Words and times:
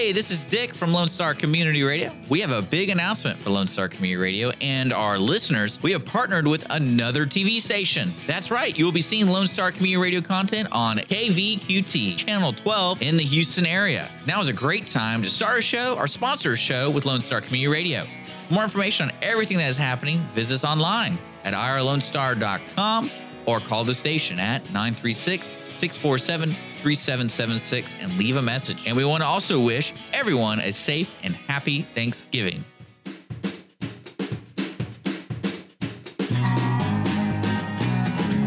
Hey, 0.00 0.12
this 0.12 0.30
is 0.30 0.44
Dick 0.44 0.74
from 0.74 0.94
Lone 0.94 1.08
Star 1.08 1.34
Community 1.34 1.82
Radio. 1.82 2.10
We 2.30 2.40
have 2.40 2.52
a 2.52 2.62
big 2.62 2.88
announcement 2.88 3.38
for 3.38 3.50
Lone 3.50 3.66
Star 3.66 3.86
Community 3.86 4.16
Radio 4.16 4.48
and 4.62 4.94
our 4.94 5.18
listeners. 5.18 5.78
We 5.82 5.92
have 5.92 6.06
partnered 6.06 6.46
with 6.46 6.64
another 6.70 7.26
TV 7.26 7.60
station. 7.60 8.10
That's 8.26 8.50
right, 8.50 8.76
you 8.78 8.86
will 8.86 8.92
be 8.92 9.02
seeing 9.02 9.26
Lone 9.26 9.46
Star 9.46 9.70
Community 9.70 10.02
Radio 10.02 10.22
content 10.22 10.68
on 10.72 10.96
KVQT, 10.96 12.16
Channel 12.16 12.54
12 12.54 13.02
in 13.02 13.18
the 13.18 13.24
Houston 13.24 13.66
area. 13.66 14.10
Now 14.26 14.40
is 14.40 14.48
a 14.48 14.54
great 14.54 14.86
time 14.86 15.20
to 15.22 15.28
start 15.28 15.58
a 15.58 15.62
show 15.62 15.94
or 15.96 16.06
sponsor 16.06 16.52
a 16.52 16.56
show 16.56 16.88
with 16.90 17.04
Lone 17.04 17.20
Star 17.20 17.42
Community 17.42 17.68
Radio. 17.68 18.06
For 18.48 18.54
more 18.54 18.64
information 18.64 19.10
on 19.10 19.16
everything 19.20 19.58
that 19.58 19.68
is 19.68 19.76
happening, 19.76 20.26
visit 20.34 20.54
us 20.54 20.64
online 20.64 21.18
at 21.44 21.52
ourlonestar.com 21.52 23.10
or 23.44 23.60
call 23.60 23.84
the 23.84 23.92
station 23.92 24.40
at 24.40 24.64
936 24.72 25.48
647 25.76 26.56
3776 26.82 27.94
and 28.00 28.16
leave 28.16 28.36
a 28.36 28.42
message. 28.42 28.86
And 28.86 28.96
we 28.96 29.04
want 29.04 29.22
to 29.22 29.26
also 29.26 29.60
wish 29.60 29.92
everyone 30.12 30.60
a 30.60 30.72
safe 30.72 31.14
and 31.22 31.34
happy 31.34 31.82
Thanksgiving. 31.94 32.64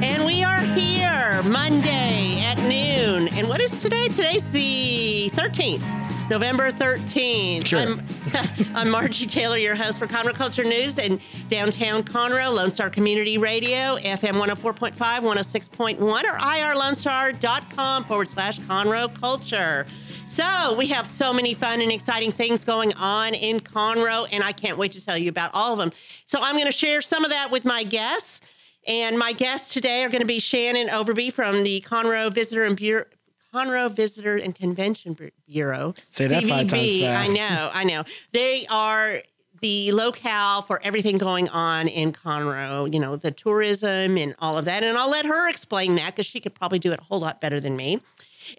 And 0.01 0.25
we 0.25 0.43
are 0.43 0.59
here 0.59 1.41
Monday 1.43 2.41
at 2.41 2.57
noon. 2.67 3.27
And 3.29 3.47
what 3.47 3.61
is 3.61 3.77
today? 3.77 4.07
Today's 4.07 4.51
the 4.51 5.29
13th, 5.33 5.81
November 6.29 6.71
13th. 6.71 7.67
Sure. 7.67 7.79
I'm, 7.79 8.01
I'm 8.75 8.89
Margie 8.89 9.25
Taylor, 9.25 9.57
your 9.57 9.75
host 9.75 9.99
for 9.99 10.07
Conroe 10.07 10.33
Culture 10.33 10.63
News 10.63 10.97
and 10.97 11.19
downtown 11.49 12.03
Conroe, 12.03 12.53
Lone 12.53 12.71
Star 12.71 12.89
Community 12.89 13.37
Radio, 13.37 13.97
FM 13.97 14.41
104.5, 14.41 14.95
106.1, 14.95 15.99
or 15.99 16.13
ourlonestar.com 16.15 18.05
forward 18.05 18.29
slash 18.29 18.59
Conroe 18.61 19.13
Culture. 19.19 19.85
So 20.29 20.73
we 20.77 20.87
have 20.87 21.07
so 21.07 21.33
many 21.33 21.53
fun 21.53 21.81
and 21.81 21.91
exciting 21.91 22.31
things 22.31 22.63
going 22.63 22.93
on 22.95 23.33
in 23.33 23.59
Conroe, 23.59 24.27
and 24.31 24.43
I 24.43 24.53
can't 24.53 24.77
wait 24.77 24.93
to 24.93 25.05
tell 25.05 25.17
you 25.17 25.29
about 25.29 25.51
all 25.53 25.73
of 25.73 25.77
them. 25.77 25.91
So 26.25 26.39
I'm 26.41 26.55
going 26.55 26.67
to 26.67 26.71
share 26.71 27.01
some 27.01 27.25
of 27.25 27.31
that 27.31 27.51
with 27.51 27.65
my 27.65 27.83
guests. 27.83 28.39
And 28.85 29.17
my 29.17 29.31
guests 29.31 29.73
today 29.73 30.03
are 30.03 30.09
going 30.09 30.21
to 30.21 30.27
be 30.27 30.39
Shannon 30.39 30.87
Overby 30.87 31.31
from 31.31 31.63
the 31.63 31.81
Conroe 31.81 32.33
Visitor 32.33 32.65
and 32.65 32.75
Bureau. 32.75 33.05
Conroe 33.53 33.91
Visitor 33.91 34.37
and 34.37 34.55
Convention 34.55 35.17
Bureau. 35.47 35.93
Say 36.11 36.27
that 36.27 36.43
CVB. 36.43 37.07
I 37.07 37.27
know, 37.27 37.69
I 37.73 37.83
know. 37.83 38.03
They 38.31 38.65
are 38.67 39.21
the 39.61 39.91
locale 39.93 40.63
for 40.63 40.81
everything 40.83 41.17
going 41.17 41.47
on 41.49 41.87
in 41.87 42.11
Conroe, 42.11 42.91
you 42.91 42.99
know, 42.99 43.15
the 43.15 43.31
tourism 43.31 44.17
and 44.17 44.35
all 44.39 44.57
of 44.57 44.65
that. 44.65 44.83
And 44.83 44.97
I'll 44.97 45.09
let 45.09 45.25
her 45.25 45.49
explain 45.49 45.95
that 45.95 46.15
because 46.15 46.25
she 46.25 46.39
could 46.41 46.53
probably 46.53 46.79
do 46.79 46.91
it 46.91 46.99
a 46.99 47.03
whole 47.03 47.19
lot 47.19 47.39
better 47.39 47.59
than 47.59 47.77
me. 47.77 48.01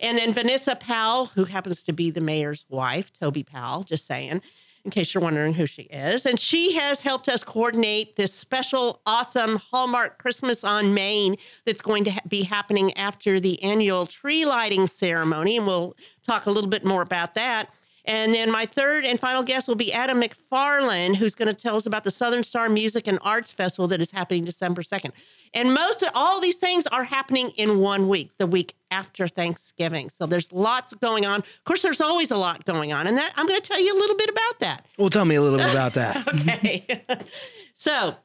And 0.00 0.16
then 0.16 0.32
Vanessa 0.32 0.76
Powell, 0.76 1.26
who 1.26 1.44
happens 1.44 1.82
to 1.82 1.92
be 1.92 2.10
the 2.10 2.22
mayor's 2.22 2.64
wife, 2.70 3.12
Toby 3.12 3.42
Powell, 3.42 3.82
just 3.82 4.06
saying, 4.06 4.40
in 4.84 4.90
case 4.90 5.14
you're 5.14 5.22
wondering 5.22 5.54
who 5.54 5.66
she 5.66 5.82
is. 5.82 6.26
And 6.26 6.38
she 6.38 6.74
has 6.74 7.00
helped 7.00 7.28
us 7.28 7.42
coordinate 7.42 8.16
this 8.16 8.34
special, 8.34 9.00
awesome 9.06 9.56
Hallmark 9.56 10.18
Christmas 10.18 10.62
on 10.62 10.92
Main 10.92 11.36
that's 11.64 11.80
going 11.80 12.04
to 12.04 12.10
ha- 12.10 12.20
be 12.28 12.42
happening 12.42 12.96
after 12.96 13.40
the 13.40 13.62
annual 13.62 14.06
tree 14.06 14.44
lighting 14.44 14.86
ceremony. 14.86 15.56
And 15.56 15.66
we'll 15.66 15.96
talk 16.26 16.46
a 16.46 16.50
little 16.50 16.70
bit 16.70 16.84
more 16.84 17.02
about 17.02 17.34
that. 17.34 17.70
And 18.06 18.34
then 18.34 18.50
my 18.50 18.66
third 18.66 19.04
and 19.04 19.18
final 19.18 19.42
guest 19.42 19.66
will 19.66 19.76
be 19.76 19.92
Adam 19.92 20.20
McFarland, 20.20 21.16
who's 21.16 21.34
going 21.34 21.48
to 21.48 21.54
tell 21.54 21.76
us 21.76 21.86
about 21.86 22.04
the 22.04 22.10
Southern 22.10 22.44
Star 22.44 22.68
Music 22.68 23.06
and 23.06 23.18
Arts 23.22 23.52
Festival 23.52 23.88
that 23.88 24.00
is 24.00 24.10
happening 24.10 24.44
December 24.44 24.82
2nd. 24.82 25.12
And 25.54 25.72
most 25.72 26.02
of 26.02 26.10
all 26.14 26.40
these 26.40 26.56
things 26.56 26.86
are 26.88 27.04
happening 27.04 27.50
in 27.50 27.78
one 27.78 28.08
week, 28.08 28.32
the 28.38 28.46
week 28.46 28.74
after 28.90 29.26
Thanksgiving. 29.26 30.10
So 30.10 30.26
there's 30.26 30.52
lots 30.52 30.92
going 30.94 31.24
on. 31.24 31.40
Of 31.40 31.64
course, 31.64 31.82
there's 31.82 32.00
always 32.00 32.30
a 32.30 32.36
lot 32.36 32.66
going 32.66 32.92
on. 32.92 33.06
And 33.06 33.16
that 33.16 33.32
I'm 33.36 33.46
going 33.46 33.60
to 33.60 33.66
tell 33.66 33.80
you 33.80 33.94
a 33.94 33.98
little 33.98 34.16
bit 34.16 34.28
about 34.28 34.58
that. 34.60 34.86
Well, 34.98 35.10
tell 35.10 35.24
me 35.24 35.36
a 35.36 35.42
little 35.42 35.58
bit 35.58 35.70
about 35.70 35.94
that. 35.94 36.28
Okay. 36.34 37.04
so, 37.76 38.16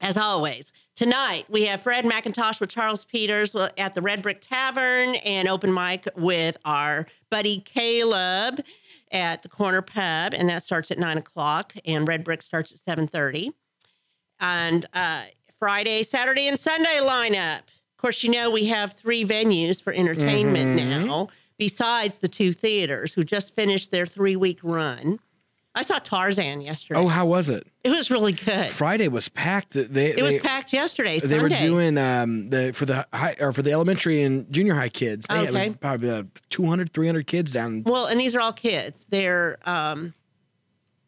as 0.00 0.16
always, 0.16 0.72
tonight 0.96 1.44
we 1.48 1.66
have 1.66 1.82
Fred 1.82 2.04
McIntosh 2.04 2.60
with 2.60 2.70
Charles 2.70 3.04
Peters 3.04 3.54
at 3.54 3.94
the 3.94 4.02
Red 4.02 4.22
Brick 4.22 4.40
Tavern 4.40 5.16
and 5.16 5.46
open 5.48 5.72
mic 5.72 6.08
with 6.16 6.56
our 6.64 7.06
buddy 7.30 7.60
Caleb 7.60 8.64
at 9.12 9.42
the 9.42 9.48
Corner 9.48 9.82
Pub, 9.82 10.34
and 10.34 10.48
that 10.48 10.62
starts 10.62 10.90
at 10.90 10.98
nine 10.98 11.18
o'clock. 11.18 11.74
And 11.84 12.06
Red 12.06 12.24
Brick 12.24 12.42
starts 12.42 12.72
at 12.72 12.78
seven 12.82 13.06
thirty. 13.06 13.52
And 14.40 14.86
uh, 14.94 15.22
Friday, 15.58 16.02
Saturday, 16.02 16.46
and 16.48 16.58
Sunday 16.58 16.98
lineup. 17.00 17.58
Of 17.58 18.02
course, 18.02 18.22
you 18.22 18.30
know 18.30 18.50
we 18.50 18.66
have 18.66 18.92
three 18.92 19.24
venues 19.24 19.82
for 19.82 19.92
entertainment 19.92 20.76
now, 20.76 21.28
besides 21.58 22.18
the 22.18 22.28
two 22.28 22.52
theaters 22.52 23.12
who 23.12 23.24
just 23.24 23.56
finished 23.56 23.90
their 23.90 24.06
three 24.06 24.36
week 24.36 24.60
run. 24.62 25.18
I 25.78 25.82
saw 25.82 25.98
Tarzan 26.00 26.60
yesterday. 26.60 26.98
Oh, 26.98 27.06
how 27.06 27.24
was 27.24 27.48
it? 27.48 27.66
It 27.84 27.90
was 27.90 28.10
really 28.10 28.32
good. 28.32 28.70
Friday 28.72 29.06
was 29.06 29.28
packed. 29.28 29.70
They, 29.74 30.10
It 30.10 30.22
was 30.22 30.36
packed 30.38 30.72
yesterday. 30.72 31.20
So 31.20 31.28
they 31.28 31.38
Sunday. 31.38 31.54
were 31.54 31.66
doing 31.68 31.96
um 31.98 32.50
the 32.50 32.72
for 32.72 32.84
the 32.84 33.06
high 33.12 33.36
or 33.38 33.52
for 33.52 33.62
the 33.62 33.70
elementary 33.72 34.22
and 34.22 34.50
junior 34.52 34.74
high 34.74 34.88
kids. 34.88 35.26
They, 35.28 35.44
It 35.44 35.48
Okay. 35.50 35.68
was 35.68 35.76
probably 35.78 36.10
uh, 36.10 36.22
200, 36.50 36.92
300 36.92 37.26
kids 37.28 37.52
down. 37.52 37.84
well, 37.86 38.06
and 38.06 38.18
these 38.18 38.34
are 38.34 38.40
all 38.40 38.52
kids. 38.52 39.06
They're 39.08 39.58
um, 39.68 40.14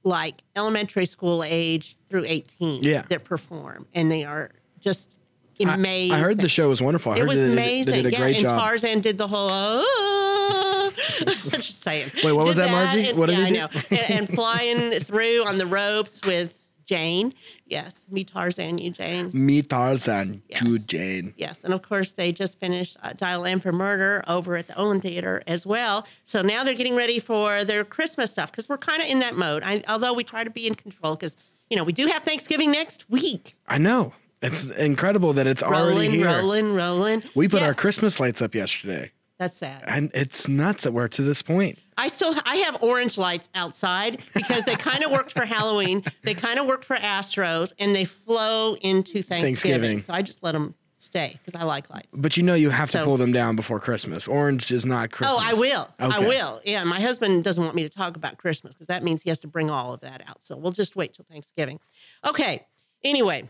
like 0.05 0.43
elementary 0.55 1.07
school 1.07 1.43
age 1.45 1.97
through 2.09 2.25
eighteen. 2.27 2.83
Yeah. 2.85 3.03
that 3.09 3.25
perform, 3.25 3.87
and 3.93 4.09
they 4.11 4.23
are 4.25 4.53
just 4.79 5.17
amazing. 5.61 6.13
I, 6.15 6.21
heard 6.21 6.39
the 6.39 6.49
show 6.49 6.69
was 6.69 6.81
wonderful. 6.81 7.13
I 7.13 7.17
It 7.19 7.27
was 7.27 7.39
they, 7.39 7.45
did- 7.47 7.53
amazing. 7.53 7.93
They 7.93 8.03
did 8.03 8.07
a 8.07 8.13
yeah, 8.13 8.19
great 8.21 8.35
and 8.37 8.43
job. 8.45 8.61
Tarzan 8.61 9.01
did 9.01 9.19
the 9.19 9.27
whole. 9.29 9.49
Oh, 9.51 10.70
just 11.50 11.82
saying. 11.82 12.10
Wait, 12.25 12.32
what 12.32 12.47
was 12.47 12.56
that, 12.56 12.71
Margie? 12.71 13.10
and- 13.10 13.19
What 13.19 13.28
did 13.28 13.38
yeah, 13.38 13.44
he 13.47 13.50
I 13.59 13.60
know. 13.60 13.69
and, 13.91 14.10
and 14.10 14.28
flying 14.28 15.00
through 15.00 15.44
on 15.47 15.59
the 15.59 15.66
ropes 15.66 16.21
with 16.25 16.54
Jane. 16.87 17.32
Yes, 17.66 18.00
me 18.10 18.25
Tarzan, 18.25 18.78
you 18.78 18.91
Jane. 18.91 19.31
Me 19.32 19.62
Tarzan, 19.62 20.43
Yes. 20.48 20.60
Jude 20.60 20.88
Jane. 20.88 21.34
Yes, 21.37 21.62
and 21.62 21.72
of 21.72 21.82
course 21.82 22.12
they 22.12 22.32
just 22.32 22.59
finished 22.59 22.97
uh, 23.03 23.12
Dial 23.12 23.44
M 23.47 23.60
for 23.60 23.71
Murder 23.71 24.25
over 24.26 24.56
at 24.56 24.66
the 24.66 24.76
Owen 24.76 25.00
Theater 25.00 25.41
as 25.47 25.65
well. 25.65 26.04
So 26.25 26.43
now 26.43 26.65
they're 26.65 26.75
getting 26.75 26.97
ready 26.97 27.21
for 27.21 27.62
their 27.65 27.84
Christmas 27.84 28.32
stuff 28.32 28.50
because 28.50 28.69
we're 28.69 28.78
kind 28.78 29.00
of 29.00 29.09
in 29.09 29.21
that 29.21 29.37
mode. 29.37 29.62
I, 29.65 29.84
although 29.88 30.12
we 30.12 30.25
try 30.25 30.42
to 30.42 30.50
be 30.50 30.66
in 30.66 30.75
control 30.75 31.15
because 31.15 31.37
you 31.69 31.77
know 31.77 31.84
we 31.84 31.92
do 31.92 32.09
have 32.09 32.25
Thanksgiving 32.25 32.72
next 32.72 33.09
week. 33.09 33.54
I 33.69 33.78
know. 33.78 34.12
It's 34.42 34.69
incredible 34.71 35.32
that 35.34 35.47
it's 35.47 35.62
already 35.62 35.87
Rolling, 35.91 36.10
here. 36.12 36.27
rolling, 36.27 36.65
rolling. 36.72 36.75
rolling. 36.75 37.22
We 37.37 37.47
put 37.47 37.62
our 37.62 37.75
Christmas 37.75 38.19
lights 38.19 38.41
up 38.42 38.54
yesterday, 38.54 39.12
That's 39.41 39.56
sad. 39.56 39.83
and 39.87 40.11
it's 40.15 40.47
nuts 40.49 40.84
that 40.84 40.93
we're 40.93 41.09
to 41.09 41.23
this 41.23 41.41
point. 41.43 41.78
I 41.97 42.09
still 42.09 42.34
I 42.45 42.56
have 42.56 42.83
orange 42.83 43.17
lights 43.19 43.49
outside 43.55 44.23
because 44.34 44.65
they 44.67 44.77
kind 44.77 45.03
of 45.03 45.11
worked 45.11 45.33
for 45.33 45.45
Halloween. 45.47 46.05
They 46.23 46.34
kind 46.34 46.59
of 46.61 46.67
worked 46.67 46.84
for 46.84 46.97
Astros, 46.97 47.73
and 47.78 47.95
they 47.97 48.05
flow 48.05 48.75
into 48.77 49.23
Thanksgiving. 49.23 49.41
Thanksgiving. 49.41 49.99
So 50.01 50.12
I 50.12 50.21
just 50.23 50.43
let 50.43 50.53
them 50.53 50.75
stay 50.99 51.39
because 51.43 51.59
I 51.59 51.65
like 51.65 51.89
lights. 51.89 52.09
But 52.12 52.37
you 52.37 52.43
know 52.43 52.53
you 52.55 52.69
have 52.69 52.91
So- 52.91 52.99
to 52.99 53.05
pull 53.06 53.17
them 53.17 53.33
down 53.33 53.56
before 53.56 53.81
Christmas. 53.81 54.28
Orange 54.28 54.71
is 54.71 54.84
not 54.84 55.11
Christmas. 55.11 55.39
Oh, 55.41 55.43
I 55.43 55.55
will. 55.55 55.89
I 55.99 56.19
will. 56.21 56.61
Yeah, 56.65 56.84
my 56.84 57.01
husband 57.01 57.43
doesn't 57.43 57.65
want 57.65 57.75
me 57.75 57.83
to 57.83 57.89
talk 57.89 58.17
about 58.17 58.37
Christmas 58.37 58.75
because 58.75 58.89
that 58.89 59.03
means 59.03 59.22
he 59.22 59.31
has 59.31 59.39
to 59.41 59.49
bring 59.49 59.71
all 59.71 59.95
of 59.95 60.01
that 60.01 60.22
out. 60.28 60.45
So 60.45 60.57
we'll 60.57 60.72
just 60.72 60.97
wait 60.97 61.15
till 61.15 61.25
Thanksgiving. 61.31 61.81
Okay. 62.28 62.67
Anyway, 63.03 63.49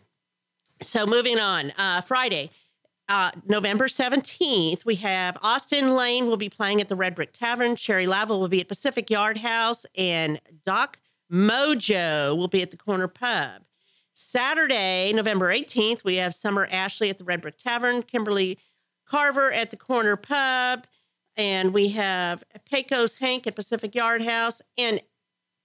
so 0.83 1.05
moving 1.07 1.39
on. 1.41 1.72
Uh, 1.77 2.01
Friday, 2.03 2.51
uh, 3.10 3.32
November 3.44 3.88
17th, 3.88 4.84
we 4.84 4.94
have 4.94 5.37
Austin 5.43 5.97
Lane 5.97 6.28
will 6.28 6.37
be 6.37 6.48
playing 6.48 6.80
at 6.80 6.89
the 6.89 6.95
Red 6.95 7.16
Brick 7.16 7.33
Tavern. 7.33 7.74
Sherry 7.74 8.07
Lavel 8.07 8.39
will 8.39 8.48
be 8.48 8.60
at 8.60 8.68
Pacific 8.68 9.10
Yard 9.10 9.39
House, 9.39 9.84
and 9.97 10.41
Doc 10.65 11.01
Mojo 11.30 12.36
will 12.36 12.47
be 12.47 12.62
at 12.62 12.71
the 12.71 12.77
Corner 12.77 13.09
Pub. 13.09 13.62
Saturday, 14.15 15.12
November 15.12 15.48
18th, 15.48 16.04
we 16.04 16.16
have 16.16 16.34
Summer 16.34 16.68
Ashley 16.71 17.10
at 17.10 17.18
the 17.18 17.24
Red 17.24 17.41
Brick 17.41 17.59
Tavern, 17.59 18.03
Kimberly 18.03 18.59
Carver 19.09 19.53
at 19.53 19.71
the 19.71 19.77
Corner 19.77 20.15
Pub, 20.15 20.86
and 21.36 21.74
we 21.74 21.89
have 21.89 22.45
Pecos 22.71 23.16
Hank 23.16 23.45
at 23.48 23.56
Pacific 23.56 23.92
Yard 23.92 24.22
House. 24.22 24.63
And 24.78 25.01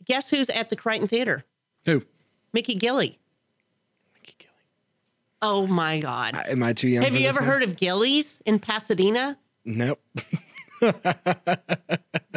guess 0.04 0.32
who's 0.32 0.50
at 0.50 0.72
the 0.72 0.76
Crighton 0.76 1.08
Theater? 1.08 1.46
Who? 1.86 2.04
Mickey 2.54 2.74
Gilley. 2.74 3.20
Oh 5.42 5.68
my 5.68 6.00
God. 6.00 6.36
Am 6.48 6.64
I 6.64 6.74
too 6.74 6.90
young? 6.90 7.04
Have 7.04 7.16
you 7.16 7.28
ever 7.28 7.42
one? 7.42 7.50
heard 7.50 7.64
of 7.64 7.78
Gilley's 7.78 8.42
in 8.46 8.60
Pasadena? 8.60 9.38
Nope. 9.64 10.00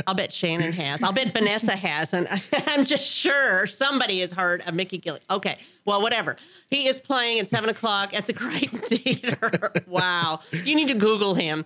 I'll 0.06 0.14
bet 0.14 0.32
Shannon 0.32 0.72
has. 0.72 1.02
I'll 1.02 1.12
bet 1.12 1.32
Vanessa 1.32 1.76
has. 1.76 2.12
And 2.12 2.28
I'm 2.66 2.84
just 2.84 3.06
sure 3.06 3.66
somebody 3.66 4.20
has 4.20 4.32
heard 4.32 4.62
of 4.66 4.74
Mickey 4.74 4.98
Gilley. 4.98 5.20
Okay, 5.30 5.58
well, 5.84 6.02
whatever. 6.02 6.36
He 6.70 6.86
is 6.86 7.00
playing 7.00 7.40
at 7.40 7.48
seven 7.48 7.70
o'clock 7.70 8.14
at 8.14 8.26
the 8.26 8.32
Crighton 8.34 8.80
Theater. 8.80 9.72
wow, 9.86 10.40
you 10.52 10.74
need 10.74 10.88
to 10.88 10.94
Google 10.94 11.34
him. 11.34 11.64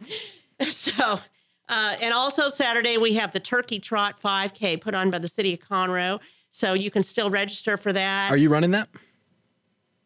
So, 0.71 1.21
uh, 1.69 1.97
and 2.01 2.15
also 2.15 2.49
Saturday, 2.49 2.99
we 2.99 3.15
have 3.15 3.33
the 3.33 3.41
Turkey 3.41 3.79
Trot 3.79 4.21
5K 4.23 4.81
put 4.81 4.95
on 4.95 5.11
by 5.11 5.19
the 5.19 5.29
city 5.29 5.55
of 5.55 5.61
Conroe. 5.61 6.21
So 6.51 6.75
you 6.75 6.91
can 6.91 7.03
still 7.03 7.31
register 7.31 7.77
for 7.77 7.93
that. 7.93 8.31
Are 8.31 8.37
you 8.37 8.51
running 8.51 8.73
that? 8.73 8.89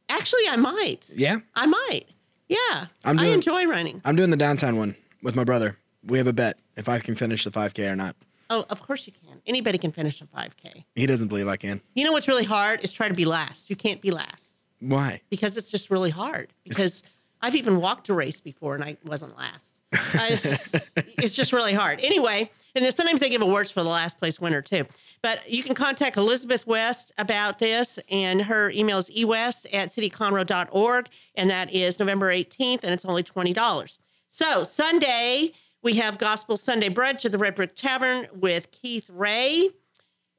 Actually, 0.09 0.49
I 0.49 0.57
might. 0.57 1.09
Yeah. 1.15 1.41
I 1.55 1.67
might. 1.67 2.05
Yeah. 2.49 2.87
I'm 3.05 3.19
I 3.19 3.27
enjoy 3.27 3.67
running. 3.67 4.01
I'm 4.05 4.17
doing 4.17 4.31
the 4.31 4.37
downtown 4.37 4.77
one 4.77 4.95
with 5.23 5.35
my 5.35 5.45
brother. 5.45 5.77
We 6.05 6.19
have 6.19 6.27
a 6.27 6.33
bet 6.33 6.59
if 6.77 6.89
I 6.89 7.01
can 7.01 7.15
finish 7.15 7.45
the 7.45 7.51
5K 7.51 7.91
or 7.91 7.97
not. 7.97 8.15
Oh, 8.49 8.65
of 8.71 8.81
course 8.83 9.07
you 9.07 9.13
can. 9.13 9.41
Anybody 9.47 9.79
can 9.79 9.91
finish 9.91 10.21
a 10.21 10.27
5K. 10.27 10.85
He 10.95 11.07
doesn't 11.07 11.29
believe 11.29 11.49
I 11.49 11.57
can. 11.57 11.81
You 11.95 12.05
know 12.05 12.13
what's 12.13 12.29
really 12.29 12.45
hard 12.45 12.85
is 12.85 12.93
try 12.93 13.09
to 13.09 13.15
be 13.15 13.25
last. 13.25 13.69
You 13.69 13.75
can't 13.75 14.01
be 14.01 14.13
last 14.13 14.51
Why? 14.79 15.21
because 15.31 15.57
it's 15.57 15.71
just 15.71 15.91
really 15.91 16.11
hard. 16.11 16.53
Because 16.65 17.03
I've 17.43 17.57
even 17.57 17.81
walked 17.81 18.09
a 18.09 18.15
race 18.15 18.41
before 18.41 18.77
and 18.77 18.85
I 18.85 18.97
wasn't 19.05 19.37
last. 19.37 19.73
Uh, 19.93 20.27
it's, 20.29 20.43
just, 20.43 20.77
it's 20.97 21.35
just 21.35 21.53
really 21.53 21.73
hard. 21.73 22.01
Anyway, 22.03 22.51
and 22.75 22.85
then 22.85 22.93
sometimes 22.93 23.21
they 23.21 23.29
give 23.29 23.41
awards 23.41 23.71
for 23.71 23.83
the 23.83 23.89
last 23.89 24.19
place 24.19 24.39
winner 24.41 24.61
too. 24.61 24.85
But 25.27 25.51
you 25.51 25.65
can 25.65 25.75
contact 25.75 26.17
Elizabeth 26.17 26.69
West 26.69 27.11
about 27.19 27.59
this, 27.59 27.99
and 28.13 28.43
her 28.43 28.71
email 28.71 28.99
is 28.99 29.11
ewest 29.11 29.67
at 29.73 29.89
cityconroe.org, 29.89 31.09
and 31.35 31.51
that 31.51 31.73
is 31.73 31.99
November 31.99 32.29
18th, 32.29 32.85
and 32.85 32.95
it's 32.95 33.05
only 33.05 33.25
$20. 33.25 33.99
So 34.29 34.63
Sunday, 34.63 35.53
we 35.83 35.95
have 35.95 36.19
Gospel 36.19 36.57
Sunday 36.57 36.89
Brunch 36.91 37.25
at 37.25 37.33
the 37.33 37.39
Red 37.39 37.57
Brick 37.57 37.75
Tavern 37.75 38.29
with 38.33 38.71
Keith 38.71 39.11
Ray. 39.11 39.71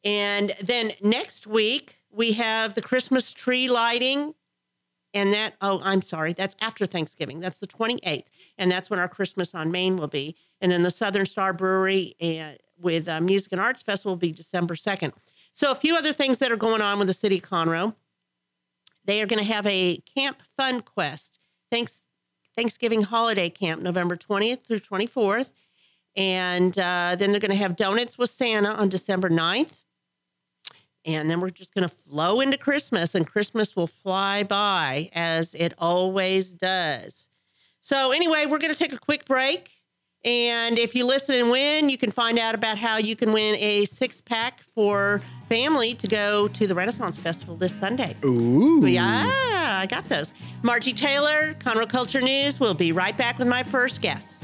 And 0.05 0.53
then 0.63 0.93
next 1.01 1.45
week, 1.45 1.97
we 2.09 2.31
have 2.31 2.73
the 2.73 2.81
Christmas 2.81 3.33
tree 3.33 3.67
lighting. 3.67 4.35
And 5.13 5.33
that, 5.33 5.55
oh, 5.59 5.81
I'm 5.83 6.01
sorry, 6.01 6.31
that's 6.31 6.55
after 6.61 6.85
Thanksgiving. 6.85 7.41
That's 7.41 7.57
the 7.57 7.67
28th. 7.67 8.27
And 8.57 8.71
that's 8.71 8.89
when 8.89 9.01
our 9.01 9.09
Christmas 9.09 9.53
on 9.53 9.69
Main 9.69 9.97
will 9.97 10.07
be. 10.07 10.37
And 10.61 10.71
then 10.71 10.83
the 10.83 10.91
Southern 10.91 11.25
Star 11.25 11.51
Brewery 11.51 12.15
and 12.21 12.57
with 12.79 13.07
uh, 13.07 13.21
Music 13.21 13.51
and 13.51 13.61
Arts 13.61 13.81
Festival 13.81 14.13
will 14.13 14.17
be 14.17 14.31
December 14.31 14.75
2nd. 14.75 15.13
So 15.53 15.71
a 15.71 15.75
few 15.75 15.95
other 15.95 16.13
things 16.13 16.37
that 16.37 16.51
are 16.51 16.57
going 16.57 16.81
on 16.81 16.99
with 16.99 17.07
the 17.07 17.13
city 17.13 17.37
of 17.37 17.43
Conroe. 17.43 17.95
They 19.05 19.21
are 19.21 19.25
going 19.25 19.43
to 19.43 19.53
have 19.53 19.65
a 19.65 19.97
Camp 20.15 20.43
Fun 20.57 20.81
Quest, 20.81 21.39
thanks, 21.71 22.03
Thanksgiving 22.55 23.03
holiday 23.03 23.49
camp, 23.49 23.81
November 23.81 24.17
20th 24.17 24.63
through 24.63 24.79
24th. 24.81 25.49
And 26.15 26.77
uh, 26.77 27.15
then 27.17 27.31
they're 27.31 27.39
going 27.39 27.51
to 27.51 27.57
have 27.57 27.75
Donuts 27.75 28.17
with 28.17 28.31
Santa 28.31 28.69
on 28.69 28.89
December 28.89 29.29
9th. 29.29 29.73
And 31.05 31.29
then 31.29 31.39
we're 31.39 31.51
just 31.51 31.73
going 31.73 31.87
to 31.87 31.95
flow 31.95 32.41
into 32.41 32.57
Christmas, 32.57 33.15
and 33.15 33.25
Christmas 33.25 33.77
will 33.77 33.87
fly 33.87 34.43
by 34.43 35.09
as 35.13 35.55
it 35.55 35.73
always 35.77 36.49
does. 36.49 37.27
So, 37.79 38.11
anyway, 38.11 38.45
we're 38.45 38.57
going 38.57 38.73
to 38.73 38.77
take 38.77 38.91
a 38.91 38.97
quick 38.97 39.23
break. 39.23 39.76
And 40.27 40.77
if 40.77 40.93
you 40.93 41.05
listen 41.05 41.35
and 41.35 41.49
win, 41.49 41.87
you 41.87 41.97
can 41.97 42.11
find 42.11 42.37
out 42.37 42.53
about 42.53 42.77
how 42.77 42.97
you 42.97 43.15
can 43.15 43.31
win 43.31 43.55
a 43.55 43.85
six 43.85 44.19
pack 44.19 44.59
for 44.75 45.21
family 45.47 45.93
to 45.93 46.05
go 46.05 46.49
to 46.49 46.67
the 46.67 46.75
Renaissance 46.75 47.17
Festival 47.17 47.55
this 47.55 47.73
Sunday. 47.73 48.13
Ooh. 48.25 48.85
Yeah, 48.85 49.79
I 49.81 49.85
got 49.85 50.09
those. 50.09 50.33
Margie 50.63 50.91
Taylor, 50.91 51.55
Conroe 51.59 51.87
Culture 51.87 52.19
News. 52.19 52.59
We'll 52.59 52.73
be 52.73 52.91
right 52.91 53.15
back 53.15 53.39
with 53.39 53.47
my 53.47 53.63
first 53.63 54.01
guest. 54.01 54.43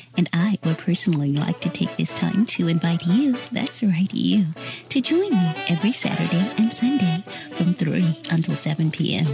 And 0.17 0.29
I 0.33 0.59
would 0.63 0.77
personally 0.77 1.33
like 1.33 1.59
to 1.61 1.69
take 1.69 1.95
this 1.95 2.13
time 2.13 2.45
to 2.47 2.67
invite 2.67 3.05
you, 3.05 3.37
that's 3.51 3.81
right, 3.81 4.13
you, 4.13 4.47
to 4.89 5.01
join 5.01 5.31
me 5.31 5.53
every 5.69 5.91
Saturday 5.91 6.51
and 6.57 6.71
Sunday 6.71 7.23
from 7.53 7.73
3 7.73 8.19
until 8.29 8.55
7 8.55 8.91
p.m. 8.91 9.25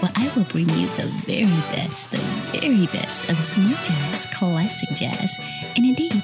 Where 0.00 0.12
I 0.14 0.30
will 0.36 0.44
bring 0.44 0.68
you 0.70 0.88
the 0.88 1.06
very 1.24 1.46
best, 1.72 2.10
the 2.10 2.18
very 2.52 2.86
best 2.88 3.28
of 3.30 3.44
smooth 3.44 3.82
jazz, 3.82 4.26
classic 4.34 4.90
jazz, 4.96 5.32
and 5.74 5.86
indeed, 5.86 6.22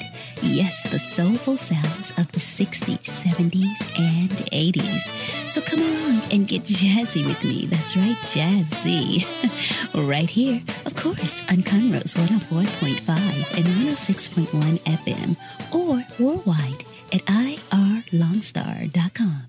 yes, 0.52 0.82
the 0.90 0.98
soulful 0.98 1.56
sounds 1.56 2.10
of 2.18 2.30
the 2.32 2.40
60s, 2.40 3.04
70s, 3.04 3.80
and 3.98 4.28
80s. 4.30 5.10
So 5.48 5.62
come 5.62 5.80
along 5.80 6.20
and 6.30 6.46
get 6.46 6.64
jazzy 6.64 7.26
with 7.26 7.42
me. 7.42 7.64
That's 7.66 7.96
right, 7.96 8.18
jazzy. 8.18 9.24
right 10.08 10.28
here, 10.28 10.62
of 10.84 10.94
course, 10.94 11.40
on 11.50 11.62
Conroe's 11.62 12.14
104.5 12.14 13.56
and 13.56 13.64
106.1 13.64 14.78
FM 14.80 15.36
or 15.74 16.04
worldwide 16.22 16.84
at 17.12 17.24
ourlonestar.com. 17.26 19.46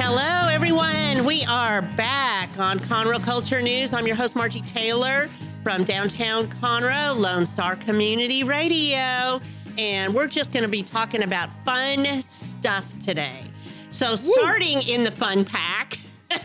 Hello, 0.00 0.48
everyone. 0.48 1.24
We 1.24 1.44
are 1.44 1.82
back 1.96 2.48
on 2.58 2.80
Conroe 2.80 3.22
Culture 3.22 3.62
News. 3.62 3.92
I'm 3.92 4.08
your 4.08 4.16
host, 4.16 4.34
Margie 4.34 4.62
Taylor 4.62 5.28
from 5.62 5.84
downtown 5.84 6.48
Conroe, 6.48 7.16
Lone 7.16 7.46
Star 7.46 7.76
Community 7.76 8.42
Radio. 8.42 9.40
And 9.78 10.14
we're 10.14 10.26
just 10.26 10.52
going 10.52 10.64
to 10.64 10.68
be 10.68 10.82
talking 10.82 11.22
about 11.22 11.48
fun 11.64 12.22
stuff 12.22 12.86
today. 13.02 13.44
So, 13.90 14.16
starting 14.16 14.82
in 14.82 15.04
the 15.04 15.10
fun 15.10 15.44
pack 15.44 15.98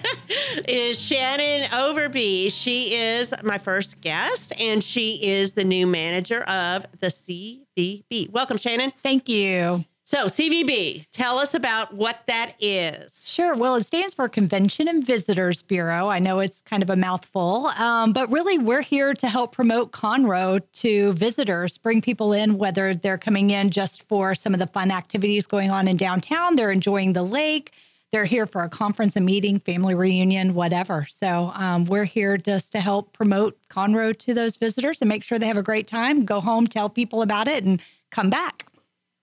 is 0.68 1.02
Shannon 1.02 1.70
Overby. 1.70 2.52
She 2.52 2.96
is 2.96 3.34
my 3.44 3.58
first 3.58 4.02
guest, 4.02 4.54
and 4.60 4.84
she 4.84 5.16
is 5.24 5.54
the 5.54 5.64
new 5.64 5.88
manager 5.88 6.42
of 6.44 6.86
the 7.00 7.08
CVB. 7.08 8.30
Welcome, 8.30 8.58
Shannon. 8.58 8.92
Thank 9.02 9.30
you. 9.30 9.86
So, 10.10 10.28
CVB, 10.28 11.08
tell 11.12 11.38
us 11.38 11.54
about 11.54 11.94
what 11.94 12.22
that 12.28 12.54
is. 12.62 13.24
Sure. 13.26 13.54
Well, 13.54 13.76
it 13.76 13.86
stands 13.86 14.14
for 14.14 14.30
Convention 14.30 14.88
and 14.88 15.06
Visitors 15.06 15.62
Bureau. 15.62 16.08
I 16.08 16.18
know 16.18 16.40
it's 16.40 16.62
kind 16.62 16.82
of 16.82 16.90
a 16.90 16.96
mouthful, 16.96 17.68
um, 17.78 18.14
but 18.14 18.32
really, 18.32 18.58
we're 18.58 18.84
here 18.84 19.14
to 19.14 19.28
help 19.28 19.52
promote 19.52 19.92
Conroe 19.92 20.62
to 20.76 21.12
visitors, 21.12 21.78
bring 21.78 22.02
people 22.02 22.32
in, 22.32 22.58
whether 22.58 22.96
they're 22.96 23.18
coming 23.18 23.50
in 23.50 23.70
just 23.70 24.02
for 24.04 24.34
some 24.34 24.54
of 24.54 24.62
the 24.62 24.68
fun 24.68 24.92
activities 24.92 25.46
going 25.46 25.72
on 25.72 25.90
in 25.90 25.98
downtown, 25.98 26.56
they're 26.56 26.72
enjoying 26.72 27.12
the 27.12 27.24
lake, 27.24 27.74
they're 28.14 28.24
here 28.24 28.46
for 28.46 28.64
a 28.64 28.70
conference, 28.70 29.18
a 29.18 29.20
meeting, 29.20 29.60
family 29.60 29.94
reunion, 29.94 30.54
whatever. 30.54 31.06
So, 31.10 31.52
um, 31.54 31.84
we're 31.84 32.06
here 32.06 32.38
just 32.38 32.72
to 32.72 32.80
help 32.80 33.12
promote 33.12 33.58
Conroe 33.70 34.18
to 34.20 34.34
those 34.34 34.56
visitors 34.56 35.02
and 35.02 35.10
make 35.10 35.26
sure 35.26 35.38
they 35.38 35.48
have 35.48 35.58
a 35.58 35.62
great 35.62 35.86
time, 35.86 36.24
go 36.24 36.40
home, 36.40 36.66
tell 36.66 36.90
people 36.90 37.22
about 37.22 37.50
it, 37.50 37.66
and 37.66 37.82
come 38.10 38.30
back. 38.30 38.67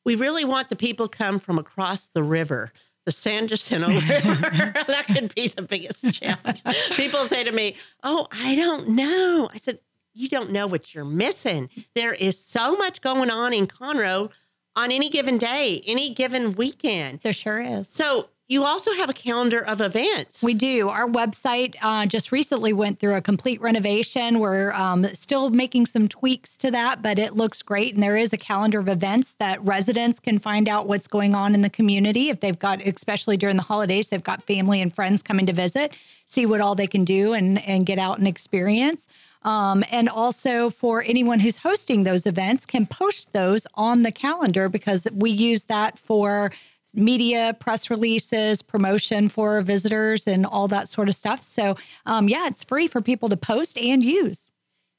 We 0.04 0.14
really 0.14 0.44
want 0.44 0.68
the 0.68 0.76
people 0.76 1.08
come 1.08 1.38
from 1.38 1.58
across 1.58 2.08
the 2.08 2.23
river, 2.23 2.73
the 3.06 3.12
Sanderson 3.12 3.82
River. 3.82 4.00
that 4.87 5.04
could 5.06 5.34
be 5.34 5.49
the 5.49 5.62
biggest 5.62 6.12
challenge. 6.12 6.62
People 6.96 7.25
say 7.25 7.44
to 7.44 7.52
me, 7.52 7.76
"Oh, 8.02 8.26
I 8.32 8.54
don't 8.54 8.90
know." 8.90 9.49
I 9.52 9.56
said, 9.56 9.78
"You 10.12 10.28
don't 10.28 10.50
know 10.50 10.66
what 10.66 10.94
you're 10.94 11.04
missing. 11.04 11.70
There 11.94 12.14
is 12.14 12.38
so 12.38 12.76
much 12.76 13.00
going 13.00 13.30
on 13.30 13.52
in 13.52 13.66
Conroe 13.66 14.30
on 14.76 14.90
any 14.90 15.08
given 15.08 15.38
day, 15.38 15.82
any 15.87 16.14
given 16.14 16.52
weekend." 16.52 17.20
There 17.23 17.32
sure 17.32 17.61
is. 17.61 17.87
So 17.90 18.28
you 18.54 18.64
also 18.64 18.92
have 18.92 19.11
a 19.11 19.12
calendar 19.12 19.66
of 19.66 19.80
events. 19.80 20.40
We 20.40 20.54
do. 20.54 20.88
Our 20.88 21.08
website 21.08 21.75
uh, 21.82 22.06
just 22.06 22.30
recently 22.30 22.73
went 22.73 23.00
through 23.00 23.16
a 23.16 23.20
complete 23.20 23.61
renovation. 23.61 24.38
We're 24.38 24.70
um, 24.73 25.04
still 25.14 25.50
making 25.50 25.87
some 25.87 26.06
tweaks 26.06 26.56
to 26.58 26.70
that, 26.70 27.02
but 27.02 27.18
it 27.18 27.34
looks 27.34 27.62
great. 27.62 27.94
And 27.94 28.02
there 28.02 28.16
is 28.16 28.32
a 28.32 28.37
calendar 28.37 28.78
of 28.78 28.87
events 28.87 29.34
that 29.40 29.61
residents 29.64 30.20
can 30.20 30.38
find 30.38 30.68
out 30.68 30.87
what's 30.87 31.08
going 31.08 31.34
on 31.34 31.52
in 31.56 31.62
the 31.62 31.68
community. 31.68 32.28
If 32.28 32.38
they've 32.38 32.58
got, 32.58 32.80
especially 32.80 33.37
during 33.37 33.56
the 33.56 33.64
holidays, 33.64 34.06
they've 34.06 34.23
got 34.23 34.44
family 34.44 34.80
and 34.80 34.94
friends 34.94 35.20
coming 35.20 35.46
to 35.46 35.52
visit, 35.52 35.92
see 36.25 36.46
what 36.46 36.61
all 36.61 36.76
they 36.76 36.87
can 36.87 37.04
do 37.04 37.32
and, 37.32 37.61
and 37.66 37.84
get 37.84 37.99
out 37.99 38.18
and 38.18 38.28
experience. 38.28 39.08
Um, 39.42 39.84
and 39.90 40.08
also 40.08 40.70
for 40.70 41.02
anyone 41.02 41.40
who's 41.40 41.56
hosting 41.56 42.04
those 42.04 42.25
events 42.25 42.64
can 42.64 42.87
post 42.87 43.32
those 43.32 43.66
on 43.75 44.04
the 44.04 44.12
calendar 44.12 44.68
because 44.68 45.08
we 45.12 45.30
use 45.30 45.64
that 45.64 45.99
for 45.99 46.52
media, 46.95 47.57
press 47.59 47.91
releases, 47.91 48.63
promotion 48.63 49.29
for 49.29 49.61
visitors, 49.63 50.27
and 50.27 50.47
all 50.47 50.69
that 50.69 50.89
sort 50.89 51.09
of 51.09 51.15
stuff. 51.15 51.43
So, 51.43 51.77
um, 52.07 52.29
yeah, 52.29 52.47
it's 52.47 52.65
free 52.65 52.87
for 52.89 53.01
people 53.01 53.29
to 53.29 53.37
post 53.37 53.77
and 53.79 54.03
use. 54.03 54.51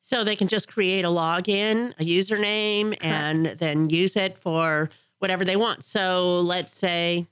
So 0.01 0.23
they 0.23 0.35
can 0.35 0.47
just 0.47 0.67
create 0.67 1.03
a 1.05 1.07
login, 1.09 1.93
a 1.99 2.03
username, 2.03 2.95
and 3.01 3.47
then 3.57 3.89
use 3.89 4.15
it 4.15 4.37
for 4.37 4.89
whatever 5.19 5.43
they 5.43 5.55
want. 5.55 5.83
So 5.83 6.41
let's 6.41 6.71
say 6.73 7.25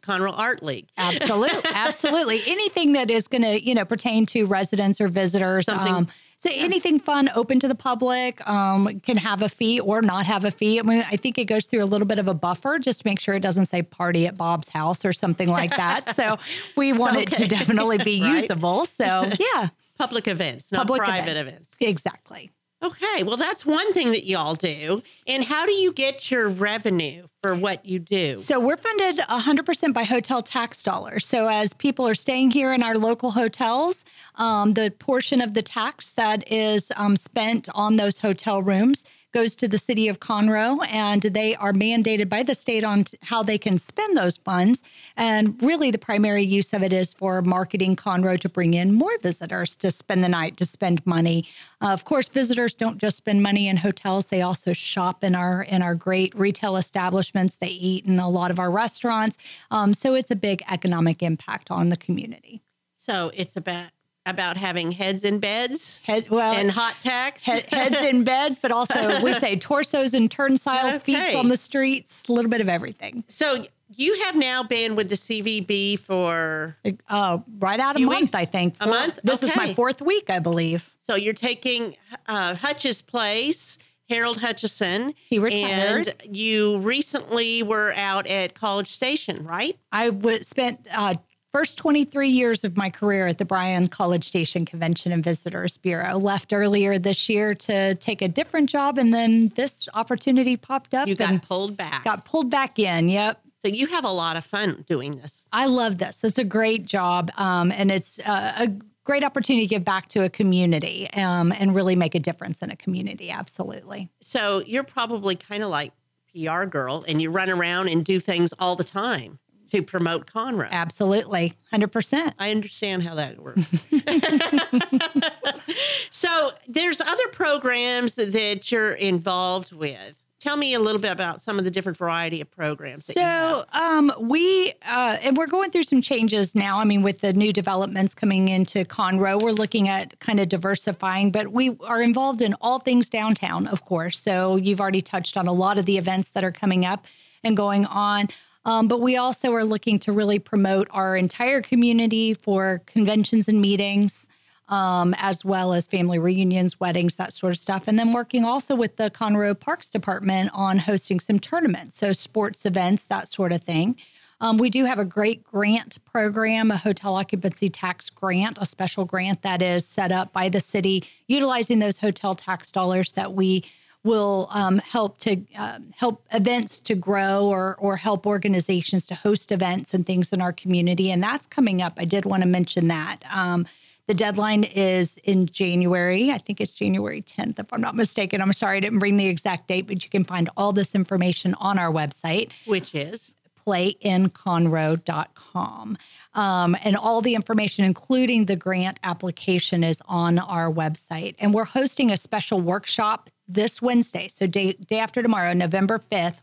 Conroe 0.00 0.36
Art 0.36 0.62
League. 0.62 0.88
Absolutely, 0.98 1.70
absolutely. 1.74 2.40
Anything 2.46 2.92
that 2.92 3.10
is 3.10 3.28
going 3.28 3.42
to, 3.42 3.64
you 3.64 3.74
know, 3.74 3.84
pertain 3.84 4.26
to 4.26 4.44
residents 4.46 5.00
or 5.00 5.08
visitors. 5.08 5.66
Something- 5.66 5.94
Um, 5.94 6.08
so 6.40 6.50
anything 6.52 6.98
fun, 6.98 7.28
open 7.34 7.60
to 7.60 7.68
the 7.68 7.74
public, 7.74 8.46
um, 8.48 8.98
can 9.00 9.16
have 9.18 9.42
a 9.42 9.48
fee 9.48 9.78
or 9.78 10.02
not 10.02 10.26
have 10.26 10.44
a 10.44 10.50
fee. 10.50 10.78
I 10.80 10.82
mean, 10.82 11.04
I 11.10 11.16
think 11.16 11.36
it 11.38 11.44
goes 11.44 11.66
through 11.66 11.84
a 11.84 11.86
little 11.86 12.06
bit 12.06 12.18
of 12.18 12.26
a 12.28 12.34
buffer 12.34 12.78
just 12.78 13.00
to 13.00 13.06
make 13.06 13.20
sure 13.20 13.34
it 13.34 13.40
doesn't 13.40 13.66
say 13.66 13.82
party 13.82 14.26
at 14.26 14.36
Bob's 14.36 14.68
house 14.70 15.04
or 15.04 15.12
something 15.12 15.48
like 15.48 15.76
that. 15.76 16.16
so 16.16 16.38
we 16.76 16.92
want 16.92 17.16
it 17.18 17.30
to 17.32 17.46
definitely 17.46 17.98
be 17.98 18.20
Right. 18.22 18.42
usable. 18.42 18.86
So 18.86 19.30
yeah, 19.54 19.68
Public 19.98 20.26
events, 20.26 20.72
not 20.72 20.78
Public 20.86 21.02
private 21.02 21.36
events. 21.36 21.74
events. 21.74 21.76
exactly. 21.80 22.50
Okay, 22.82 23.22
well, 23.24 23.36
that's 23.36 23.66
one 23.66 23.92
thing 23.92 24.12
that 24.12 24.24
y'all 24.26 24.54
do. 24.54 25.02
And 25.26 25.44
how 25.44 25.66
do 25.66 25.72
you 25.72 25.92
get 25.92 26.30
your 26.30 26.48
revenue 26.48 27.26
for 27.42 27.54
what 27.54 27.84
you 27.86 27.98
do? 27.98 28.36
So 28.36 28.60
we're 28.60 28.76
funded 28.76 29.18
100% 29.18 29.94
by 29.94 30.04
hotel 30.04 30.42
tax 30.42 30.82
dollars. 30.82 31.26
So 31.26 31.48
as 31.48 31.72
people 31.74 32.06
are 32.06 32.14
staying 32.14 32.50
here 32.50 32.72
in 32.72 32.82
our 32.82 32.96
local 32.98 33.30
hotels, 33.30 34.04
um, 34.36 34.74
the 34.74 34.90
portion 34.98 35.40
of 35.40 35.54
the 35.54 35.62
tax 35.62 36.10
that 36.12 36.50
is 36.50 36.92
um, 36.96 37.16
spent 37.16 37.68
on 37.74 37.96
those 37.96 38.18
hotel 38.18 38.62
rooms 38.62 39.04
goes 39.32 39.54
to 39.56 39.68
the 39.68 39.78
city 39.78 40.08
of 40.08 40.20
Conroe, 40.20 40.86
and 40.88 41.22
they 41.22 41.54
are 41.56 41.72
mandated 41.72 42.28
by 42.28 42.42
the 42.42 42.54
state 42.54 42.84
on 42.84 43.04
how 43.22 43.42
they 43.42 43.58
can 43.58 43.78
spend 43.78 44.16
those 44.16 44.36
funds. 44.38 44.82
And 45.16 45.60
really, 45.62 45.90
the 45.90 45.98
primary 45.98 46.42
use 46.42 46.72
of 46.72 46.82
it 46.82 46.92
is 46.92 47.14
for 47.14 47.42
marketing 47.42 47.96
Conroe 47.96 48.38
to 48.40 48.48
bring 48.48 48.74
in 48.74 48.94
more 48.94 49.16
visitors 49.18 49.76
to 49.76 49.90
spend 49.90 50.24
the 50.24 50.28
night, 50.28 50.56
to 50.58 50.64
spend 50.64 51.04
money. 51.06 51.48
Uh, 51.80 51.88
of 51.88 52.04
course, 52.04 52.28
visitors 52.28 52.74
don't 52.74 52.98
just 52.98 53.16
spend 53.16 53.42
money 53.42 53.68
in 53.68 53.78
hotels; 53.78 54.26
they 54.26 54.42
also 54.42 54.72
shop 54.72 55.22
in 55.22 55.34
our 55.34 55.62
in 55.62 55.82
our 55.82 55.94
great 55.94 56.34
retail 56.34 56.76
establishments. 56.76 57.56
They 57.56 57.68
eat 57.68 58.06
in 58.06 58.18
a 58.18 58.28
lot 58.28 58.50
of 58.50 58.58
our 58.58 58.70
restaurants. 58.70 59.36
Um, 59.70 59.94
so 59.94 60.14
it's 60.14 60.30
a 60.30 60.36
big 60.36 60.62
economic 60.68 61.22
impact 61.22 61.70
on 61.70 61.88
the 61.88 61.96
community. 61.96 62.62
So 62.96 63.30
it's 63.34 63.56
about 63.56 63.90
about 64.26 64.56
having 64.56 64.92
heads 64.92 65.24
in 65.24 65.38
beds 65.38 66.00
Head, 66.04 66.28
well, 66.30 66.52
and 66.54 66.70
hot 66.70 66.96
tax. 67.00 67.44
he- 67.44 67.62
heads 67.68 68.00
in 68.02 68.22
beds, 68.24 68.58
but 68.60 68.70
also 68.70 69.22
we 69.22 69.32
say 69.32 69.56
torsos 69.56 70.14
and 70.14 70.30
turnstiles, 70.30 71.00
Okay. 71.00 71.30
feet 71.30 71.34
on 71.36 71.48
the 71.48 71.56
streets, 71.56 72.28
a 72.28 72.32
little 72.32 72.50
bit 72.50 72.60
of 72.60 72.68
everything. 72.68 73.24
so 73.28 73.64
you 73.96 74.22
have 74.24 74.36
now 74.36 74.62
been 74.62 74.94
with 74.94 75.08
the 75.08 75.16
CVB 75.16 75.98
for 75.98 76.76
Uh, 77.08 77.38
right 77.58 77.80
out 77.80 77.96
a 77.96 78.00
month, 78.00 78.20
weeks? 78.20 78.34
I 78.34 78.44
think. 78.44 78.76
A 78.80 78.86
month? 78.86 79.18
This 79.24 79.42
is 79.42 79.54
my 79.56 79.74
fourth 79.74 80.00
week, 80.00 80.30
I 80.30 80.38
believe. 80.38 80.88
so 81.02 81.16
you're 81.16 81.32
taking 81.34 81.96
uh, 82.28 82.54
Hutch's 82.54 83.02
place, 83.02 83.78
Harold 84.08 84.38
Hutchison. 84.38 85.12
He 85.28 85.38
retired. 85.40 86.14
And 86.24 86.36
you 86.36 86.78
recently 86.78 87.62
were 87.64 87.92
out 87.96 88.26
at 88.28 88.54
College 88.54 88.88
Station, 88.88 89.44
right? 89.44 89.76
I 89.90 90.10
w- 90.10 90.42
spent 90.44 90.86
uh, 90.92 91.14
first 91.52 91.78
23 91.78 92.28
years 92.28 92.64
of 92.64 92.76
my 92.76 92.90
career 92.90 93.26
at 93.26 93.38
the 93.38 93.44
Bryan 93.44 93.88
College 93.88 94.26
Station 94.26 94.64
Convention 94.64 95.12
and 95.12 95.22
Visitors 95.22 95.76
Bureau. 95.78 96.18
Left 96.18 96.52
earlier 96.52 96.98
this 96.98 97.28
year 97.28 97.54
to 97.54 97.94
take 97.96 98.22
a 98.22 98.28
different 98.28 98.70
job, 98.70 98.98
and 98.98 99.12
then 99.12 99.48
this 99.56 99.88
opportunity 99.94 100.56
popped 100.56 100.94
up 100.94 101.08
You 101.08 101.16
got 101.16 101.42
pulled 101.42 101.76
back. 101.76 102.04
got 102.04 102.24
pulled 102.24 102.50
back 102.50 102.78
in. 102.78 103.08
Yep. 103.08 103.40
so 103.58 103.68
you 103.68 103.86
have 103.88 104.04
a 104.04 104.10
lot 104.10 104.36
of 104.36 104.44
fun 104.44 104.84
doing 104.88 105.16
this. 105.16 105.46
I 105.52 105.66
love 105.66 105.98
this. 105.98 106.20
It's 106.22 106.38
a 106.38 106.44
great 106.44 106.86
job, 106.86 107.30
um, 107.36 107.72
and 107.72 107.90
it's 107.90 108.18
uh, 108.20 108.54
a 108.56 108.68
great 109.04 109.24
opportunity 109.24 109.66
to 109.66 109.70
give 109.70 109.84
back 109.84 110.08
to 110.10 110.22
a 110.24 110.28
community 110.28 111.10
um, 111.14 111.52
and 111.52 111.74
really 111.74 111.96
make 111.96 112.14
a 112.14 112.20
difference 112.20 112.62
in 112.62 112.70
a 112.70 112.76
community. 112.76 113.30
Absolutely. 113.30 114.08
So 114.20 114.62
you're 114.66 114.84
probably 114.84 115.34
kind 115.34 115.62
of 115.64 115.70
like 115.70 115.92
PR 116.32 116.64
girl, 116.64 117.04
and 117.08 117.20
you 117.20 117.30
run 117.30 117.50
around 117.50 117.88
and 117.88 118.04
do 118.04 118.20
things 118.20 118.52
all 118.60 118.76
the 118.76 118.84
time 118.84 119.40
to 119.70 119.82
promote 119.82 120.26
Conroe. 120.26 120.70
Absolutely. 120.70 121.54
100%. 121.72 122.34
I 122.38 122.50
understand 122.50 123.02
how 123.02 123.14
that 123.14 123.40
works. 123.40 123.82
so 126.10 126.50
there's 126.68 127.00
other 127.00 127.28
programs 127.32 128.14
that 128.14 128.70
you're 128.70 128.92
involved 128.92 129.72
with. 129.72 130.14
Tell 130.40 130.56
me 130.56 130.72
a 130.72 130.80
little 130.80 131.02
bit 131.02 131.12
about 131.12 131.42
some 131.42 131.58
of 131.58 131.66
the 131.66 131.70
different 131.70 131.98
variety 131.98 132.40
of 132.40 132.50
programs. 132.50 133.06
That 133.06 133.16
you 133.16 133.22
have. 133.22 133.58
So, 133.58 133.78
um, 133.78 134.10
we 134.18 134.72
uh, 134.88 135.18
and 135.22 135.36
we're 135.36 135.46
going 135.46 135.70
through 135.70 135.82
some 135.82 136.00
changes 136.00 136.54
now. 136.54 136.78
I 136.78 136.84
mean, 136.84 137.02
with 137.02 137.20
the 137.20 137.34
new 137.34 137.52
developments 137.52 138.14
coming 138.14 138.48
into 138.48 138.86
Conroe, 138.86 139.38
we're 139.38 139.50
looking 139.50 139.86
at 139.86 140.18
kind 140.20 140.40
of 140.40 140.48
diversifying, 140.48 141.30
but 141.30 141.48
we 141.48 141.76
are 141.80 142.00
involved 142.00 142.40
in 142.40 142.54
all 142.62 142.78
things 142.78 143.10
downtown, 143.10 143.66
of 143.66 143.84
course. 143.84 144.18
So, 144.18 144.56
you've 144.56 144.80
already 144.80 145.02
touched 145.02 145.36
on 145.36 145.46
a 145.46 145.52
lot 145.52 145.76
of 145.76 145.84
the 145.84 145.98
events 145.98 146.30
that 146.30 146.42
are 146.42 146.52
coming 146.52 146.86
up 146.86 147.04
and 147.44 147.54
going 147.54 147.84
on. 147.84 148.28
Um, 148.64 148.88
but 148.88 149.00
we 149.00 149.16
also 149.16 149.52
are 149.54 149.64
looking 149.64 149.98
to 150.00 150.12
really 150.12 150.38
promote 150.38 150.88
our 150.90 151.16
entire 151.16 151.62
community 151.62 152.34
for 152.34 152.82
conventions 152.86 153.48
and 153.48 153.60
meetings 153.60 154.26
um, 154.70 155.14
as 155.18 155.44
well 155.44 155.72
as 155.72 155.86
family 155.88 156.18
reunions, 156.18 156.78
weddings, 156.78 157.16
that 157.16 157.32
sort 157.32 157.52
of 157.52 157.58
stuff. 157.58 157.84
And 157.88 157.98
then 157.98 158.12
working 158.12 158.44
also 158.44 158.74
with 158.74 158.96
the 158.96 159.10
Conroe 159.10 159.58
Parks 159.58 159.90
Department 159.90 160.50
on 160.54 160.78
hosting 160.78 161.20
some 161.20 161.40
tournaments, 161.40 161.98
so 161.98 162.12
sports 162.12 162.64
events, 162.64 163.02
that 163.04 163.28
sort 163.28 163.52
of 163.52 163.62
thing. 163.62 163.96
Um, 164.40 164.56
we 164.56 164.70
do 164.70 164.86
have 164.86 164.98
a 164.98 165.04
great 165.04 165.44
grant 165.44 166.02
program, 166.06 166.70
a 166.70 166.78
hotel 166.78 167.16
occupancy 167.16 167.68
tax 167.68 168.08
grant, 168.08 168.56
a 168.58 168.64
special 168.64 169.04
grant 169.04 169.42
that 169.42 169.60
is 169.60 169.84
set 169.84 170.12
up 170.12 170.32
by 170.32 170.48
the 170.48 170.60
city, 170.60 171.04
utilizing 171.26 171.80
those 171.80 171.98
hotel 171.98 172.34
tax 172.34 172.72
dollars 172.72 173.12
that 173.12 173.34
we 173.34 173.64
will 174.02 174.48
um, 174.50 174.78
help 174.78 175.18
to 175.18 175.44
um, 175.56 175.92
help 175.96 176.26
events 176.32 176.80
to 176.80 176.94
grow 176.94 177.46
or 177.46 177.76
or 177.76 177.96
help 177.96 178.26
organizations 178.26 179.06
to 179.06 179.14
host 179.14 179.52
events 179.52 179.92
and 179.92 180.06
things 180.06 180.32
in 180.32 180.40
our 180.40 180.52
community. 180.52 181.10
And 181.10 181.22
that's 181.22 181.46
coming 181.46 181.82
up. 181.82 181.94
I 181.98 182.04
did 182.04 182.24
want 182.24 182.42
to 182.42 182.48
mention 182.48 182.88
that. 182.88 183.18
Um, 183.30 183.66
the 184.06 184.14
deadline 184.14 184.64
is 184.64 185.18
in 185.22 185.46
January. 185.46 186.32
I 186.32 186.38
think 186.38 186.60
it's 186.60 186.74
January 186.74 187.22
10th, 187.22 187.60
if 187.60 187.72
I'm 187.72 187.80
not 187.80 187.94
mistaken. 187.94 188.40
I'm 188.40 188.52
sorry 188.52 188.78
I 188.78 188.80
didn't 188.80 188.98
bring 188.98 189.18
the 189.18 189.26
exact 189.26 189.68
date, 189.68 189.86
but 189.86 190.02
you 190.02 190.10
can 190.10 190.24
find 190.24 190.50
all 190.56 190.72
this 190.72 190.96
information 190.96 191.54
on 191.54 191.78
our 191.78 191.92
website 191.92 192.50
which 192.66 192.94
is 192.94 193.34
playinconroe.com. 193.64 195.98
Um, 196.32 196.76
and 196.82 196.96
all 196.96 197.20
the 197.20 197.34
information, 197.34 197.84
including 197.84 198.44
the 198.44 198.54
grant 198.54 199.00
application, 199.02 199.82
is 199.82 200.00
on 200.06 200.38
our 200.38 200.72
website. 200.72 201.34
And 201.40 201.52
we're 201.52 201.64
hosting 201.64 202.12
a 202.12 202.16
special 202.16 202.60
workshop 202.60 203.30
this 203.48 203.82
Wednesday, 203.82 204.28
so 204.28 204.46
day, 204.46 204.74
day 204.74 205.00
after 205.00 205.22
tomorrow, 205.22 205.52
November 205.54 206.00
5th, 206.10 206.36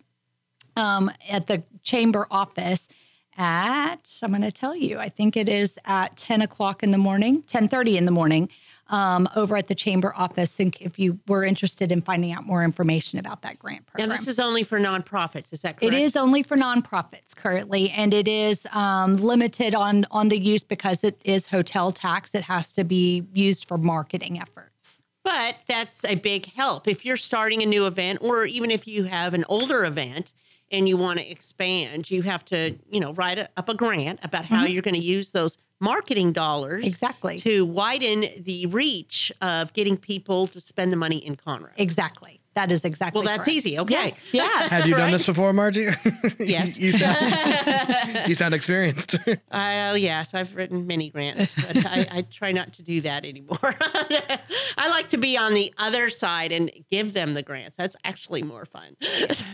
um, 0.76 1.10
at 1.30 1.48
the 1.48 1.64
chamber 1.84 2.28
office 2.30 2.90
at, 3.38 4.20
I'm 4.22 4.32
going 4.32 4.42
to 4.42 4.52
tell 4.52 4.76
you, 4.76 5.00
I 5.00 5.10
think 5.10 5.38
it 5.38 5.48
is 5.48 5.78
at 5.86 6.18
10 6.18 6.42
o'clock 6.42 6.84
in 6.84 6.92
the 6.92 6.98
morning, 6.98 7.44
10.30 7.44 7.96
in 7.96 8.06
the 8.06 8.12
morning, 8.12 8.50
um, 8.90 9.30
over 9.36 9.58
at 9.58 9.68
the 9.68 9.76
chamber 9.76 10.14
office. 10.16 10.60
And 10.60 10.76
if 10.80 10.98
you 11.00 11.20
were 11.28 11.44
interested 11.44 11.92
in 11.92 12.02
finding 12.02 12.32
out 12.32 12.46
more 12.46 12.64
information 12.64 13.20
about 13.20 13.42
that 13.42 13.60
grant 13.60 13.86
now 13.98 14.08
this 14.08 14.28
is 14.28 14.40
only 14.40 14.64
for 14.64 14.80
nonprofits. 14.80 15.54
Is 15.54 15.62
that 15.62 15.78
correct? 15.80 15.94
It 15.94 16.00
is 16.00 16.16
only 16.16 16.44
for 16.44 16.58
nonprofits 16.58 17.36
currently, 17.36 17.90
and 17.90 18.14
it 18.14 18.28
is 18.28 18.66
um, 18.72 19.16
limited 19.16 19.76
on 19.76 20.06
on 20.12 20.30
the 20.30 20.40
use 20.40 20.64
because 20.64 21.04
it 21.04 21.22
is 21.24 21.48
hotel 21.48 21.92
tax. 21.92 22.34
It 22.36 22.44
has 22.44 22.72
to 22.74 22.84
be 22.84 23.26
used 23.34 23.68
for 23.68 23.78
marketing 23.78 24.40
efforts. 24.40 25.02
But 25.24 25.58
that's 25.68 26.06
a 26.06 26.16
big 26.16 26.54
help 26.54 26.88
if 26.88 27.04
you're 27.04 27.18
starting 27.18 27.62
a 27.62 27.66
new 27.66 27.86
event, 27.86 28.20
or 28.22 28.46
even 28.46 28.72
if 28.72 28.88
you 28.88 29.04
have 29.04 29.34
an 29.34 29.44
older 29.50 29.84
event 29.86 30.34
and 30.72 30.88
you 30.88 30.98
want 30.98 31.20
to 31.20 31.30
expand. 31.30 32.10
You 32.12 32.22
have 32.24 32.44
to, 32.46 32.76
you 32.90 33.00
know, 33.00 33.14
write 33.14 33.40
a, 33.40 33.50
up 33.58 33.70
a 33.70 33.74
grant 33.74 34.20
about 34.24 34.46
how 34.46 34.66
you're 34.66 34.82
going 34.82 35.00
to 35.00 35.06
use 35.06 35.32
those 35.32 35.58
marketing 35.80 36.34
dollars 36.34 36.86
Exactly. 36.86 37.38
to 37.40 37.66
widen 37.66 38.26
the 38.40 38.66
reach 38.68 39.32
of 39.42 39.74
getting 39.74 39.98
people 39.98 40.48
to 40.48 40.60
spend 40.60 40.92
the 40.92 40.98
money 40.98 41.18
in 41.18 41.36
Conroe. 41.36 41.70
Exactly. 41.78 42.42
That 42.56 42.72
is 42.72 42.84
exactly. 42.84 43.20
Well, 43.20 43.28
that's 43.28 43.46
correct. 43.46 43.56
easy. 43.56 43.78
Okay. 43.78 44.16
Yeah. 44.32 44.44
yeah. 44.44 44.68
Have 44.70 44.88
you 44.88 44.96
done 44.96 45.12
this 45.12 45.28
before, 45.28 45.54
Margie? 45.54 45.90
Yes. 46.40 46.80
you, 46.80 46.88
you 46.88 46.98
sound, 46.98 48.28
you 48.28 48.34
sound 48.34 48.56
experienced. 48.56 49.16
Uh, 49.52 49.96
yes, 49.96 50.34
I've 50.34 50.56
written 50.56 50.88
many 50.88 51.12
grants, 51.12 51.54
but 51.56 51.86
I, 51.86 52.08
I 52.10 52.22
try 52.24 52.52
not 52.52 52.74
to 52.74 52.82
do 52.82 53.00
that 53.02 53.26
anymore. 53.26 53.60
I 53.62 54.90
like 54.90 55.10
to 55.10 55.18
be 55.18 55.38
on 55.38 55.54
the 55.54 55.72
other 55.78 56.10
side 56.10 56.52
and 56.52 56.72
give 56.90 57.14
them 57.14 57.36
the 57.36 57.44
grants. 57.44 57.76
That's 57.76 57.96
actually 58.04 58.42
more 58.42 58.66
fun 58.66 58.96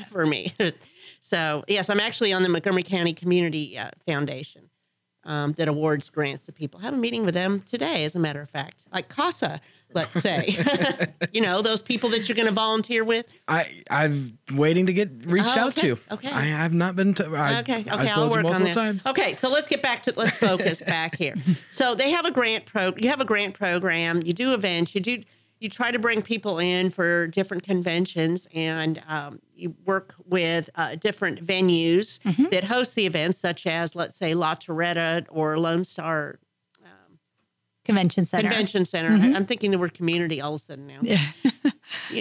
for 0.10 0.26
me. 0.26 0.54
So, 1.22 1.66
yes, 1.68 1.90
I'm 1.90 2.00
actually 2.00 2.32
on 2.32 2.44
the 2.44 2.50
Montgomery 2.50 2.84
County 2.84 3.14
Community 3.14 3.78
uh, 3.78 3.92
Foundation 4.08 4.70
um, 5.26 5.54
that 5.54 5.68
awards 5.68 6.10
grants 6.10 6.46
to 6.46 6.52
people. 6.52 6.80
I 6.80 6.84
have 6.84 6.94
a 6.94 6.98
meeting 6.98 7.26
with 7.26 7.34
them 7.34 7.62
today, 7.62 8.04
as 8.04 8.16
a 8.16 8.20
matter 8.20 8.42
of 8.42 8.50
fact, 8.50 8.84
like 8.92 9.08
CASA, 9.10 9.62
let's 9.94 10.20
say. 10.22 10.58
you 11.34 11.42
know, 11.42 11.62
those 11.62 11.82
people 11.82 12.10
that 12.10 12.28
you're 12.28 12.36
going 12.36 12.48
to 12.48 12.52
volunteer 12.54 13.04
with. 13.04 13.26
I 13.48 13.84
I'm 13.90 14.38
waiting 14.52 14.86
to 14.88 14.94
get 14.94 15.10
reached 15.26 15.56
Oh, 15.58 15.62
out 15.62 15.78
okay, 15.78 15.90
to. 15.90 16.00
okay. 16.12 16.30
I 16.32 16.42
have 16.46 16.74
not 16.74 16.96
been. 16.96 17.14
To, 17.16 17.26
I, 17.36 17.60
okay, 17.62 17.82
okay, 17.82 17.90
I've 17.90 18.08
I'll 18.10 18.16
told 18.16 18.36
you 18.36 18.44
work 18.44 18.56
on 18.56 18.64
that. 18.64 18.74
times. 18.74 19.06
Okay, 19.08 19.34
so 19.34 19.50
let's 19.50 19.68
get 19.68 19.82
back 19.82 20.04
to 20.04 20.14
let's 20.16 20.36
focus 20.36 20.82
back 20.86 21.16
here. 21.18 21.36
So 21.72 21.96
they 21.96 22.12
have 22.12 22.26
a 22.26 22.32
grant 22.32 22.66
pro. 22.66 22.94
You 22.98 23.10
have 23.10 23.22
a 23.22 23.26
grant 23.26 23.54
program. 23.54 24.22
You 24.26 24.34
do 24.34 24.54
events. 24.54 24.94
You 24.96 25.02
do. 25.02 25.24
You 25.64 25.70
try 25.70 25.92
to 25.92 26.00
bring 26.00 26.22
people 26.22 26.60
in 26.60 26.90
for 26.90 27.28
different 27.28 27.64
conventions, 27.64 28.50
and 28.54 29.02
um, 29.08 29.40
you 29.56 29.74
work 29.86 30.14
with 30.26 30.70
uh, 30.76 30.96
different 30.96 31.46
venues 31.46 32.20
Mm-hmm. 32.26 32.50
that 32.52 32.66
host 32.66 32.96
the 32.96 33.06
events, 33.06 33.38
such 33.38 33.66
as 33.66 33.96
let's 33.96 34.16
say 34.18 34.34
La 34.34 34.56
Torretta 34.56 35.26
or 35.30 35.58
Lone 35.58 35.86
Star 35.86 36.40
Convention 37.86 38.26
Center. 38.26 38.50
Convention 38.50 38.86
Center. 38.86 39.10
Mm-hmm. 39.12 39.36
I'm 39.36 39.46
thinking 39.46 39.72
the 39.72 39.78
word 39.78 39.94
community 39.94 40.40
all 40.42 40.56
of 40.56 40.62
a 40.62 40.64
sudden 40.64 40.88
now. 40.88 41.00
Yeah, 41.02 41.26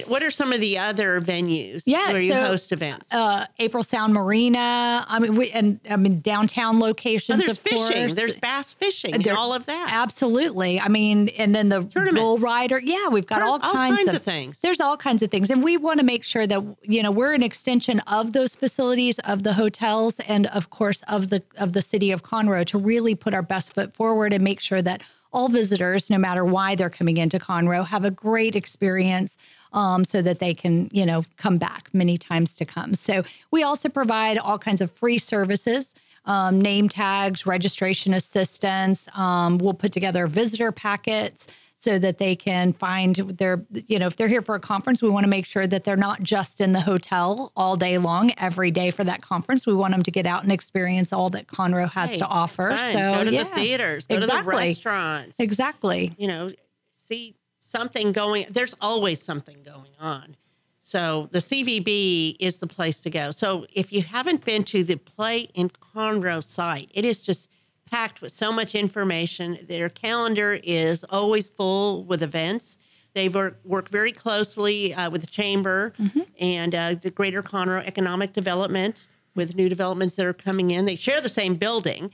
what 0.07 0.23
are 0.23 0.31
some 0.31 0.53
of 0.53 0.61
the 0.61 0.79
other 0.79 1.21
venues 1.21 1.83
Yeah, 1.87 2.13
where 2.13 2.21
you 2.21 2.33
so, 2.33 2.47
host 2.47 2.73
events? 2.73 3.13
Uh, 3.13 3.47
April 3.59 3.83
Sound 3.83 4.15
Marina. 4.15 5.05
I 5.09 5.19
mean, 5.19 5.37
we, 5.37 5.51
and 5.51 5.81
I 5.89 5.97
mean 5.97 6.21
downtown 6.21 6.77
Oh, 6.77 6.81
locations. 6.87 7.39
there's 7.39 7.59
of 7.59 7.65
fishing. 7.65 7.79
course. 8.07 8.15
There's 8.15 8.37
bass 8.37 8.75
fishing. 8.75 9.15
and 9.15 9.23
There- 9.25 9.37
all 9.37 9.53
of 9.53 9.67
that. 9.67 9.89
Absolutely. 9.93 10.81
I 10.81 10.89
mean, 10.89 11.29
and 11.31 11.55
then 11.55 11.69
the 11.69 11.81
bull 11.81 12.39
rider. 12.39 12.81
Yeah, 12.83 13.09
we've 13.09 13.27
got 13.27 13.39
Tur- 13.39 13.45
all, 13.45 13.53
all 13.53 13.73
kinds, 13.73 13.97
kinds 13.97 14.09
of, 14.11 14.17
of 14.17 14.23
things. 14.23 14.61
There's 14.61 14.81
all 14.81 14.97
kinds 14.97 15.23
of 15.23 15.31
things, 15.31 15.51
and 15.51 15.63
we 15.63 15.77
want 15.77 15.99
to 16.01 16.05
make 16.05 16.25
sure 16.25 16.47
that 16.47 16.63
you 16.83 17.03
know 17.03 17.11
we're 17.11 17.33
an 17.33 17.43
extension 17.43 18.01
of 18.01 18.33
those 18.33 18.55
facilities, 18.55 19.19
of 19.21 19.43
the 19.43 19.55
hotels, 19.55 20.19
and 20.21 20.47
of 20.49 20.71
course 20.71 21.03
of 21.09 21.31
the 21.31 21.43
of 21.59 21.73
the 21.73 21.83
city 21.83 22.11
of 22.11 22.23
Conroe 22.23 22.65
to 22.67 22.79
really 22.79 23.15
put 23.15 23.35
our 23.35 23.43
best 23.43 23.73
foot 23.75 23.93
forward 23.95 24.33
and 24.33 24.43
make 24.43 24.61
sure 24.61 24.83
that 24.83 25.03
all 25.33 25.49
visitors, 25.49 26.11
no 26.11 26.19
matter 26.19 26.45
why 26.45 26.75
they're 26.75 26.91
coming 26.91 27.17
into 27.17 27.39
Conroe, 27.39 27.87
have 27.87 28.05
a 28.05 28.11
great 28.11 28.55
experience. 28.55 29.37
Um, 29.73 30.05
so 30.05 30.21
that 30.21 30.39
they 30.39 30.53
can, 30.53 30.91
you 30.93 31.07
know, 31.07 31.25
come 31.39 31.57
back 31.57 31.89
many 31.95 32.19
times 32.19 32.53
to 32.55 32.67
come. 32.67 32.93
So 32.93 33.25
we 33.51 33.63
also 33.63 33.89
provide 33.89 34.37
all 34.37 34.59
kinds 34.59 34.83
of 34.83 34.91
free 34.91 35.17
services 35.17 35.95
um, 36.25 36.61
name 36.61 36.89
tags, 36.89 37.47
registration 37.47 38.15
assistance. 38.15 39.09
Um, 39.15 39.59
we'll 39.59 39.75
put 39.75 39.93
together 39.93 40.27
visitor 40.27 40.73
packets 40.73 41.47
so 41.79 41.99
that 41.99 42.19
they 42.19 42.37
can 42.37 42.73
find 42.73 43.17
their, 43.17 43.65
you 43.89 43.99
know, 43.99 44.07
if 44.07 44.15
they're 44.15 44.29
here 44.29 44.43
for 44.43 44.55
a 44.55 44.61
conference, 44.61 45.03
we 45.03 45.09
want 45.09 45.25
to 45.25 45.29
make 45.29 45.45
sure 45.45 45.67
that 45.67 45.83
they're 45.83 45.97
not 45.97 46.23
just 46.23 46.61
in 46.61 46.71
the 46.71 46.81
hotel 46.81 47.51
all 47.57 47.75
day 47.75 47.99
long, 47.99 48.33
every 48.37 48.71
day 48.71 48.93
for 48.93 49.03
that 49.03 49.21
conference. 49.21 49.67
We 49.67 49.75
want 49.75 49.93
them 49.93 50.05
to 50.05 50.11
get 50.13 50.25
out 50.25 50.45
and 50.45 50.53
experience 50.53 51.13
all 51.13 51.29
that 51.31 51.49
Conroe 51.49 51.91
has 51.91 52.11
Hey, 52.11 52.19
to 52.19 52.27
offer. 52.27 52.71
So 52.93 53.15
go 53.15 53.25
to 53.25 53.33
yeah, 53.33 53.45
the 53.45 53.51
theaters, 53.51 54.07
go 54.07 54.21
to 54.21 54.27
the 54.27 54.43
restaurants. 54.45 55.41
Exactly. 55.41 56.13
You 56.19 56.29
know, 56.29 56.51
see 56.93 57.35
something 57.73 58.13
going. 58.13 58.47
There's 58.51 58.75
always 58.81 59.21
something 59.21 59.63
going 59.65 59.93
on. 59.99 60.37
So 60.83 61.29
the 61.33 61.39
CVB 61.39 62.37
is 62.39 62.59
the 62.59 62.67
place 62.67 63.01
to 63.01 63.11
go. 63.11 63.31
So 63.31 63.67
if 63.73 63.93
you 63.93 64.03
haven't 64.03 64.45
been 64.45 64.63
to 64.65 64.85
the 64.85 64.97
Play 64.97 65.49
in 65.55 65.71
Conroe 65.71 66.45
site, 66.45 66.91
it 66.93 67.05
is 67.05 67.23
just 67.23 67.49
packed 67.91 68.21
with 68.21 68.33
so 68.33 68.53
much 68.53 68.75
information. 68.75 69.59
Their 69.69 69.89
calendar 69.89 70.61
is 70.63 71.05
always 71.05 71.49
full 71.49 72.05
with 72.05 72.23
events. 72.23 72.79
They 73.15 73.29
work, 73.29 73.61
work 73.65 73.91
very 73.91 74.13
closely 74.13 74.95
uh, 74.95 75.11
with 75.11 75.21
the 75.21 75.27
chamber 75.27 75.93
and 76.39 76.75
uh, 76.75 76.95
the 76.95 77.11
Greater 77.11 77.43
Conroe 77.43 77.85
Economic 77.87 78.33
Development 78.33 79.07
with 79.35 79.55
new 79.55 79.69
developments 79.69 80.17
that 80.17 80.27
are 80.27 80.33
coming 80.33 80.71
in. 80.71 80.85
They 80.85 80.97
share 80.97 81.21
the 81.21 81.29
same 81.29 81.55
building. 81.55 82.11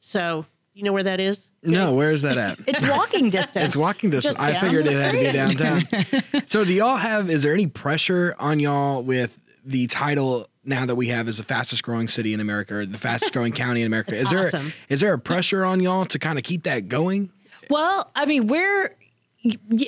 So 0.00 0.46
you 0.74 0.82
know 0.82 0.92
where 0.92 1.02
that 1.02 1.20
is? 1.20 1.48
No, 1.62 1.94
where 1.94 2.10
is 2.10 2.22
that 2.22 2.36
at? 2.38 2.58
It's 2.66 2.80
walking 2.80 3.30
distance. 3.30 3.64
It's 3.66 3.76
walking 3.76 4.10
distance. 4.10 4.36
Just 4.36 4.40
I 4.40 4.58
figured 4.58 4.86
it 4.86 5.00
had 5.00 5.12
to 5.12 5.18
be 5.18 5.32
downtown. 5.32 6.44
so, 6.48 6.64
do 6.64 6.72
y'all 6.72 6.96
have? 6.96 7.30
Is 7.30 7.42
there 7.42 7.52
any 7.54 7.66
pressure 7.66 8.34
on 8.38 8.58
y'all 8.60 9.02
with 9.02 9.38
the 9.64 9.86
title 9.86 10.46
now 10.64 10.86
that 10.86 10.94
we 10.94 11.08
have 11.08 11.28
as 11.28 11.36
the 11.36 11.42
fastest 11.42 11.82
growing 11.82 12.08
city 12.08 12.32
in 12.34 12.40
America 12.40 12.74
or 12.76 12.86
the 12.86 12.98
fastest 12.98 13.32
growing 13.34 13.52
county 13.52 13.82
in 13.82 13.86
America? 13.86 14.12
That's 14.12 14.22
is 14.24 14.30
there 14.30 14.46
awesome. 14.46 14.72
is 14.88 15.00
there 15.00 15.12
a 15.12 15.18
pressure 15.18 15.64
on 15.64 15.80
y'all 15.80 16.04
to 16.06 16.18
kind 16.18 16.38
of 16.38 16.44
keep 16.44 16.62
that 16.64 16.88
going? 16.88 17.30
Well, 17.70 18.10
I 18.14 18.26
mean, 18.26 18.48
we're, 18.48 18.82
y- 18.88 19.01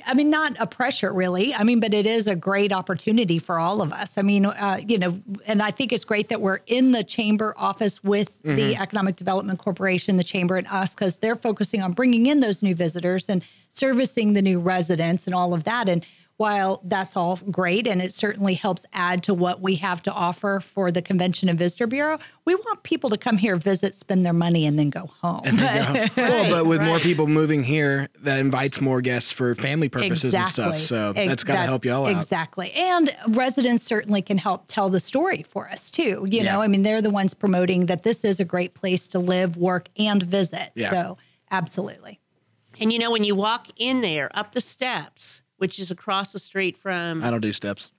I 0.07 0.15
mean, 0.15 0.31
not 0.31 0.57
a 0.59 0.67
pressure 0.67 1.13
really. 1.13 1.55
I 1.55 1.63
mean, 1.63 1.79
but 1.79 1.95
it 1.95 2.07
is 2.07 2.27
a 2.27 2.35
great 2.35 2.73
opportunity 2.73 3.39
for 3.39 3.59
all 3.61 3.83
of 3.83 3.93
us. 3.93 4.19
I 4.19 4.23
mean, 4.23 4.47
uh, 4.47 4.81
you 4.87 4.99
know, 4.99 5.21
and 5.47 5.63
I 5.63 5.71
think 5.71 5.93
it's 5.93 6.05
great 6.05 6.29
that 6.31 6.41
we're 6.41 6.61
in 6.67 6.91
the 6.91 7.05
chamber 7.05 7.55
office 7.57 8.03
with 8.03 8.33
the 8.43 8.77
Economic 8.77 9.15
Development 9.17 9.59
Corporation, 9.59 10.17
the 10.17 10.25
chamber, 10.25 10.57
and 10.57 10.67
us, 10.67 10.95
because 10.95 11.19
they're 11.19 11.37
focusing 11.37 11.83
on 11.83 11.93
bringing 11.93 12.27
in 12.27 12.41
those 12.41 12.63
new 12.63 12.75
visitors 12.75 13.29
and 13.29 13.45
servicing 13.71 14.33
the 14.33 14.43
new 14.43 14.59
residents 14.59 15.27
and 15.27 15.35
all 15.35 15.55
of 15.55 15.65
that. 15.65 15.89
And 15.89 16.05
while 16.37 16.81
that's 16.85 17.17
all 17.17 17.39
great 17.51 17.87
and 17.87 18.03
it 18.03 18.13
certainly 18.13 18.55
helps 18.55 18.85
add 18.93 19.23
to 19.23 19.33
what 19.33 19.61
we 19.61 19.77
have 19.77 20.03
to 20.03 20.13
offer 20.13 20.61
for 20.61 20.91
the 20.91 21.01
Convention 21.01 21.49
and 21.49 21.59
Visitor 21.59 21.87
Bureau, 21.87 22.19
we 22.45 22.55
want 22.57 22.83
people 22.83 23.09
to 23.11 23.17
come 23.17 23.37
here, 23.37 23.57
visit, 23.57 23.95
spend 23.95 24.25
their 24.25 24.33
money, 24.33 24.67
and 24.67 24.77
then 24.79 24.91
go 24.91 25.07
home. 25.23 25.43
well, 26.17 26.51
but 26.51 26.67
with 26.67 26.83
more 26.83 26.99
people 26.99 27.29
moving 27.29 27.63
here, 27.63 28.09
that 28.23 28.39
invites 28.39 28.81
more 28.81 29.01
guests 29.01 29.31
for 29.31 29.55
family 29.55 29.89
purposes 29.89 30.35
and 30.35 30.49
stuff. 30.49 30.79
So 30.79 31.13
Ex- 31.15 31.29
that's 31.29 31.45
got 31.45 31.55
to 31.55 31.59
that- 31.61 31.69
help 31.69 31.85
y'all 31.85 32.07
out. 32.07 32.17
Exactly. 32.17 32.73
And 32.73 33.15
residents 33.29 33.85
certainly 33.85 34.21
can 34.21 34.39
help 34.39 34.65
tell 34.67 34.89
the 34.89 35.01
story 35.01 35.45
for 35.49 35.69
us 35.69 35.91
too. 35.91 36.27
You 36.29 36.43
know, 36.43 36.61
I 36.63 36.67
mean, 36.67 36.83
they're 36.83 37.03
the 37.03 37.11
ones 37.11 37.33
promoting 37.33 37.87
that 37.87 38.03
this 38.03 38.25
is 38.25 38.41
a 38.41 38.45
great 38.45 38.75
place 38.75 39.07
to 39.09 39.21
live, 39.21 39.57
work, 39.57 39.89
and 39.97 40.23
visit. 40.23 40.73
Yeah. 40.75 40.91
So, 40.91 41.19
absolutely. 41.51 42.19
And 42.81 42.93
you 42.93 42.99
know, 42.99 43.13
when 43.13 43.23
you 43.23 43.37
walk 43.37 43.69
in 43.77 44.01
there 44.01 44.31
up 44.35 44.53
the 44.53 44.61
steps, 44.61 45.43
which 45.65 45.79
is 45.79 45.91
across 45.91 46.31
the 46.33 46.39
street 46.39 46.77
from 46.77 47.25
I 47.25 47.31
don't 47.31 47.41
do 47.41 47.51
steps. 47.55 47.91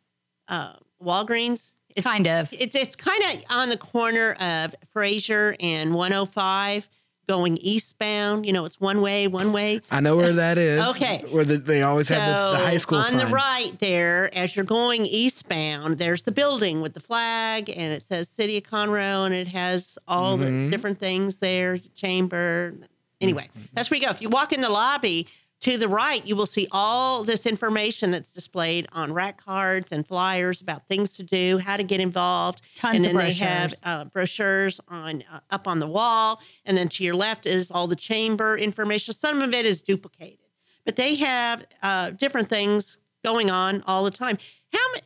uh, 0.49 0.73
Walgreens, 1.03 1.77
it's 1.95 2.05
Kind 2.05 2.27
of. 2.27 2.47
It's 2.51 2.75
it's 2.75 2.95
kind 2.95 3.23
of 3.23 3.43
on 3.49 3.69
the 3.69 3.77
corner 3.77 4.33
of 4.33 4.75
Frazier 4.93 5.55
and 5.59 5.95
105, 5.95 6.87
going 7.27 7.57
eastbound. 7.57 8.45
You 8.45 8.53
know, 8.53 8.65
it's 8.65 8.79
one 8.79 9.01
way, 9.01 9.25
one 9.27 9.51
way. 9.51 9.81
I 9.89 9.99
know 9.99 10.15
where 10.15 10.31
that 10.33 10.59
is. 10.59 10.87
Okay. 10.89 11.25
Where 11.31 11.43
the, 11.43 11.57
they 11.57 11.81
always 11.81 12.09
So 12.09 12.15
have 12.19 12.51
the, 12.53 12.57
the 12.59 12.65
high 12.65 12.77
school 12.77 12.99
on 12.99 13.09
sign. 13.09 13.17
the 13.17 13.25
right 13.27 13.71
there, 13.79 14.29
as 14.37 14.55
you're 14.55 14.63
going 14.65 15.07
eastbound, 15.07 15.97
there's 15.97 16.21
the 16.23 16.31
building 16.31 16.81
with 16.81 16.93
the 16.93 16.99
flag, 16.99 17.67
and 17.69 17.91
it 17.93 18.03
says 18.03 18.29
City 18.29 18.57
of 18.57 18.63
Conroe, 18.63 19.25
and 19.25 19.33
it 19.33 19.47
has 19.47 19.97
all 20.07 20.37
Mm-hmm. 20.37 20.65
the 20.65 20.69
different 20.69 20.99
things 20.99 21.37
there, 21.39 21.79
chamber. 21.95 22.75
Anyway, 23.21 23.49
that's 23.73 23.89
where 23.89 23.99
you 23.99 24.05
go. 24.05 24.11
If 24.11 24.21
you 24.21 24.29
walk 24.29 24.53
in 24.53 24.61
the 24.61 24.69
lobby 24.69 25.27
to 25.65 25.77
the 25.77 25.87
right, 25.87 26.25
you 26.25 26.35
will 26.35 26.45
see 26.45 26.67
all 26.71 27.23
this 27.23 27.45
information 27.45 28.11
that's 28.11 28.31
displayed 28.31 28.87
on 28.91 29.13
rack 29.13 29.43
cards 29.43 29.91
and 29.91 30.07
flyers 30.07 30.61
about 30.61 30.87
things 30.87 31.13
to 31.17 31.23
do, 31.23 31.57
how 31.57 31.75
to 31.75 31.83
get 31.83 31.99
involved. 31.99 32.61
Tons 32.75 32.95
and 32.95 33.05
then 33.05 33.17
they 33.17 33.33
have 33.33 33.71
brochures. 33.71 33.81
uh, 33.83 34.05
brochures 34.05 34.81
on 34.87 35.23
uh, 35.31 35.39
up 35.51 35.67
on 35.67 35.79
the 35.79 35.87
wall, 35.87 36.41
and 36.65 36.77
then 36.77 36.87
to 36.89 37.03
your 37.03 37.15
left 37.15 37.45
is 37.45 37.69
all 37.69 37.87
the 37.87 37.95
chamber 37.95 38.57
information. 38.57 39.13
Some 39.13 39.41
of 39.41 39.53
it 39.53 39.65
is 39.65 39.81
duplicated 39.81 40.39
but 40.85 40.95
they 40.95 41.15
have 41.15 41.65
uh, 41.81 42.11
different 42.11 42.47
things 42.47 42.99
going 43.23 43.49
on 43.49 43.83
all 43.87 44.03
the 44.03 44.11
time. 44.11 44.37
How 44.71 44.79
ma- 44.93 44.99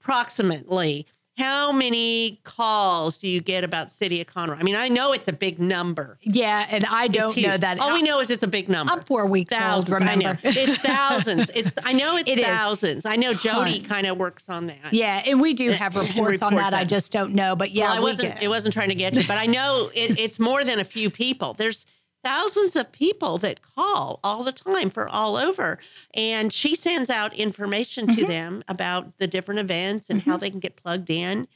approximately 0.00 1.06
how 1.36 1.72
many 1.72 2.40
calls 2.44 3.18
do 3.18 3.26
you 3.26 3.40
get 3.40 3.64
about 3.64 3.90
City 3.90 4.20
of 4.20 4.28
Conroe? 4.28 4.56
I 4.58 4.62
mean, 4.62 4.76
I 4.76 4.88
know 4.88 5.12
it's 5.12 5.26
a 5.26 5.32
big 5.32 5.58
number. 5.58 6.16
Yeah. 6.22 6.64
And 6.70 6.84
I 6.88 7.08
don't 7.08 7.36
know 7.36 7.56
that. 7.56 7.80
All 7.80 7.92
we 7.92 8.02
know 8.02 8.20
is 8.20 8.30
it's 8.30 8.44
a 8.44 8.48
big 8.48 8.68
number. 8.68 8.92
I'm 8.92 9.00
four 9.02 9.26
weeks 9.26 9.52
thousands. 9.52 9.90
old, 9.92 10.00
remember? 10.00 10.38
it's 10.44 10.78
thousands. 10.82 11.50
It's 11.54 11.72
I 11.82 11.92
know 11.92 12.16
it's 12.16 12.28
It 12.30 12.40
thousands. 12.44 13.04
I 13.04 13.16
know 13.16 13.32
Jody 13.34 13.80
kind 13.80 14.06
of 14.06 14.16
works 14.16 14.48
on 14.48 14.66
that. 14.66 14.92
Yeah. 14.92 15.22
And 15.26 15.40
we 15.40 15.54
do 15.54 15.70
uh, 15.70 15.74
have 15.74 15.96
reports, 15.96 16.40
on 16.40 16.54
Reports 16.54 16.70
that. 16.70 16.74
I 16.74 16.84
just 16.84 17.10
don't 17.10 17.34
know. 17.34 17.56
But 17.56 17.72
yeah, 17.72 17.88
well, 17.90 17.96
I 17.96 18.00
wasn't. 18.00 18.34
get- 18.34 18.42
It 18.44 18.48
wasn't 18.48 18.72
trying 18.74 18.90
to 18.90 18.94
get 18.94 19.14
you, 19.16 19.24
but 19.26 19.36
I 19.36 19.46
know 19.46 19.90
it, 19.94 20.18
it's 20.20 20.38
more 20.38 20.62
than 20.62 20.78
a 20.78 20.84
few 20.84 21.10
people. 21.10 21.54
There's 21.54 21.84
thousands 22.24 22.74
of 22.74 22.90
people 22.90 23.38
that 23.38 23.60
call 23.76 24.18
all 24.24 24.42
the 24.42 24.52
time 24.52 24.90
for 24.90 25.08
all 25.08 25.36
over, 25.36 25.78
and 26.14 26.52
she 26.52 26.74
sends 26.74 27.10
out 27.10 27.32
information 27.34 28.06
Mm-hmm. 28.06 28.20
to 28.20 28.26
them 28.26 28.64
about 28.66 29.18
the 29.18 29.26
different 29.26 29.60
events 29.60 30.10
and 30.10 30.22
how 30.22 30.36
they 30.36 30.50
can 30.50 30.58
get 30.60 30.74
plugged 30.76 31.10
in. 31.10 31.46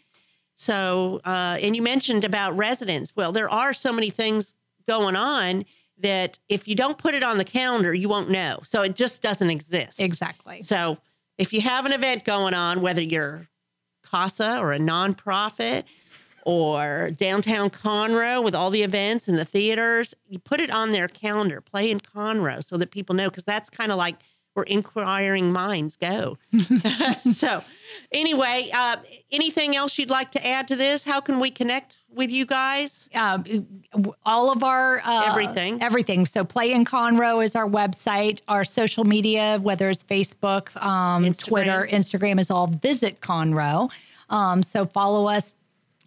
So, 0.54 1.20
uh, 1.24 1.57
and 1.61 1.74
you 1.74 1.83
mentioned 1.83 2.24
about 2.24 2.57
residents. 2.57 3.12
Well, 3.16 3.33
there 3.33 3.48
are 3.50 3.72
so 3.74 3.92
many 3.92 4.11
things 4.11 4.54
going 4.87 5.16
on 5.16 5.64
that 5.98 6.38
if 6.48 6.66
you 6.68 6.74
don't 6.74 6.98
put 6.98 7.14
it 7.14 7.22
on 7.22 7.38
the 7.38 7.44
calendar, 7.44 7.94
you 7.94 8.09
won't 8.09 8.31
know. 8.31 8.61
So 8.64 8.83
it 8.83 8.94
just 8.96 9.22
doesn't 9.22 9.50
exist. 9.50 10.00
Exactly. 10.00 10.62
So 10.62 10.98
if 11.38 11.52
you 11.52 11.61
have 11.61 11.87
an 11.87 11.92
event 11.92 12.24
going 12.24 12.54
on, 12.54 12.81
whether 12.81 13.02
you're 13.02 13.48
CASA 14.11 14.59
or 14.59 14.72
a 14.72 14.78
nonprofit 14.78 15.85
or 16.48 17.11
downtown 17.11 17.68
Conroe 17.68 18.42
with 18.42 18.54
all 18.54 18.70
the 18.70 18.82
events 18.82 19.28
and 19.28 19.37
the 19.37 19.44
theaters, 19.44 20.14
you 20.26 20.38
put 20.38 20.61
it 20.61 20.70
on 20.70 20.92
their 20.92 21.06
calendar, 21.06 21.61
play 21.61 21.90
in 21.90 22.00
Conroe 22.00 22.64
so 22.64 22.78
that 22.78 22.90
people 22.90 23.14
know, 23.14 23.28
because 23.28 23.44
that's 23.44 23.68
kind 23.68 23.92
of 23.92 23.98
like 23.98 24.16
where 24.54 24.64
inquiring 24.64 25.52
minds 25.52 25.94
go. 25.96 26.38
so, 27.32 27.62
anyway, 28.12 28.70
uh, 28.72 28.96
anything 29.30 29.76
else 29.76 29.98
you'd 29.98 30.08
like 30.08 30.30
to 30.32 30.46
add 30.46 30.66
to 30.68 30.74
this? 30.74 31.04
How 31.04 31.20
can 31.20 31.38
we 31.38 31.50
connect 31.50 31.98
with 32.08 32.30
you 32.30 32.46
guys? 32.46 33.11
uh, 33.14 33.40
all 34.24 34.50
of 34.50 34.62
our 34.62 35.00
uh, 35.04 35.26
Everything. 35.26 35.82
everything. 35.82 36.24
So 36.24 36.44
Play 36.44 36.72
in 36.72 36.87
Conroe 36.87 37.44
is 37.44 37.54
our 37.56 37.68
website. 37.68 38.40
Our 38.48 38.64
social 38.64 39.04
media, 39.04 39.58
whether 39.61 39.90
it's 39.90 40.02
Facebook, 40.02 40.74
um, 40.82 41.24
Instagram. 41.24 41.46
Twitter, 41.46 41.88
Instagram, 41.92 42.40
is 42.40 42.50
all 42.50 42.68
Visit 42.68 43.20
Conroe. 43.20 43.90
Um, 44.30 44.62
so 44.62 44.84
follow 44.87 45.28
us, 45.28 45.54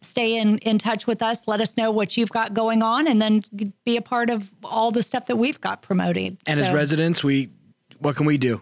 stay 0.01 0.37
in 0.37 0.57
in 0.59 0.77
touch 0.77 1.07
with 1.07 1.21
us. 1.21 1.47
Let 1.47 1.61
us 1.61 1.77
know 1.77 1.91
what 1.91 2.17
you've 2.17 2.29
got 2.31 2.53
going 2.53 2.81
on, 2.83 3.07
and 3.07 3.21
then 3.21 3.43
be 3.85 3.97
a 3.97 4.01
part 4.01 4.29
of 4.29 4.49
all 4.63 4.91
the 4.91 5.03
stuff 5.03 5.25
that 5.27 5.37
we've 5.37 5.59
got 5.61 5.81
promoting. 5.81 6.37
And 6.45 6.59
as 6.59 6.71
residents, 6.71 7.23
we 7.23 7.49
what 7.99 8.15
can 8.15 8.25
we 8.25 8.37
do? 8.37 8.61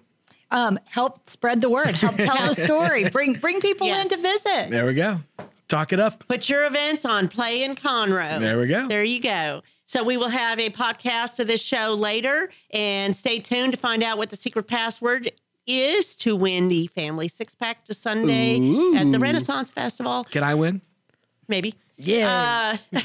um, 0.52 0.80
help 0.86 1.30
spread 1.30 1.62
the 1.62 1.70
word, 1.70 1.94
help 1.96 2.16
tell 2.18 2.48
the 2.54 2.60
story, 2.62 3.08
bring 3.10 3.34
bring 3.34 3.62
people 3.62 3.88
Yes. 3.88 4.12
in 4.12 4.18
to 4.18 4.24
visit. 4.24 4.70
There 4.72 4.86
we 4.86 4.94
go. 4.96 5.22
Talk 5.68 5.94
it 5.94 6.00
up. 6.00 6.28
Put 6.28 6.50
your 6.50 6.66
events 6.66 7.06
on 7.06 7.28
Play 7.28 7.64
in 7.64 7.76
Conroe. 7.76 8.40
There 8.40 8.58
we 8.60 8.66
go. 8.66 8.88
There 8.88 9.04
you 9.04 9.22
go. 9.22 9.62
So 9.86 10.04
we 10.04 10.18
will 10.18 10.30
have 10.30 10.60
a 10.60 10.70
podcast 10.72 11.40
of 11.40 11.46
this 11.48 11.62
show 11.62 11.94
later, 11.94 12.52
and 12.72 13.16
stay 13.16 13.40
tuned 13.40 13.74
to 13.74 13.78
find 13.80 14.02
out 14.04 14.18
what 14.18 14.30
the 14.32 14.36
secret 14.36 14.68
password 14.68 15.32
is 15.68 16.16
to 16.16 16.36
win 16.36 16.68
the 16.68 16.88
family 16.88 17.28
six 17.28 17.54
pack 17.54 17.86
to 17.86 17.94
Sunday 17.94 18.56
at 18.96 19.12
the 19.12 19.20
Renaissance 19.20 19.70
Festival. 19.70 20.24
Can 20.24 20.44
I 20.44 20.56
win? 20.56 20.82
Maybe. 21.50 21.74
Yeah. 21.98 22.78
Uh, 22.94 23.02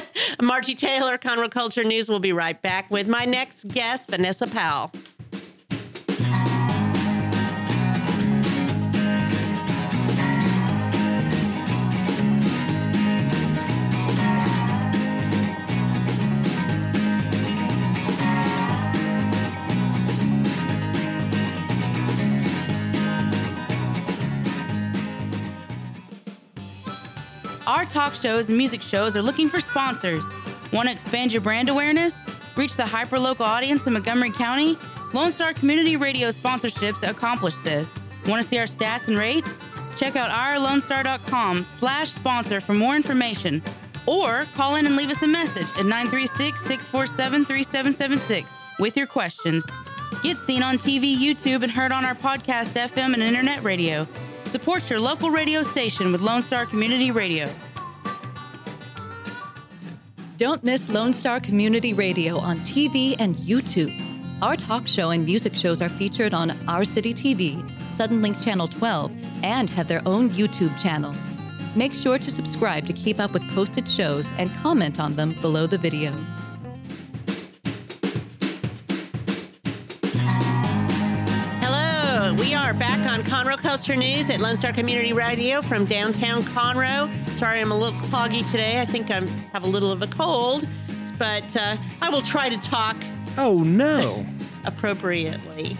Margie 0.42 0.74
Taylor, 0.74 1.18
Conroe 1.18 1.50
Culture 1.50 1.84
News. 1.84 2.08
We'll 2.08 2.18
be 2.18 2.32
right 2.32 2.60
back 2.60 2.90
with 2.90 3.06
my 3.06 3.24
next 3.24 3.68
guest, 3.68 4.10
Vanessa 4.10 4.46
Powell. 4.46 4.90
Our 27.72 27.84
talk 27.86 28.14
shows 28.14 28.50
and 28.50 28.58
music 28.58 28.82
shows 28.82 29.16
are 29.16 29.22
looking 29.22 29.48
for 29.48 29.58
sponsors. 29.58 30.22
Want 30.74 30.88
to 30.88 30.92
expand 30.92 31.32
your 31.32 31.40
brand 31.40 31.70
awareness? 31.70 32.12
Reach 32.54 32.76
the 32.76 32.82
hyperlocal 32.82 33.40
audience 33.40 33.86
in 33.86 33.94
Montgomery 33.94 34.30
County? 34.30 34.76
Lone 35.14 35.30
Star 35.30 35.54
Community 35.54 35.96
Radio 35.96 36.28
sponsorships 36.28 37.02
accomplish 37.08 37.54
this. 37.64 37.90
Want 38.26 38.42
to 38.42 38.48
see 38.48 38.58
our 38.58 38.66
stats 38.66 39.08
and 39.08 39.16
rates? 39.16 39.48
Check 39.96 40.16
out 40.16 40.30
ourlonestar.com 40.30 41.64
slash 41.78 42.10
sponsor 42.10 42.60
for 42.60 42.74
more 42.74 42.94
information. 42.94 43.62
Or 44.04 44.44
call 44.54 44.76
in 44.76 44.84
and 44.84 44.94
leave 44.94 45.08
us 45.08 45.22
a 45.22 45.26
message 45.26 45.62
at 45.62 45.86
936-647-3776 45.86 48.44
with 48.80 48.98
your 48.98 49.06
questions. 49.06 49.64
Get 50.22 50.36
seen 50.36 50.62
on 50.62 50.76
TV, 50.76 51.16
YouTube, 51.16 51.62
and 51.62 51.72
heard 51.72 51.90
on 51.90 52.04
our 52.04 52.16
podcast, 52.16 52.74
FM, 52.74 53.14
and 53.14 53.22
internet 53.22 53.62
radio. 53.62 54.06
Support 54.52 54.90
your 54.90 55.00
local 55.00 55.30
radio 55.30 55.62
station 55.62 56.12
with 56.12 56.20
Lone 56.20 56.42
Star 56.42 56.66
Community 56.66 57.10
Radio. 57.10 57.48
Don't 60.36 60.62
miss 60.62 60.90
Lone 60.90 61.14
Star 61.14 61.40
Community 61.40 61.94
Radio 61.94 62.36
on 62.36 62.58
TV 62.58 63.16
and 63.18 63.34
YouTube. 63.36 63.90
Our 64.42 64.54
talk 64.54 64.86
show 64.86 65.08
and 65.08 65.24
music 65.24 65.56
shows 65.56 65.80
are 65.80 65.88
featured 65.88 66.34
on 66.34 66.50
Our 66.68 66.84
City 66.84 67.14
TV, 67.14 67.66
Suddenlink 67.88 68.44
Channel 68.44 68.68
12, 68.68 69.16
and 69.42 69.70
have 69.70 69.88
their 69.88 70.02
own 70.04 70.28
YouTube 70.28 70.78
channel. 70.78 71.14
Make 71.74 71.94
sure 71.94 72.18
to 72.18 72.30
subscribe 72.30 72.86
to 72.88 72.92
keep 72.92 73.20
up 73.20 73.32
with 73.32 73.48
posted 73.54 73.88
shows 73.88 74.30
and 74.36 74.52
comment 74.56 75.00
on 75.00 75.16
them 75.16 75.32
below 75.40 75.66
the 75.66 75.78
video. 75.78 76.12
We 82.42 82.54
are 82.54 82.74
back 82.74 82.98
on 83.08 83.22
Conroe 83.22 83.56
Culture 83.56 83.94
News 83.94 84.28
at 84.28 84.40
Lone 84.40 84.56
Star 84.56 84.72
Community 84.72 85.12
Radio 85.12 85.62
from 85.62 85.84
downtown 85.84 86.42
Conroe. 86.42 87.08
Sorry, 87.38 87.60
I'm 87.60 87.70
a 87.70 87.78
little 87.78 87.96
foggy 88.08 88.42
today. 88.42 88.80
I 88.80 88.84
think 88.84 89.12
I 89.12 89.20
have 89.52 89.62
a 89.62 89.66
little 89.68 89.92
of 89.92 90.02
a 90.02 90.08
cold, 90.08 90.66
but 91.20 91.56
uh, 91.56 91.76
I 92.00 92.10
will 92.10 92.20
try 92.20 92.48
to 92.48 92.56
talk 92.56 92.96
Oh 93.38 93.62
no. 93.62 94.26
appropriately. 94.64 95.76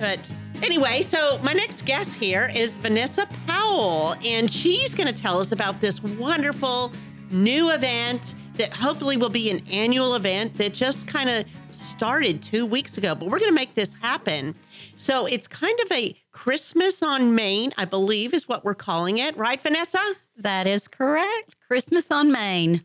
But 0.00 0.18
anyway, 0.62 1.02
so 1.02 1.38
my 1.42 1.52
next 1.52 1.84
guest 1.84 2.14
here 2.14 2.50
is 2.54 2.78
Vanessa 2.78 3.28
Powell, 3.46 4.14
and 4.24 4.50
she's 4.50 4.94
going 4.94 5.12
to 5.14 5.22
tell 5.22 5.38
us 5.38 5.52
about 5.52 5.82
this 5.82 6.02
wonderful 6.02 6.90
new 7.30 7.70
event 7.70 8.32
that 8.54 8.72
hopefully 8.72 9.18
will 9.18 9.28
be 9.28 9.50
an 9.50 9.62
annual 9.70 10.14
event 10.14 10.54
that 10.54 10.72
just 10.72 11.06
kind 11.06 11.28
of 11.28 11.44
started 11.70 12.42
two 12.42 12.64
weeks 12.64 12.96
ago. 12.96 13.14
But 13.14 13.28
we're 13.28 13.40
going 13.40 13.50
to 13.50 13.54
make 13.54 13.74
this 13.74 13.94
happen. 14.00 14.54
So 14.98 15.26
it's 15.26 15.46
kind 15.48 15.78
of 15.80 15.92
a 15.92 16.14
Christmas 16.32 17.02
on 17.02 17.34
Main, 17.34 17.72
I 17.78 17.84
believe, 17.84 18.34
is 18.34 18.48
what 18.48 18.64
we're 18.64 18.74
calling 18.74 19.18
it, 19.18 19.36
right, 19.36 19.60
Vanessa? 19.60 20.00
That 20.36 20.66
is 20.66 20.88
correct. 20.88 21.56
Christmas 21.66 22.10
on 22.10 22.30
Main. 22.32 22.82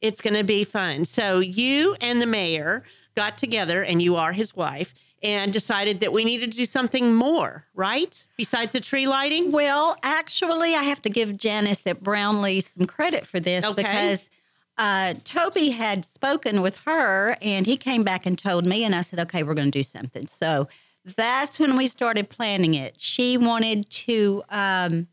It's 0.00 0.20
going 0.20 0.34
to 0.34 0.44
be 0.44 0.64
fun. 0.64 1.04
So 1.04 1.38
you 1.38 1.96
and 2.00 2.20
the 2.20 2.26
mayor 2.26 2.82
got 3.14 3.38
together, 3.38 3.84
and 3.84 4.02
you 4.02 4.16
are 4.16 4.32
his 4.32 4.54
wife, 4.56 4.92
and 5.22 5.52
decided 5.52 6.00
that 6.00 6.12
we 6.12 6.24
needed 6.24 6.50
to 6.50 6.56
do 6.56 6.66
something 6.66 7.14
more, 7.14 7.64
right? 7.74 8.26
Besides 8.36 8.72
the 8.72 8.80
tree 8.80 9.06
lighting. 9.06 9.52
Well, 9.52 9.96
actually, 10.02 10.74
I 10.74 10.82
have 10.82 11.00
to 11.02 11.10
give 11.10 11.36
Janice 11.36 11.86
at 11.86 12.02
Brownlee 12.02 12.60
some 12.60 12.86
credit 12.86 13.24
for 13.24 13.38
this 13.38 13.64
Okay. 13.64 13.82
because 13.82 14.30
uh, 14.78 15.14
Toby 15.22 15.70
had 15.70 16.04
spoken 16.04 16.60
with 16.60 16.76
her 16.86 17.36
and 17.40 17.66
he 17.66 17.76
came 17.76 18.02
back 18.02 18.26
and 18.26 18.36
told 18.36 18.66
me, 18.66 18.82
and 18.82 18.96
I 18.96 19.02
said, 19.02 19.20
okay, 19.20 19.44
we're 19.44 19.54
going 19.54 19.70
to 19.70 19.78
do 19.78 19.84
something. 19.84 20.26
So 20.26 20.66
that's 21.04 21.58
when 21.58 21.76
we 21.76 21.86
started 21.86 22.28
planning 22.28 22.74
it. 22.74 22.96
She 22.98 23.36
wanted 23.36 23.90
to, 23.90 24.42
um, 24.48 25.08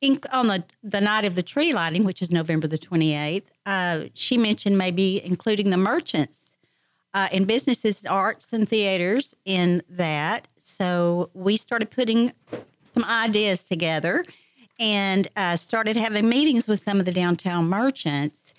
in, 0.00 0.20
on 0.30 0.48
the, 0.48 0.64
the 0.82 1.00
night 1.00 1.24
of 1.24 1.34
the 1.34 1.42
tree 1.42 1.72
lighting, 1.72 2.04
which 2.04 2.20
is 2.20 2.30
November 2.30 2.66
the 2.66 2.78
28th, 2.78 3.44
uh, 3.64 4.04
she 4.14 4.36
mentioned 4.36 4.76
maybe 4.76 5.24
including 5.24 5.70
the 5.70 5.76
merchants 5.76 6.56
uh, 7.14 7.28
and 7.32 7.46
businesses, 7.46 8.04
arts 8.04 8.52
and 8.52 8.68
theaters 8.68 9.34
in 9.44 9.82
that. 9.88 10.48
So 10.58 11.30
we 11.32 11.56
started 11.56 11.90
putting 11.90 12.32
some 12.84 13.04
ideas 13.04 13.64
together 13.64 14.22
and 14.78 15.28
uh, 15.36 15.56
started 15.56 15.96
having 15.96 16.28
meetings 16.28 16.68
with 16.68 16.82
some 16.82 17.00
of 17.00 17.06
the 17.06 17.12
downtown 17.12 17.68
merchants. 17.68 18.52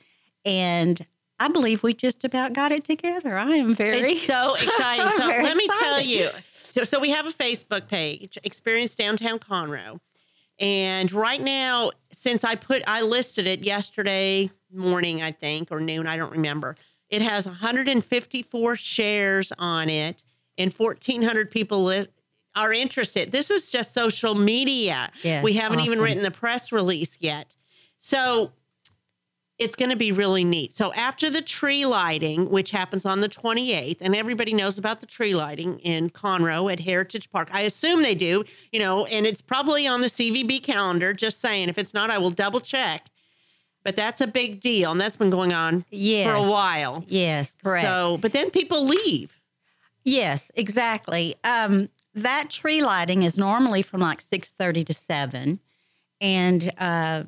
And 0.43 1.05
I 1.39 1.49
believe 1.49 1.83
we 1.83 1.93
just 1.93 2.23
about 2.23 2.53
got 2.53 2.71
it 2.71 2.83
together. 2.83 3.37
I 3.37 3.57
am 3.57 3.75
very 3.75 3.99
It's 3.99 4.25
so 4.25 4.55
exciting. 4.61 5.11
So 5.17 5.27
let 5.27 5.55
me 5.55 5.67
tell 5.79 6.01
you. 6.01 6.29
So, 6.77 6.83
so 6.83 6.99
we 6.99 7.09
have 7.09 7.25
a 7.25 7.31
Facebook 7.31 7.87
page, 7.87 8.37
Experience 8.43 8.95
Downtown 8.95 9.39
Conroe. 9.39 9.99
And 10.59 11.11
right 11.11 11.41
now, 11.41 11.89
since 12.13 12.43
I 12.43 12.53
put 12.53 12.83
I 12.85 13.01
listed 13.01 13.47
it 13.47 13.63
yesterday 13.63 14.51
morning, 14.71 15.23
I 15.23 15.31
think, 15.31 15.71
or 15.71 15.79
noon, 15.79 16.05
I 16.05 16.17
don't 16.17 16.31
remember. 16.31 16.77
It 17.09 17.23
has 17.23 17.47
154 17.47 18.77
shares 18.77 19.51
on 19.57 19.89
it, 19.89 20.23
and 20.59 20.71
1,400 20.71 21.49
people 21.49 21.83
list, 21.83 22.11
are 22.55 22.71
interested. 22.71 23.31
This 23.31 23.49
is 23.49 23.71
just 23.71 23.95
social 23.95 24.35
media. 24.35 25.11
Yes, 25.23 25.43
we 25.43 25.53
haven't 25.53 25.79
even 25.79 25.99
written 25.99 26.21
the 26.21 26.29
press 26.29 26.71
release 26.71 27.17
yet. 27.19 27.55
So 27.97 28.51
it's 29.59 29.75
going 29.75 29.89
to 29.89 29.95
be 29.95 30.11
really 30.11 30.43
neat. 30.43 30.73
So 30.73 30.93
after 30.93 31.29
the 31.29 31.41
tree 31.41 31.85
lighting, 31.85 32.49
which 32.49 32.71
happens 32.71 33.05
on 33.05 33.21
the 33.21 33.29
28th, 33.29 33.97
and 34.01 34.15
everybody 34.15 34.53
knows 34.53 34.77
about 34.77 34.99
the 34.99 35.07
tree 35.07 35.33
lighting 35.33 35.79
in 35.79 36.11
Conroe 36.11 36.71
at 36.71 36.81
Heritage 36.81 37.31
Park. 37.31 37.49
I 37.51 37.61
assume 37.61 38.03
they 38.03 38.13
do, 38.13 38.43
you 38.71 38.79
know, 38.79 39.05
and 39.07 39.25
it's 39.25 39.41
probably 39.41 39.87
on 39.87 40.01
the 40.01 40.07
CVB 40.07 40.61
calendar. 40.61 41.11
Just 41.11 41.41
saying, 41.41 41.69
if 41.69 41.77
it's 41.77 41.93
not, 41.93 42.11
I 42.11 42.19
will 42.19 42.29
double 42.29 42.59
check. 42.59 43.07
But 43.83 43.95
that's 43.95 44.21
a 44.21 44.27
big 44.27 44.59
deal, 44.59 44.91
and 44.91 44.99
that's 44.99 45.17
been 45.17 45.29
going 45.29 45.53
on 45.53 45.85
yes. 45.89 46.29
for 46.29 46.35
a 46.35 46.49
while. 46.49 47.05
Yes, 47.07 47.55
correct. 47.63 47.87
So, 47.87 48.17
but 48.21 48.33
then 48.33 48.51
people 48.51 48.85
leave. 48.85 49.31
Yes, 50.03 50.51
exactly. 50.55 51.35
Um, 51.45 51.87
that 52.13 52.49
tree 52.49 52.83
lighting 52.83 53.23
is 53.23 53.37
normally 53.37 53.81
from 53.81 54.01
like 54.01 54.19
six 54.19 54.51
thirty 54.51 54.83
to 54.83 54.93
seven, 54.93 55.61
and 56.19 56.73
uh, 56.77 57.23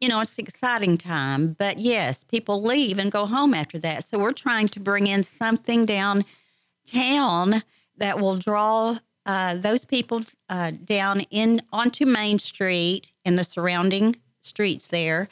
you 0.00 0.08
know 0.08 0.20
it's 0.20 0.38
an 0.38 0.44
exciting 0.46 0.98
time. 0.98 1.54
But 1.58 1.78
yes, 1.78 2.24
people 2.24 2.62
leave 2.62 2.98
and 2.98 3.10
go 3.12 3.26
home 3.26 3.54
after 3.54 3.78
that. 3.80 4.04
So 4.04 4.18
we're 4.18 4.32
trying 4.32 4.68
to 4.68 4.80
bring 4.80 5.06
in 5.06 5.22
something 5.22 5.86
downtown 5.86 7.62
that 7.96 8.18
will 8.20 8.36
draw 8.36 8.98
uh, 9.26 9.54
those 9.54 9.84
people 9.84 10.22
uh, 10.48 10.72
down 10.84 11.20
in 11.30 11.62
onto 11.72 12.04
Main 12.04 12.38
Street 12.38 13.12
and 13.24 13.38
the 13.38 13.44
surrounding 13.44 14.16
streets 14.40 14.88
there 14.88 15.28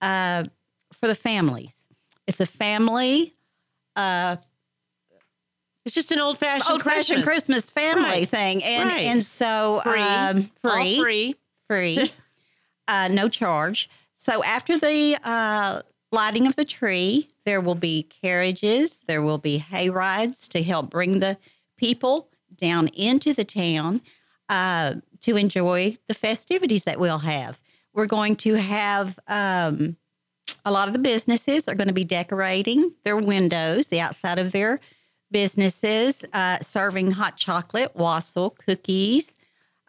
uh, 0.00 0.44
for 0.92 1.06
the 1.06 1.14
families. 1.14 1.72
It's 2.26 2.40
a 2.40 2.46
family, 2.46 3.34
uh, 3.94 4.36
It's 5.84 5.94
just 5.94 6.10
an 6.10 6.18
old 6.18 6.38
fashioned 6.38 6.72
old 6.72 6.82
fashioned 6.82 7.22
Christmas 7.22 7.70
family 7.70 8.02
Right. 8.02 8.28
thing, 8.28 8.64
and 8.64 8.88
Right. 8.90 9.04
and 9.06 9.24
so 9.24 9.80
Free. 9.84 10.00
um, 10.02 10.50
All 10.64 10.72
free, 10.72 10.98
free. 10.98 11.36
free, 11.68 12.12
uh, 12.88 13.06
no 13.08 13.28
charge. 13.28 13.88
So 14.26 14.42
after 14.42 14.76
the 14.76 15.16
uh, 15.22 15.82
lighting 16.10 16.48
of 16.48 16.56
the 16.56 16.64
tree, 16.64 17.28
there 17.44 17.60
will 17.60 17.76
be 17.76 18.02
carriages, 18.02 18.96
there 19.06 19.22
will 19.22 19.38
be 19.38 19.58
hay 19.58 19.88
rides 19.88 20.48
to 20.48 20.64
help 20.64 20.90
bring 20.90 21.20
the 21.20 21.38
people 21.76 22.28
down 22.56 22.88
into 22.88 23.32
the 23.32 23.44
town 23.44 24.00
uh, 24.48 24.94
to 25.20 25.36
enjoy 25.36 25.96
the 26.08 26.14
festivities 26.14 26.82
that 26.82 26.98
we'll 26.98 27.18
have. 27.18 27.62
We're 27.94 28.06
going 28.06 28.34
to 28.36 28.54
have 28.54 29.16
um, 29.28 29.96
a 30.64 30.72
lot 30.72 30.88
of 30.88 30.92
the 30.92 30.98
businesses 30.98 31.68
are 31.68 31.76
going 31.76 31.86
to 31.86 31.94
be 31.94 32.02
decorating 32.02 32.94
their 33.04 33.16
windows, 33.16 33.86
the 33.86 34.00
outside 34.00 34.40
of 34.40 34.50
their 34.50 34.80
businesses, 35.30 36.24
uh, 36.32 36.58
serving 36.62 37.12
hot 37.12 37.36
chocolate, 37.36 37.94
wassail, 37.94 38.50
cookies, 38.50 39.34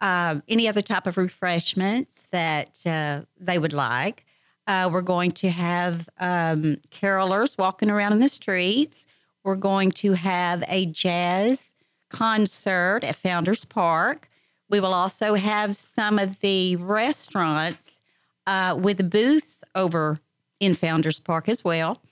uh, 0.00 0.36
any 0.46 0.68
other 0.68 0.82
type 0.82 1.08
of 1.08 1.16
refreshments 1.16 2.28
that 2.30 2.86
uh, 2.86 3.22
they 3.36 3.58
would 3.58 3.72
like. 3.72 4.26
Uh, 4.68 4.88
we're 4.92 5.00
going 5.00 5.30
to 5.30 5.48
have 5.48 6.10
um, 6.20 6.76
carolers 6.92 7.56
walking 7.56 7.90
around 7.90 8.12
in 8.12 8.18
the 8.20 8.28
streets. 8.28 9.06
We're 9.42 9.56
going 9.56 9.90
to 9.92 10.12
have 10.12 10.62
a 10.68 10.84
jazz 10.84 11.70
concert 12.10 13.00
at 13.02 13.16
Founders 13.16 13.64
Park. 13.64 14.28
We 14.68 14.78
will 14.78 14.92
also 14.92 15.34
have 15.34 15.74
some 15.74 16.18
of 16.18 16.40
the 16.40 16.76
restaurants 16.76 17.92
uh, 18.46 18.76
with 18.78 19.10
booths 19.10 19.64
over 19.74 20.18
in 20.60 20.74
Founders 20.74 21.18
Park 21.18 21.48
as 21.48 21.64
well. 21.64 22.02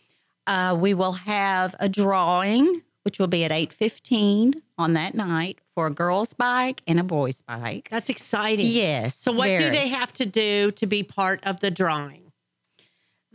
Uh, 0.46 0.74
we 0.78 0.94
will 0.94 1.12
have 1.12 1.74
a 1.78 1.90
drawing, 1.90 2.80
which 3.02 3.18
will 3.18 3.26
be 3.26 3.44
at 3.44 3.52
eight 3.52 3.72
fifteen 3.72 4.62
on 4.78 4.94
that 4.94 5.14
night 5.14 5.58
for 5.74 5.88
a 5.88 5.90
girl's 5.90 6.32
bike 6.32 6.80
and 6.86 6.98
a 6.98 7.04
boy's 7.04 7.42
bike. 7.42 7.88
That's 7.90 8.08
exciting. 8.08 8.66
Yes. 8.66 9.14
So, 9.16 9.32
what 9.32 9.46
do 9.48 9.70
they 9.70 9.88
have 9.88 10.12
to 10.14 10.24
do 10.24 10.70
to 10.70 10.86
be 10.86 11.02
part 11.02 11.44
of 11.44 11.60
the 11.60 11.70
drawing? 11.70 12.25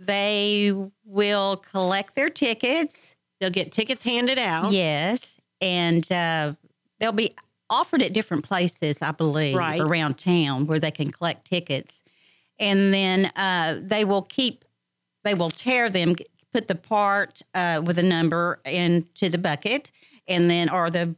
They 0.05 0.73
will 1.05 1.57
collect 1.57 2.15
their 2.15 2.29
tickets. 2.29 3.15
They'll 3.39 3.49
get 3.49 3.71
tickets 3.71 4.03
handed 4.03 4.37
out. 4.39 4.71
Yes, 4.71 5.39
and 5.61 6.09
uh, 6.11 6.53
they'll 6.99 7.11
be 7.11 7.31
offered 7.69 8.01
at 8.01 8.11
different 8.13 8.43
places, 8.43 8.97
I 9.01 9.11
believe, 9.11 9.55
Right. 9.55 9.79
around 9.79 10.17
town 10.17 10.67
where 10.67 10.79
they 10.79 10.91
can 10.91 11.11
collect 11.11 11.47
tickets, 11.47 12.03
and 12.59 12.93
then 12.93 13.27
uh, 13.35 13.79
they 13.81 14.05
will 14.05 14.23
keep, 14.23 14.65
they 15.23 15.33
will 15.33 15.51
tear 15.51 15.89
them, 15.89 16.15
put 16.53 16.67
the 16.67 16.75
part 16.75 17.41
uh, 17.55 17.81
with 17.85 17.97
a 17.97 18.03
number 18.03 18.59
into 18.65 19.29
the 19.29 19.37
bucket, 19.37 19.91
and 20.27 20.49
then 20.49 20.69
or 20.69 20.89
the 20.89 21.15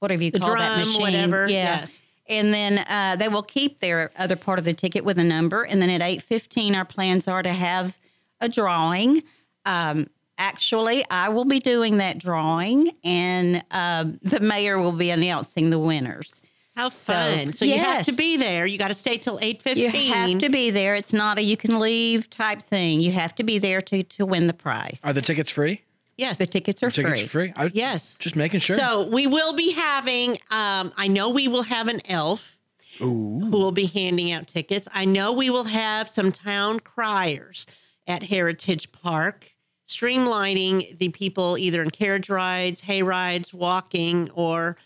whatever 0.00 0.22
you 0.22 0.30
The 0.30 0.40
call 0.40 0.54
that 0.56 0.78
machine, 0.78 1.00
whatever, 1.00 1.48
yeah. 1.48 1.80
yes. 1.80 2.00
And 2.26 2.52
then 2.54 2.78
uh, 2.88 3.16
they 3.16 3.28
will 3.28 3.42
keep 3.42 3.80
their 3.80 4.10
other 4.16 4.36
part 4.36 4.58
of 4.58 4.64
the 4.64 4.72
ticket 4.74 5.04
with 5.04 5.18
a 5.18 5.24
number. 5.24 5.62
And 5.62 5.80
then 5.80 5.90
at 5.90 6.00
eight 6.02 6.22
fifteen, 6.22 6.74
our 6.74 6.84
plans 6.86 7.28
are 7.28 7.42
to 7.42 7.52
have 7.52 7.96
a 8.44 8.48
drawing. 8.48 9.22
Um, 9.64 10.08
actually, 10.38 11.04
I 11.10 11.30
will 11.30 11.44
be 11.46 11.58
doing 11.60 11.96
that 11.98 12.18
drawing, 12.18 12.92
and 13.02 13.64
um, 13.70 14.18
the 14.22 14.40
mayor 14.40 14.78
will 14.80 14.92
be 14.92 15.10
announcing 15.10 15.70
the 15.70 15.78
winners. 15.78 16.40
How 16.76 16.88
So, 16.88 17.12
fun. 17.12 17.52
So, 17.52 17.64
you 17.64 17.78
have 17.78 18.04
to 18.06 18.12
be 18.12 18.36
there. 18.36 18.66
You 18.66 18.78
got 18.78 18.88
to 18.88 18.94
stay 18.94 19.16
till 19.16 19.38
8.15. 19.38 19.76
You 19.76 20.12
have 20.12 20.38
to 20.40 20.48
be 20.48 20.70
there. 20.70 20.96
It's 20.96 21.12
not 21.12 21.38
a 21.38 21.42
you 21.42 21.56
can 21.56 21.78
leave 21.78 22.28
type 22.30 22.62
thing. 22.62 23.00
You 23.00 23.12
have 23.12 23.34
to 23.36 23.44
be 23.44 23.58
there 23.58 23.80
to 23.80 24.02
to 24.02 24.26
win 24.26 24.48
the 24.48 24.54
prize. 24.54 24.98
Are 25.04 25.12
the 25.12 25.22
tickets 25.22 25.50
free? 25.52 25.82
Yes. 26.16 26.38
The 26.38 26.46
tickets 26.46 26.82
are 26.82 26.90
Tickets 26.90 27.20
free. 27.20 27.50
free? 27.50 27.52
I 27.56 27.70
Yes. 27.72 28.14
just 28.18 28.34
making 28.36 28.58
sure. 28.60 28.76
So 28.76 29.06
we 29.08 29.26
will 29.28 29.52
be 29.54 29.70
having. 29.72 30.32
Um, 30.50 30.92
I 30.96 31.06
know 31.08 31.30
we 31.30 31.46
will 31.48 31.62
have 31.62 31.86
an 31.88 32.00
elf 32.08 32.58
who 32.98 33.48
will 33.52 33.72
be 33.72 33.86
handing 33.86 34.30
out 34.32 34.46
tickets. 34.48 34.86
I 34.92 35.04
know 35.04 35.32
we 35.32 35.50
will 35.50 35.64
have 35.64 36.08
some 36.08 36.30
town 36.32 36.80
criers 36.80 37.66
at 38.06 38.24
Heritage 38.24 38.92
Park, 38.92 39.52
streamlining 39.88 40.98
the 40.98 41.08
people 41.10 41.56
either 41.58 41.82
in 41.82 41.90
carriage 41.90 42.28
rides, 42.28 42.82
hay 42.82 43.02
rides, 43.02 43.52
walking, 43.54 44.30
or 44.34 44.76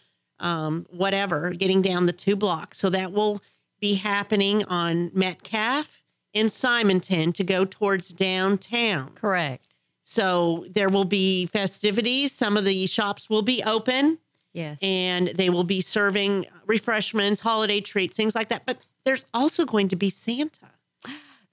um, 0.40 0.86
whatever, 0.90 1.50
getting 1.50 1.82
down 1.82 2.06
the 2.06 2.12
two 2.12 2.36
blocks. 2.36 2.78
So 2.78 2.90
that 2.90 3.12
will 3.12 3.42
be 3.80 3.94
happening 3.94 4.64
on 4.64 5.10
Metcalf 5.14 5.98
in 6.32 6.48
Simonton 6.48 7.32
to 7.32 7.44
go 7.44 7.64
towards 7.64 8.12
downtown. 8.12 9.10
Correct. 9.14 9.66
So 10.04 10.64
there 10.70 10.88
will 10.88 11.04
be 11.04 11.46
festivities. 11.46 12.32
Some 12.32 12.56
of 12.56 12.64
the 12.64 12.86
shops 12.86 13.28
will 13.28 13.42
be 13.42 13.62
open 13.62 14.18
Yes. 14.52 14.78
and 14.80 15.28
they 15.28 15.50
will 15.50 15.64
be 15.64 15.80
serving 15.80 16.46
refreshments, 16.66 17.40
holiday 17.40 17.80
treats, 17.80 18.16
things 18.16 18.34
like 18.34 18.48
that. 18.48 18.62
But 18.66 18.78
there's 19.04 19.24
also 19.34 19.64
going 19.64 19.88
to 19.88 19.96
be 19.96 20.10
Santa. 20.10 20.70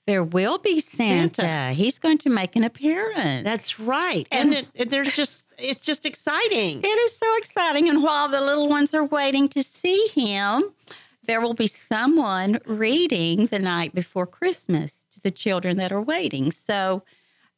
There 0.07 0.23
will 0.23 0.59
be 0.59 0.79
Santa. 0.79 1.41
Santa. 1.41 1.73
He's 1.73 1.97
going 1.97 2.19
to 2.19 2.29
make 2.29 2.55
an 2.55 2.63
appearance. 2.63 3.43
That's 3.43 3.79
right. 3.79 4.27
And, 4.31 4.53
then 4.53 4.89
there's 4.89 5.15
just, 5.15 5.45
it's 5.57 5.83
just 5.83 6.05
exciting. 6.05 6.81
It 6.83 6.87
is 6.87 7.17
so 7.17 7.35
exciting. 7.37 7.89
And 7.89 8.03
while 8.03 8.29
the 8.29 8.41
little 8.41 8.69
ones 8.69 8.93
are 8.93 9.05
waiting 9.05 9.49
to 9.49 9.63
see 9.63 10.07
him, 10.13 10.71
there 11.25 11.41
will 11.41 11.55
be 11.55 11.67
someone 11.67 12.59
reading 12.65 13.47
the 13.47 13.57
night 13.57 13.95
before 13.95 14.27
Christmas 14.27 14.93
to 15.13 15.19
the 15.21 15.31
children 15.31 15.77
that 15.77 15.91
are 15.91 16.01
waiting. 16.01 16.51
So 16.51 17.01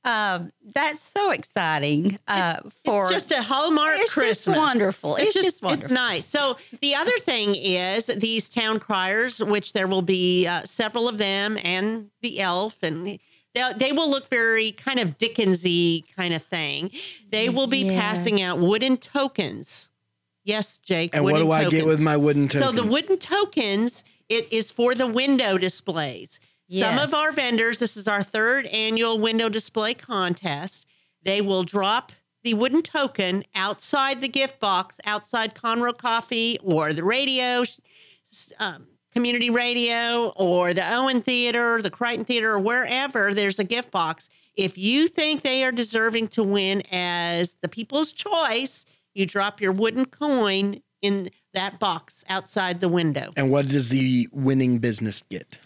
um, 0.08 0.52
that's 0.74 1.02
so 1.02 1.32
exciting 1.32 2.18
uh, 2.28 2.62
for 2.86 3.06
it's 3.06 3.14
just 3.14 3.32
a 3.32 3.42
Hallmark 3.44 3.96
It's 3.96 4.04
just 4.06 4.14
Christmas. 4.14 4.58
wonderful. 4.58 5.16
It's 5.18 5.34
just 5.34 5.62
wonderful. 5.62 5.84
It's 5.86 5.92
nice. 5.92 6.26
So 6.26 6.58
the 6.82 6.96
other 6.96 7.18
thing 7.20 7.56
is 7.56 8.08
these 8.08 8.50
town 8.50 8.80
criers, 8.80 9.40
which 9.44 9.74
there 9.74 9.88
will 9.88 10.02
be 10.02 10.48
uh, 10.48 10.62
several 10.64 11.08
of 11.08 11.18
them, 11.18 11.58
and 11.64 12.10
the 12.22 12.40
elf, 12.40 12.78
and 12.82 13.06
they, 13.54 13.74
they 13.76 13.92
will 13.92 14.10
look 14.10 14.30
very 14.30 14.72
kind 14.72 15.00
of 15.00 15.18
Dickensy 15.18 16.04
kind 16.16 16.34
of 16.34 16.44
thing. 16.44 16.92
They 17.30 17.50
will 17.50 17.68
be 17.68 17.80
Yes. 17.80 18.00
passing 18.00 18.42
out 18.42 18.60
wooden 18.60 18.98
tokens. 18.98 19.90
Yes, 20.44 20.80
Jake. 20.80 21.14
and 21.14 21.24
what 21.26 21.34
wooden 21.34 21.48
do 21.48 21.52
I 21.54 21.70
get 21.70 21.86
with 21.86 22.00
my 22.02 22.16
wooden 22.16 22.48
token? 22.48 22.68
So 22.68 22.72
the 22.72 22.88
wooden 22.88 23.18
tokens, 23.18 24.04
it 24.30 24.48
is 24.54 24.72
for 24.72 24.96
the 24.96 25.06
window 25.08 25.58
displays. 25.58 26.40
Some 26.70 27.00
of 27.00 27.14
our 27.14 27.32
vendors, 27.32 27.80
this 27.80 27.96
is 27.96 28.08
our 28.08 28.24
third 28.24 28.66
annual 28.68 29.18
window 29.20 29.48
display 29.50 29.94
contest. 29.94 30.86
They 31.24 31.42
will 31.42 31.64
drop 31.64 32.12
the 32.44 32.54
wooden 32.54 32.82
token 32.82 33.44
outside 33.56 34.22
the 34.22 34.28
gift 34.28 34.60
box, 34.60 35.00
outside 35.06 35.56
Conroe 35.56 35.98
Coffee 35.98 36.60
or 36.64 36.94
the 36.94 37.04
radio, 37.04 37.64
um, 38.60 38.88
community 39.14 39.50
radio, 39.50 40.34
or 40.36 40.74
the 40.74 40.94
Owen 40.94 41.22
Theater, 41.22 41.82
the 41.82 41.90
Crighton 41.90 42.26
Theater, 42.26 42.54
or 42.54 42.60
wherever 42.60 43.34
there's 43.34 43.60
a 43.60 43.64
gift 43.64 43.92
box. 43.92 44.30
If 44.56 44.78
you 44.78 45.08
think 45.08 45.44
they 45.44 45.64
are 45.64 45.72
deserving 45.72 46.30
to 46.30 46.44
win 46.44 46.84
as 46.92 47.58
the 47.62 47.68
people's 47.68 48.12
choice, 48.12 48.86
you 49.14 49.26
drop 49.26 49.62
your 49.62 49.72
wooden 49.72 50.06
coin 50.06 50.82
in 51.02 51.30
that 51.54 51.80
box 51.80 52.24
outside 52.28 52.80
the 52.80 52.90
window. 52.90 53.32
and 53.36 53.52
what 53.52 53.68
does 53.68 53.90
the 53.90 54.28
winning 54.32 54.80
business 54.80 55.24
get? 55.30 55.58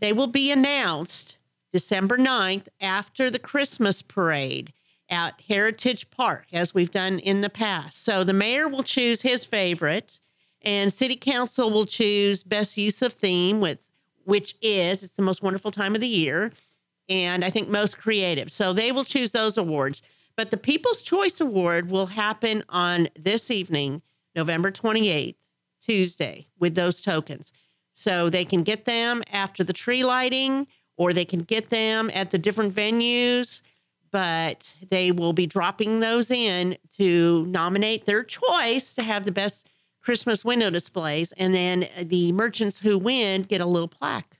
They 0.00 0.12
will 0.12 0.28
be 0.28 0.50
announced 0.50 1.36
December 1.72 2.16
9th 2.16 2.68
after 2.80 3.30
the 3.30 3.38
Christmas 3.38 4.02
parade 4.02 4.72
at 5.10 5.40
Heritage 5.48 6.10
Park, 6.10 6.46
as 6.52 6.74
we've 6.74 6.90
done 6.90 7.18
in 7.18 7.40
the 7.40 7.50
past. 7.50 8.04
So 8.04 8.24
the 8.24 8.32
mayor 8.32 8.68
will 8.68 8.82
choose 8.82 9.22
his 9.22 9.44
favorite, 9.44 10.20
and 10.62 10.92
city 10.92 11.16
council 11.16 11.70
will 11.70 11.86
choose 11.86 12.42
best 12.42 12.76
use 12.76 13.02
of 13.02 13.14
theme, 13.14 13.60
with 13.60 13.90
which 14.24 14.54
is 14.60 15.02
it's 15.02 15.14
the 15.14 15.22
most 15.22 15.42
wonderful 15.42 15.70
time 15.70 15.94
of 15.94 16.00
the 16.00 16.08
year, 16.08 16.52
and 17.08 17.44
I 17.44 17.50
think 17.50 17.68
most 17.68 17.96
creative. 17.96 18.52
So 18.52 18.72
they 18.72 18.92
will 18.92 19.04
choose 19.04 19.30
those 19.30 19.56
awards. 19.56 20.02
But 20.36 20.50
the 20.50 20.56
People's 20.56 21.02
Choice 21.02 21.40
Award 21.40 21.90
will 21.90 22.06
happen 22.06 22.62
on 22.68 23.08
this 23.18 23.50
evening, 23.50 24.02
November 24.36 24.70
28th, 24.70 25.34
Tuesday, 25.80 26.46
with 26.58 26.74
those 26.74 27.00
tokens. 27.00 27.50
So 27.98 28.30
they 28.30 28.44
can 28.44 28.62
get 28.62 28.84
them 28.84 29.24
after 29.32 29.64
the 29.64 29.72
tree 29.72 30.04
lighting 30.04 30.68
or 30.96 31.12
they 31.12 31.24
can 31.24 31.40
get 31.40 31.70
them 31.70 32.12
at 32.14 32.30
the 32.30 32.38
different 32.38 32.72
venues, 32.72 33.60
but 34.12 34.72
they 34.88 35.10
will 35.10 35.32
be 35.32 35.48
dropping 35.48 35.98
those 35.98 36.30
in 36.30 36.78
to 36.96 37.44
nominate 37.46 38.06
their 38.06 38.22
choice 38.22 38.92
to 38.92 39.02
have 39.02 39.24
the 39.24 39.32
best 39.32 39.68
Christmas 40.00 40.44
window 40.44 40.70
displays. 40.70 41.32
And 41.32 41.52
then 41.52 41.88
the 42.00 42.30
merchants 42.30 42.78
who 42.78 42.96
win 42.98 43.42
get 43.42 43.60
a 43.60 43.66
little 43.66 43.88
plaque. 43.88 44.38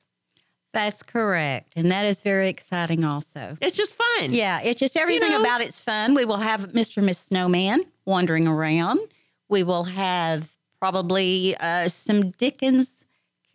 That's 0.73 1.03
correct. 1.03 1.73
And 1.75 1.91
that 1.91 2.07
is 2.07 2.21
very 2.21 2.49
exciting 2.49 3.05
also. 3.05 3.59
It's 3.61 3.77
just 3.77 3.97
fun. 3.97 4.33
Yeah, 4.35 4.61
it's 4.61 4.79
just 4.79 4.97
everything 4.97 5.33
know- 5.33 5.41
about 5.41 5.63
it's 5.63 5.81
fun. 5.81 6.15
We 6.15 6.25
will 6.25 6.37
have 6.37 6.61
Mr. 6.69 6.99
and 6.99 7.07
Miss 7.07 7.19
Snowman 7.19 7.87
wandering 8.05 8.47
around. 8.47 9.01
We 9.49 9.65
will 9.65 9.85
have 9.85 10.49
probably 10.79 11.57
uh, 11.57 11.89
some 11.89 12.31
Dickens 12.31 13.05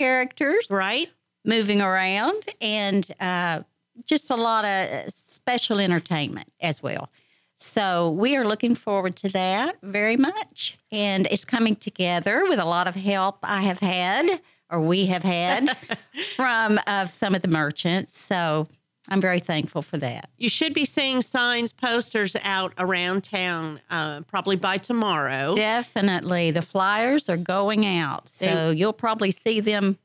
characters 0.03 0.67
Right? 0.69 1.09
moving 1.45 1.81
around, 1.81 2.43
and 2.61 3.09
uh, 3.19 3.61
just 4.05 4.29
a 4.31 4.35
lot 4.35 4.65
of 4.65 5.11
special 5.13 5.79
entertainment 5.79 6.51
as 6.61 6.81
well. 6.83 7.09
So 7.55 8.09
we 8.11 8.35
are 8.35 8.45
looking 8.45 8.75
forward 8.75 9.15
to 9.17 9.29
that 9.29 9.77
very 9.81 10.17
much, 10.17 10.77
and 10.91 11.27
it's 11.31 11.45
coming 11.45 11.75
together 11.75 12.43
with 12.49 12.59
a 12.59 12.65
lot 12.65 12.87
of 12.87 12.95
help 12.95 13.37
I 13.43 13.61
have 13.61 13.79
had, 13.79 14.41
or 14.69 14.81
we 14.81 15.05
have 15.05 15.23
had, 15.23 15.77
from 16.35 16.79
uh, 16.87 17.05
some 17.07 17.35
of 17.35 17.41
the 17.41 17.47
merchants. 17.47 18.19
So 18.19 18.67
I'm 19.09 19.19
very 19.19 19.39
thankful 19.39 19.81
for 19.81 19.97
that. 19.97 20.29
You 20.37 20.47
should 20.47 20.73
be 20.73 20.85
seeing 20.85 21.21
signs, 21.21 21.73
posters 21.73 22.37
out 22.41 22.73
around 22.77 23.23
town 23.23 23.81
uh, 23.89 24.21
probably 24.21 24.55
by 24.55 24.77
tomorrow. 24.77 25.55
Definitely, 25.55 26.51
the 26.51 26.61
flyers 26.61 27.27
are 27.27 27.37
going 27.37 27.85
out, 27.85 28.29
so 28.29 28.69
you'll 28.69 28.93
probably 28.93 29.31
see 29.31 29.59
them 29.59 29.97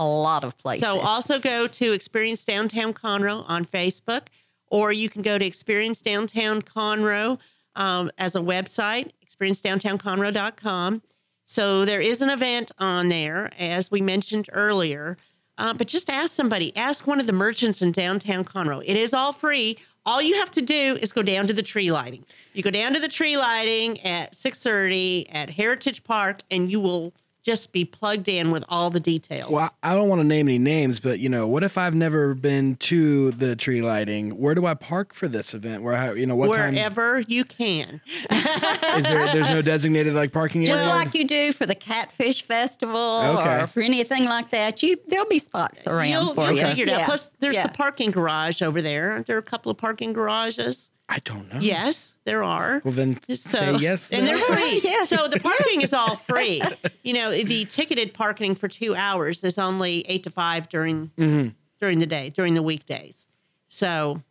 a 0.00 0.06
lot 0.06 0.42
of 0.42 0.58
places. 0.58 0.80
So 0.80 0.98
also 0.98 1.38
go 1.38 1.66
to 1.68 1.92
Experience 1.92 2.44
Downtown 2.44 2.92
Conroe 2.92 3.44
on 3.46 3.64
Facebook, 3.64 4.22
or 4.66 4.92
you 4.92 5.08
can 5.08 5.22
go 5.22 5.38
to 5.38 5.44
Experience 5.44 6.00
Downtown 6.00 6.62
Conroe 6.62 7.38
um, 7.76 8.10
as 8.18 8.34
a 8.34 8.40
website, 8.40 9.10
experiencedowntownconroe.com. 9.24 11.02
So 11.44 11.84
there 11.84 12.00
is 12.00 12.22
an 12.22 12.30
event 12.30 12.70
on 12.78 13.08
there, 13.08 13.50
as 13.58 13.90
we 13.90 14.00
mentioned 14.00 14.48
earlier. 14.52 15.16
Uh, 15.60 15.74
but 15.74 15.86
just 15.86 16.08
ask 16.08 16.34
somebody, 16.34 16.74
ask 16.74 17.06
one 17.06 17.20
of 17.20 17.26
the 17.26 17.34
merchants 17.34 17.82
in 17.82 17.92
downtown 17.92 18.46
Conroe. 18.46 18.82
It 18.84 18.96
is 18.96 19.12
all 19.12 19.34
free. 19.34 19.76
All 20.06 20.22
you 20.22 20.36
have 20.36 20.50
to 20.52 20.62
do 20.62 20.98
is 21.02 21.12
go 21.12 21.22
down 21.22 21.46
to 21.48 21.52
the 21.52 21.62
tree 21.62 21.92
lighting. 21.92 22.24
You 22.54 22.62
go 22.62 22.70
down 22.70 22.94
to 22.94 23.00
the 23.00 23.08
tree 23.08 23.36
lighting 23.36 24.00
at 24.00 24.34
6:30 24.34 25.26
at 25.30 25.50
Heritage 25.50 26.02
Park, 26.02 26.40
and 26.50 26.70
you 26.70 26.80
will 26.80 27.12
just 27.42 27.72
be 27.72 27.84
plugged 27.84 28.28
in 28.28 28.50
with 28.50 28.62
all 28.68 28.90
the 28.90 29.00
details. 29.00 29.50
Well, 29.50 29.70
I 29.82 29.94
don't 29.94 30.08
want 30.08 30.20
to 30.20 30.26
name 30.26 30.46
any 30.48 30.58
names, 30.58 31.00
but 31.00 31.18
you 31.20 31.28
know, 31.30 31.46
what 31.48 31.64
if 31.64 31.78
I've 31.78 31.94
never 31.94 32.34
been 32.34 32.76
to 32.76 33.30
the 33.30 33.56
tree 33.56 33.80
lighting? 33.80 34.38
Where 34.38 34.54
do 34.54 34.66
I 34.66 34.74
park 34.74 35.14
for 35.14 35.26
this 35.26 35.54
event? 35.54 35.82
Where 35.82 35.94
I, 35.96 36.12
you 36.12 36.26
know, 36.26 36.36
what 36.36 36.54
time 36.56 36.74
Wherever 36.74 37.20
you 37.20 37.44
can. 37.44 38.02
is 38.30 39.04
there? 39.04 39.32
There's 39.32 39.48
no 39.48 39.62
designated 39.62 40.12
like 40.14 40.32
parking 40.32 40.66
Just 40.66 40.82
area. 40.82 40.94
like 40.94 41.14
you 41.14 41.24
do 41.26 41.52
for 41.54 41.64
the 41.64 41.74
Catfish 41.74 42.42
Festival 42.42 43.20
Okay. 43.38 43.62
or 43.62 43.66
for 43.66 43.80
anything 43.80 44.24
like 44.26 44.50
that, 44.50 44.82
you 44.82 44.98
there'll 45.08 45.24
be 45.26 45.38
spots 45.38 45.86
around 45.86 46.08
You'll, 46.08 46.34
for 46.34 46.48
you'll 46.48 46.56
you. 46.60 46.66
figure 46.66 46.84
it 46.84 46.90
out. 46.90 46.98
Yeah. 47.00 47.04
Plus, 47.06 47.30
there's 47.40 47.54
Yeah. 47.54 47.66
the 47.68 47.72
parking 47.72 48.10
garage 48.10 48.60
over 48.60 48.82
there. 48.82 49.12
Aren't 49.12 49.26
there 49.26 49.38
a 49.38 49.42
couple 49.42 49.70
of 49.70 49.78
parking 49.78 50.12
garages? 50.12 50.89
I 51.12 51.18
don't 51.24 51.52
know. 51.52 51.58
Yes, 51.60 52.14
there 52.24 52.44
are. 52.44 52.80
Well, 52.84 52.94
then 52.94 53.18
So, 53.28 53.34
say 53.36 53.76
yes. 53.78 54.10
and 54.12 54.26
they're 54.26 54.38
free. 54.38 54.80
Yes. 54.84 55.08
So 55.08 55.26
the 55.26 55.40
parking 55.50 55.82
is 55.82 55.92
all 55.92 56.16
free. 56.16 56.62
You 57.02 57.14
know, 57.14 57.30
the 57.32 57.64
ticketed 57.64 58.14
parking 58.14 58.54
for 58.54 58.68
two 58.68 58.94
hours 58.94 59.42
is 59.42 59.58
only 59.58 60.04
eight 60.08 60.22
to 60.24 60.30
five 60.30 60.68
during 60.68 61.10
Mm-hmm. 61.18 61.48
during 61.80 61.98
the 61.98 62.06
day, 62.06 62.30
during 62.30 62.54
the 62.54 62.62
weekdays. 62.62 63.26
So 63.68 64.22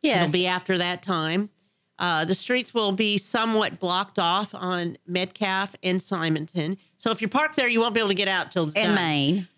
yes. 0.00 0.22
it'll 0.22 0.32
be 0.32 0.46
after 0.46 0.78
that 0.78 1.02
time. 1.02 1.50
Uh, 1.98 2.24
the 2.24 2.34
streets 2.34 2.72
will 2.72 2.92
be 2.92 3.18
somewhat 3.18 3.78
blocked 3.80 4.18
off 4.18 4.54
on 4.54 4.96
Metcalf 5.06 5.74
and 5.82 6.00
Simonton. 6.00 6.76
So 6.98 7.10
if 7.10 7.20
you're 7.20 7.28
parked 7.30 7.56
there, 7.56 7.68
you 7.68 7.80
won't 7.80 7.94
be 7.94 8.00
able 8.00 8.08
to 8.10 8.14
get 8.14 8.28
out 8.28 8.50
till 8.50 8.64
it's 8.64 8.74
in 8.74 8.84
done. 8.86 8.94
Main. 8.94 9.48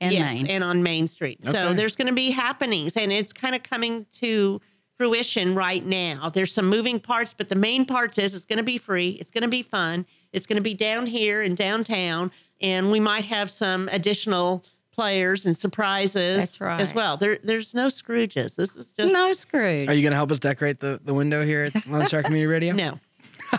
In 0.00 0.12
yes, 0.12 0.32
Main. 0.34 0.46
and 0.46 0.62
on 0.64 0.82
Main 0.82 1.08
Street. 1.08 1.44
So 1.44 1.74
there's 1.74 1.96
going 1.96 2.06
to 2.06 2.12
be 2.14 2.30
happenings, 2.30 2.96
and 2.96 3.10
it's 3.10 3.32
kind 3.32 3.54
of 3.56 3.62
coming 3.64 4.06
to 4.20 4.60
fruition 4.98 5.54
right 5.54 5.84
now. 5.86 6.28
There's 6.28 6.52
some 6.52 6.66
moving 6.66 6.98
parts, 7.00 7.32
but 7.34 7.48
the 7.48 7.54
main 7.54 7.86
parts 7.86 8.18
is 8.18 8.34
it's 8.34 8.44
going 8.44 8.58
to 8.58 8.62
be 8.64 8.78
free. 8.78 9.10
It's 9.20 9.30
going 9.30 9.42
to 9.42 9.48
be 9.48 9.62
fun. 9.62 10.04
It's 10.32 10.46
going 10.46 10.56
to 10.56 10.62
be 10.62 10.74
down 10.74 11.06
here 11.06 11.42
in 11.42 11.54
downtown, 11.54 12.30
and 12.60 12.90
we 12.90 13.00
might 13.00 13.24
have 13.24 13.50
some 13.50 13.88
additional 13.92 14.64
players 14.92 15.46
and 15.46 15.56
surprises 15.56 16.38
That's 16.38 16.60
right. 16.60 16.80
as 16.80 16.92
well. 16.92 17.16
There, 17.16 17.38
there's 17.44 17.72
no 17.72 17.86
Scrooges. 17.86 18.56
This 18.56 18.76
is 18.76 18.88
just 18.98 19.12
no 19.12 19.32
Scrooge. 19.32 19.88
Are 19.88 19.94
you 19.94 20.02
going 20.02 20.10
to 20.10 20.16
help 20.16 20.32
us 20.32 20.40
decorate 20.40 20.80
the, 20.80 21.00
the 21.04 21.14
window 21.14 21.44
here 21.44 21.70
at 21.72 21.86
Lone 21.86 22.04
Star 22.06 22.22
Community 22.22 22.46
Radio? 22.46 22.74
no. 22.74 22.98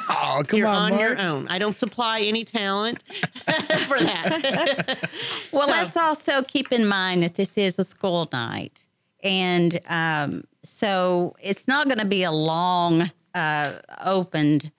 Oh, 0.07 0.43
come 0.47 0.57
on. 0.57 0.57
You're 0.59 0.67
on, 0.67 0.93
on, 0.93 0.99
your 0.99 1.19
own. 1.19 1.47
I 1.47 1.57
don't 1.57 1.75
supply 1.75 2.19
any 2.19 2.45
talent 2.45 3.01
for 3.87 3.97
that. 3.99 5.09
Well, 5.51 5.65
So- 5.65 5.71
let's 5.71 5.97
also 5.97 6.43
keep 6.43 6.71
in 6.71 6.85
mind 6.85 7.23
that 7.23 7.35
this 7.35 7.57
is 7.57 7.79
a 7.79 7.83
school 7.83 8.29
night. 8.31 8.83
And 9.23 9.79
um, 9.87 10.43
so 10.63 11.35
it's 11.41 11.67
not 11.67 11.87
going 11.87 11.99
to 11.99 12.05
be 12.05 12.23
a 12.23 12.31
long 12.31 13.11
uh, 13.33 13.73
opened 14.03 14.71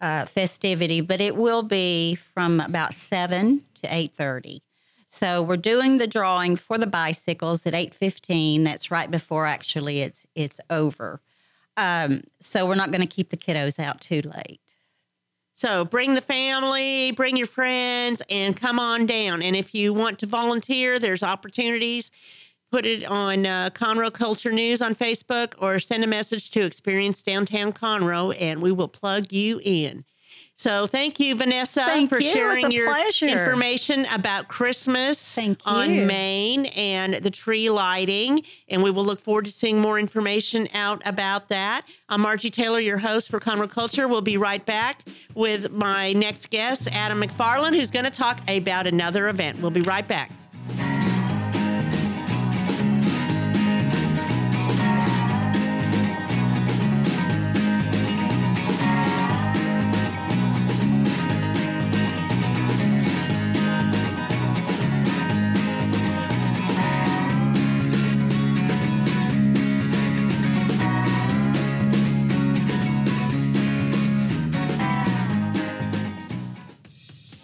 uh, 0.00 0.24
festivity, 0.26 1.00
but 1.00 1.20
it 1.20 1.36
will 1.36 1.62
be 1.62 2.14
from 2.14 2.60
about 2.60 2.94
7 2.94 3.64
to 3.82 3.88
8.30. 3.88 4.60
So 5.08 5.42
we're 5.42 5.56
doing 5.56 5.98
the 5.98 6.06
drawing 6.06 6.56
for 6.56 6.78
the 6.78 6.86
bicycles 6.86 7.66
at 7.66 7.74
8.15. 7.74 8.64
That's 8.64 8.90
right 8.90 9.10
before 9.10 9.46
actually 9.46 10.02
it's, 10.02 10.26
it's 10.34 10.60
over. 10.70 11.20
Um, 11.76 12.22
so 12.40 12.66
we're 12.66 12.76
not 12.76 12.90
going 12.90 13.00
to 13.00 13.06
keep 13.06 13.30
the 13.30 13.36
kiddos 13.36 13.78
out 13.78 14.00
too 14.00 14.22
late. 14.22 14.60
So 15.54 15.84
bring 15.84 16.14
the 16.14 16.22
family, 16.22 17.12
bring 17.12 17.36
your 17.36 17.46
friends, 17.46 18.22
and 18.30 18.56
come 18.56 18.78
on 18.78 19.04
down. 19.04 19.42
And 19.42 19.54
if 19.54 19.74
you 19.74 19.92
want 19.92 20.18
to 20.20 20.26
volunteer, 20.26 20.98
there's 20.98 21.22
opportunities. 21.22 22.10
Put 22.70 22.86
it 22.86 23.04
on 23.04 23.46
uh, 23.46 23.70
Conroe 23.70 24.12
Culture 24.12 24.52
News 24.52 24.80
on 24.80 24.94
Facebook 24.94 25.54
or 25.58 25.80
send 25.80 26.04
a 26.04 26.06
message 26.06 26.50
to 26.52 26.64
Experience 26.64 27.20
Downtown 27.22 27.72
Conroe, 27.72 28.34
and 28.38 28.62
we 28.62 28.70
will 28.70 28.88
plug 28.88 29.32
you 29.32 29.60
in. 29.64 30.04
So 30.60 30.86
thank 30.86 31.18
you, 31.18 31.34
Vanessa, 31.36 31.80
Thank 31.86 32.10
for 32.10 32.20
you. 32.20 32.30
Sharing 32.32 32.70
your 32.70 32.92
pleasure. 32.92 33.26
information 33.26 34.04
about 34.12 34.48
Christmas 34.48 35.38
on. 35.64 36.06
Main 36.06 36.66
and 36.66 37.14
the 37.14 37.30
tree 37.30 37.70
lighting. 37.70 38.44
And 38.68 38.82
we 38.82 38.90
will 38.90 39.06
look 39.06 39.22
forward 39.22 39.46
to 39.46 39.52
seeing 39.52 39.80
more 39.80 39.98
information 39.98 40.68
out 40.74 41.00
about 41.06 41.48
that. 41.48 41.86
I'm 42.10 42.20
Margie 42.20 42.50
Taylor, 42.50 42.78
your 42.78 42.98
host 42.98 43.30
for 43.30 43.40
Conroe 43.40 43.70
Culture. 43.70 44.06
We'll 44.06 44.20
be 44.20 44.36
right 44.36 44.64
back 44.66 45.08
with 45.34 45.72
my 45.72 46.12
next 46.12 46.50
guest, 46.50 46.88
Adam 46.92 47.22
McFarland, 47.22 47.74
who's 47.74 47.90
going 47.90 48.04
to 48.04 48.10
talk 48.10 48.38
about 48.46 48.86
another 48.86 49.30
event. 49.30 49.62
We'll 49.62 49.70
be 49.70 49.80
right 49.80 50.06
back. 50.06 50.30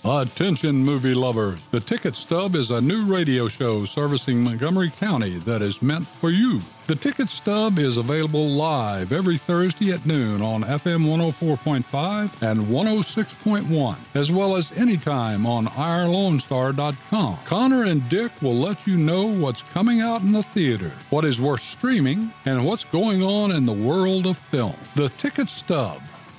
Attention, 0.09 0.77
movie 0.77 1.15
lovers. 1.15 1.59
The 1.73 1.81
Ticket 1.81 2.15
Stub 2.15 2.55
is 2.55 2.71
a 2.71 2.81
new 2.81 3.05
radio 3.07 3.49
show 3.49 3.85
servicing 3.87 4.41
Montgomery 4.41 4.89
County 4.89 5.39
that 5.39 5.63
is 5.63 5.83
meant 5.83 6.07
for 6.07 6.31
you. 6.31 6.61
The 6.87 6.95
Ticket 6.95 7.29
Stub 7.29 7.81
is 7.81 7.97
available 7.97 8.51
live 8.51 9.11
every 9.11 9.37
Thursday 9.37 9.91
at 9.91 10.07
noon 10.07 10.43
on 10.43 10.63
FM 10.63 11.07
104.5 11.07 12.41
and 12.41 12.61
106.1, 12.69 13.97
as 14.15 14.31
well 14.31 14.55
as 14.55 14.71
anytime 14.73 15.45
on 15.45 15.67
OurLoneStar.com. 15.67 17.39
Connor 17.45 17.83
and 17.83 18.09
Dick 18.09 18.31
will 18.41 18.57
let 18.57 18.87
you 18.87 18.97
know 18.97 19.27
what's 19.27 19.63
coming 19.73 20.01
out 20.01 20.21
in 20.21 20.31
the 20.31 20.45
theater, 20.45 20.93
what 21.11 21.25
is 21.25 21.41
worth 21.41 21.63
streaming, 21.63 22.33
and 22.45 22.65
what's 22.65 22.85
going 22.85 23.25
on 23.25 23.51
in 23.51 23.67
the 23.67 23.73
world 23.73 24.27
of 24.27 24.39
film. 24.39 24.77
The 24.95 25.09
Ticket 25.09 25.49
Stub, 25.49 26.01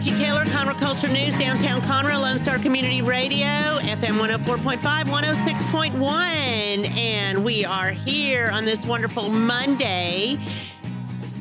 Margie 0.00 0.16
Taylor, 0.16 0.44
Conroe 0.46 0.78
Culture 0.80 1.08
News, 1.08 1.34
downtown 1.36 1.82
Conroe, 1.82 2.18
Lone 2.18 2.38
Star 2.38 2.58
Community 2.58 3.02
Radio, 3.02 3.44
FM 3.44 4.16
104.5, 4.18 4.78
106.1. 5.04 6.96
And 6.96 7.44
we 7.44 7.66
are 7.66 7.90
here 7.90 8.48
on 8.50 8.64
this 8.64 8.86
wonderful 8.86 9.28
Monday, 9.28 10.38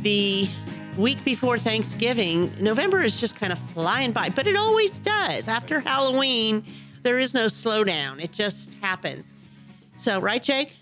the 0.01 0.49
week 0.97 1.24
before 1.24 1.57
Thanksgiving. 1.57 2.51
November 2.60 3.01
is 3.01 3.18
just 3.18 3.38
kind 3.38 3.53
of 3.53 3.60
flying 3.60 4.12
by, 4.12 4.28
but 4.28 4.45
it 4.45 4.57
always 4.57 4.99
does. 4.99 5.47
After 5.47 5.80
Halloween, 5.80 6.66
there 7.01 7.18
is 7.18 7.34
no 7.34 7.45
slowdown, 7.45 8.22
it 8.22 8.34
just 8.34 8.74
happens. 8.82 9.32
So, 9.95 10.20
right, 10.20 10.43
Jake? 10.43 10.76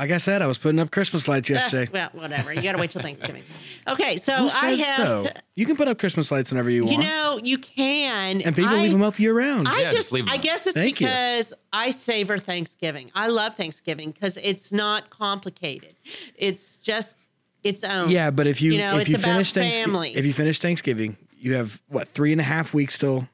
Like 0.00 0.12
I 0.12 0.16
said, 0.16 0.40
I 0.40 0.46
was 0.46 0.56
putting 0.56 0.78
up 0.80 0.90
Christmas 0.90 1.28
lights 1.28 1.50
Uh, 1.50 1.54
yesterday. 1.54 1.90
well, 1.92 2.08
whatever. 2.14 2.54
You 2.54 2.62
got 2.62 2.72
to 2.72 2.78
wait 2.78 2.90
till 2.90 3.02
Thanksgiving. 3.02 3.42
Okay, 3.88 4.16
so 4.18 4.32
Who 4.34 4.48
I 4.48 4.72
have. 4.76 4.96
so? 4.96 5.26
You 5.56 5.66
can 5.66 5.76
put 5.76 5.88
up 5.88 5.98
Christmas 5.98 6.30
lights 6.30 6.50
whenever 6.50 6.70
you 6.70 6.84
want. 6.84 6.96
You 6.96 7.02
know, 7.02 7.40
you 7.42 7.58
can. 7.58 8.40
and 8.40 8.54
people 8.56 8.74
I, 8.76 8.82
leave 8.82 8.92
them 8.92 9.02
up 9.02 9.18
year 9.18 9.34
round. 9.34 9.68
I 9.68 9.76
Yeah, 9.78 9.82
just, 9.84 9.96
just 9.96 10.12
leave 10.12 10.24
'em 10.24 10.30
I 10.30 10.34
up. 10.36 10.42
guess 10.42 10.66
it's 10.66 10.76
Thank 10.76 11.00
you. 11.00 11.06
because 11.06 11.52
I 11.72 11.90
savor 11.90 12.38
Thanksgiving. 12.38 13.10
I 13.14 13.28
love 13.28 13.56
Thanksgiving 13.56 14.12
because 14.12 14.38
it's 14.42 14.70
not 14.72 15.10
complicated. 15.10 15.96
It's 16.36 16.78
just 16.78 17.16
its 17.62 17.84
own. 17.84 18.08
yeah, 18.10 18.30
but 18.30 18.46
if 18.46 18.62
you, 18.62 18.72
You 18.72 18.78
know, 18.78 18.94
if 18.96 19.00
it's 19.02 19.08
you 19.10 19.14
about 19.16 19.24
finish 19.32 19.52
Thanksgiving, 19.52 20.14
if 20.14 20.24
you 20.24 20.32
finish 20.32 20.58
Thanksgiving, 20.60 21.16
you 21.38 21.54
have 21.54 21.80
what 21.88 22.08
three 22.08 22.32
and 22.32 22.40
a 22.40 22.44
half 22.44 22.72
weeks 22.72 22.96
till, 22.98 23.28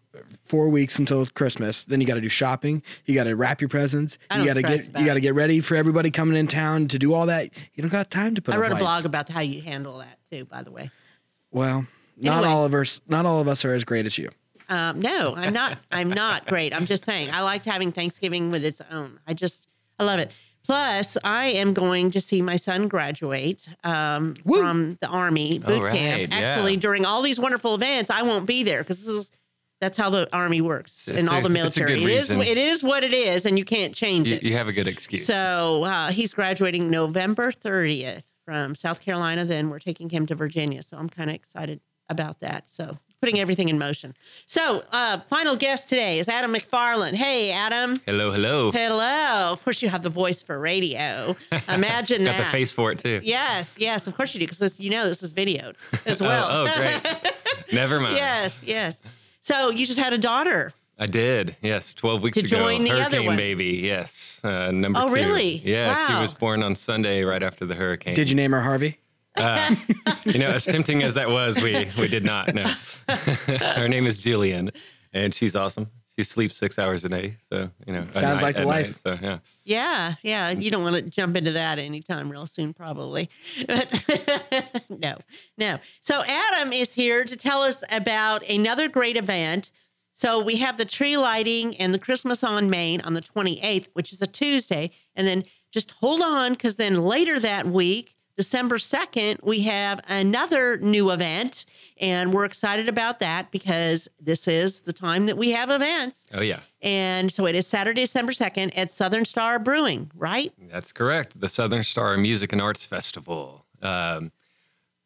four 0.46 0.68
weeks 0.68 0.98
until 0.98 1.26
Christmas. 1.26 1.84
Then 1.84 2.00
you 2.00 2.06
got 2.06 2.14
to 2.14 2.20
do 2.20 2.28
shopping. 2.28 2.82
You 3.04 3.14
got 3.14 3.24
to 3.24 3.34
wrap 3.34 3.60
your 3.60 3.68
presents. 3.68 4.18
I 4.30 4.38
you 4.38 4.44
don't 4.44 4.62
got 4.62 4.68
to 4.68 4.76
get 4.76 5.00
you 5.00 5.06
got 5.06 5.14
to 5.14 5.20
get 5.20 5.34
ready 5.34 5.60
for 5.60 5.76
everybody 5.76 6.10
coming 6.10 6.36
in 6.36 6.46
town 6.46 6.88
to 6.88 6.98
do 6.98 7.14
all 7.14 7.26
that. 7.26 7.50
You 7.74 7.82
don't 7.82 7.90
got 7.90 8.10
time 8.10 8.34
to 8.34 8.42
put. 8.42 8.54
I 8.54 8.56
up 8.56 8.62
wrote 8.62 8.70
a 8.70 8.74
lights. 8.74 8.82
blog 8.82 9.04
about 9.04 9.28
how 9.28 9.40
you 9.40 9.62
handle 9.62 9.98
that 9.98 10.18
too. 10.30 10.44
By 10.44 10.62
the 10.62 10.70
way, 10.70 10.90
Well, 11.50 11.86
not 12.16 12.38
Anyway. 12.44 12.52
all 12.52 12.64
of 12.64 12.74
us. 12.74 13.00
Not 13.08 13.26
all 13.26 13.40
of 13.40 13.48
us 13.48 13.64
are 13.64 13.74
as 13.74 13.84
great 13.84 14.06
as 14.06 14.16
you. 14.18 14.30
um, 14.68 15.00
no, 15.00 15.34
I'm 15.36 15.52
not. 15.52 15.78
I'm 15.92 16.08
not 16.10 16.46
great. 16.46 16.74
I'm 16.74 16.86
just 16.86 17.04
saying 17.04 17.30
I 17.30 17.40
liked 17.42 17.64
having 17.66 17.92
Thanksgiving 17.92 18.50
with 18.50 18.64
its 18.64 18.80
own. 18.90 19.18
I 19.26 19.34
just 19.34 19.66
I 19.98 20.04
love 20.04 20.18
it. 20.18 20.30
Plus, 20.64 21.16
I 21.22 21.46
am 21.50 21.74
going 21.74 22.10
to 22.10 22.20
see 22.20 22.42
my 22.42 22.56
son 22.56 22.88
graduate 22.88 23.68
um, 23.84 24.34
from 24.44 24.98
the 25.00 25.06
Army 25.06 25.60
boot 25.60 25.80
right, 25.80 25.94
camp. 25.94 26.32
yeah. 26.32 26.38
Actually, 26.40 26.76
during 26.76 27.04
all 27.04 27.22
these 27.22 27.38
wonderful 27.38 27.76
events, 27.76 28.10
I 28.10 28.22
won't 28.22 28.46
be 28.46 28.64
there 28.64 28.78
because 28.82 28.98
this 28.98 29.06
is 29.06 29.30
that's 29.80 29.96
how 29.96 30.10
the 30.10 30.28
Army 30.32 30.60
works 30.60 31.08
It's 31.08 31.18
and 31.18 31.28
all 31.28 31.44
a- 31.44 31.48
the 31.48 31.66
it's 31.66 31.76
a 31.76 31.80
good 31.80 31.86
military. 31.86 32.02
It 32.14 32.20
is, 32.20 32.30
it 32.30 32.58
is 32.58 32.82
what 32.82 33.04
it 33.04 33.12
is, 33.12 33.44
and 33.46 33.58
you 33.58 33.64
can't 33.64 33.94
change 33.94 34.30
You, 34.30 34.36
it. 34.36 34.42
you 34.42 34.54
have 34.54 34.68
a 34.68 34.72
good 34.72 34.88
excuse. 34.88 35.26
So 35.26 35.84
uh, 35.84 36.10
he's 36.10 36.32
graduating 36.34 36.88
November 36.90 37.52
30th 37.52 38.22
from 38.44 38.74
South 38.74 39.00
Carolina. 39.00 39.44
Then 39.44 39.68
we're 39.70 39.78
taking 39.80 40.08
him 40.08 40.26
to 40.26 40.34
Virginia. 40.34 40.82
So 40.82 40.96
I'm 40.96 41.08
kind 41.10 41.28
of 41.30 41.36
excited 41.36 41.80
about 42.08 42.40
that. 42.40 42.70
So 42.70 42.96
putting 43.20 43.40
everything 43.40 43.68
in 43.68 43.78
motion. 43.78 44.14
So 44.46 44.82
uh, 44.92 45.18
final 45.28 45.56
guest 45.56 45.88
today 45.88 46.18
is 46.20 46.28
Adam 46.28 46.54
McFarland. 46.54 47.14
Hey, 47.14 47.50
Adam. 47.50 48.00
hello, 48.06 48.30
hello. 48.30 48.70
Hello. 48.72 49.52
Of 49.52 49.64
course, 49.64 49.82
you 49.82 49.88
have 49.88 50.02
the 50.02 50.10
voice 50.10 50.40
for 50.42 50.58
radio. 50.60 51.34
Imagine 51.68 52.24
Got 52.24 52.36
that. 52.36 52.44
the 52.44 52.50
face 52.52 52.72
for 52.72 52.92
it 52.92 52.98
too. 53.00 53.20
Yes, 53.24 53.76
yes, 53.78 54.06
of 54.06 54.16
course 54.16 54.32
you 54.34 54.40
do, 54.40 54.46
because 54.46 54.78
you 54.78 54.90
know 54.90 55.08
this 55.08 55.22
is 55.22 55.32
videoed 55.32 55.74
as 56.06 56.20
well. 56.22 56.46
Oh, 56.48 56.66
oh 56.70 56.76
great. 56.76 57.32
Never 57.72 57.98
mind. 58.00 58.14
yes, 58.16 58.62
yes. 58.64 59.00
So 59.46 59.70
you 59.70 59.86
just 59.86 59.96
had 59.98 60.12
a 60.12 60.18
daughter. 60.18 60.72
I 60.98 61.06
did. 61.06 61.54
Yes, 61.62 61.94
12 61.94 62.20
weeks 62.20 62.36
To 62.38 62.44
ago. 62.46 62.56
join 62.58 62.82
the 62.82 62.90
other 63.00 63.22
one. 63.22 63.36
baby. 63.36 63.80
Yes. 63.84 64.40
Uh, 64.42 64.72
number 64.72 64.98
Oh, 65.00 65.06
two. 65.06 65.14
really? 65.14 65.58
Yeah, 65.64 66.08
she 66.08 66.14
was 66.14 66.34
born 66.34 66.64
on 66.64 66.74
Sunday 66.74 67.22
right 67.22 67.44
after 67.44 67.64
the 67.64 67.76
hurricane. 67.76 68.14
Did 68.16 68.28
you 68.28 68.34
name 68.34 68.50
her 68.50 68.60
Harvey? 68.60 68.98
You 70.24 70.38
know, 70.40 70.48
as 70.50 70.64
tempting 70.64 71.04
as 71.04 71.14
that 71.14 71.28
was, 71.30 71.56
we 71.62 71.88
we 71.96 72.08
did 72.08 72.24
not. 72.24 72.52
No. 72.52 72.64
Her 73.76 73.86
name 73.86 74.04
is 74.06 74.18
Jillian, 74.18 74.74
and 75.12 75.32
she's 75.32 75.54
awesome. 75.54 75.88
She 76.18 76.24
sleeps 76.24 76.56
six 76.56 76.78
hours 76.78 77.04
a 77.04 77.10
day. 77.10 77.36
So, 77.52 77.70
you 77.86 77.92
know, 77.92 78.06
Sounds 78.14 78.36
night- 78.36 78.42
like 78.42 78.56
the 78.56 78.64
life. 78.64 79.04
night, 79.04 79.18
so, 79.20 79.24
yeah. 79.26 79.38
Yeah, 79.64 80.14
yeah. 80.22 80.50
You 80.50 80.70
don't 80.70 80.82
want 80.82 80.96
to 80.96 81.02
jump 81.02 81.36
into 81.36 81.52
that 81.52 81.78
anytime 81.78 82.30
real 82.30 82.46
soon, 82.46 82.72
probably. 82.72 83.28
But 83.66 84.82
no, 84.88 85.16
no. 85.58 85.78
So 86.00 86.22
Adam 86.24 86.72
is 86.72 86.94
here 86.94 87.24
to 87.24 87.36
tell 87.36 87.60
us 87.62 87.84
about 87.92 88.42
another 88.48 88.88
great 88.88 89.16
event. 89.18 89.70
So 90.14 90.42
we 90.42 90.56
have 90.56 90.78
the 90.78 90.86
tree 90.86 91.18
lighting 91.18 91.76
and 91.76 91.92
the 91.92 91.98
Christmas 91.98 92.42
on 92.42 92.70
Main 92.70 93.02
on 93.02 93.12
the 93.12 93.20
28th, 93.20 93.88
which 93.92 94.14
is 94.14 94.22
a 94.22 94.26
Tuesday. 94.26 94.92
And 95.14 95.26
then 95.26 95.44
just 95.70 95.90
hold 96.00 96.22
on, 96.22 96.52
because 96.52 96.76
then 96.76 97.02
later 97.02 97.38
that 97.40 97.66
week, 97.66 98.15
December 98.36 98.76
2nd, 98.76 99.42
we 99.42 99.60
have 99.62 100.00
another 100.08 100.76
new 100.78 101.10
event. 101.10 101.64
And 101.98 102.34
we're 102.34 102.44
excited 102.44 102.88
about 102.88 103.20
that 103.20 103.50
because 103.50 104.08
this 104.20 104.46
is 104.46 104.80
the 104.80 104.92
time 104.92 105.26
that 105.26 105.38
we 105.38 105.52
have 105.52 105.70
events. 105.70 106.26
Oh, 106.34 106.42
yeah. 106.42 106.60
And 106.82 107.32
so 107.32 107.46
it 107.46 107.54
is 107.54 107.66
Saturday, 107.66 108.02
December 108.02 108.32
2nd 108.32 108.72
at 108.76 108.90
Southern 108.90 109.24
Star 109.24 109.58
Brewing, 109.58 110.10
right? 110.14 110.52
That's 110.70 110.92
correct. 110.92 111.40
The 111.40 111.48
Southern 111.48 111.84
Star 111.84 112.16
Music 112.18 112.52
and 112.52 112.60
Arts 112.60 112.84
Festival, 112.84 113.64
um, 113.80 114.30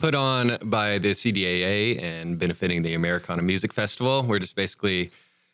put 0.01 0.15
on 0.15 0.57
by 0.65 0.99
the 0.99 1.11
CDAA 1.11 2.03
and 2.03 2.39
benefiting 2.39 2.83
the 2.83 2.95
Americana 2.95 3.43
Music 3.43 3.73
Festival. 3.73 4.23
We're 4.23 4.39
just 4.39 4.57
basically 4.57 5.13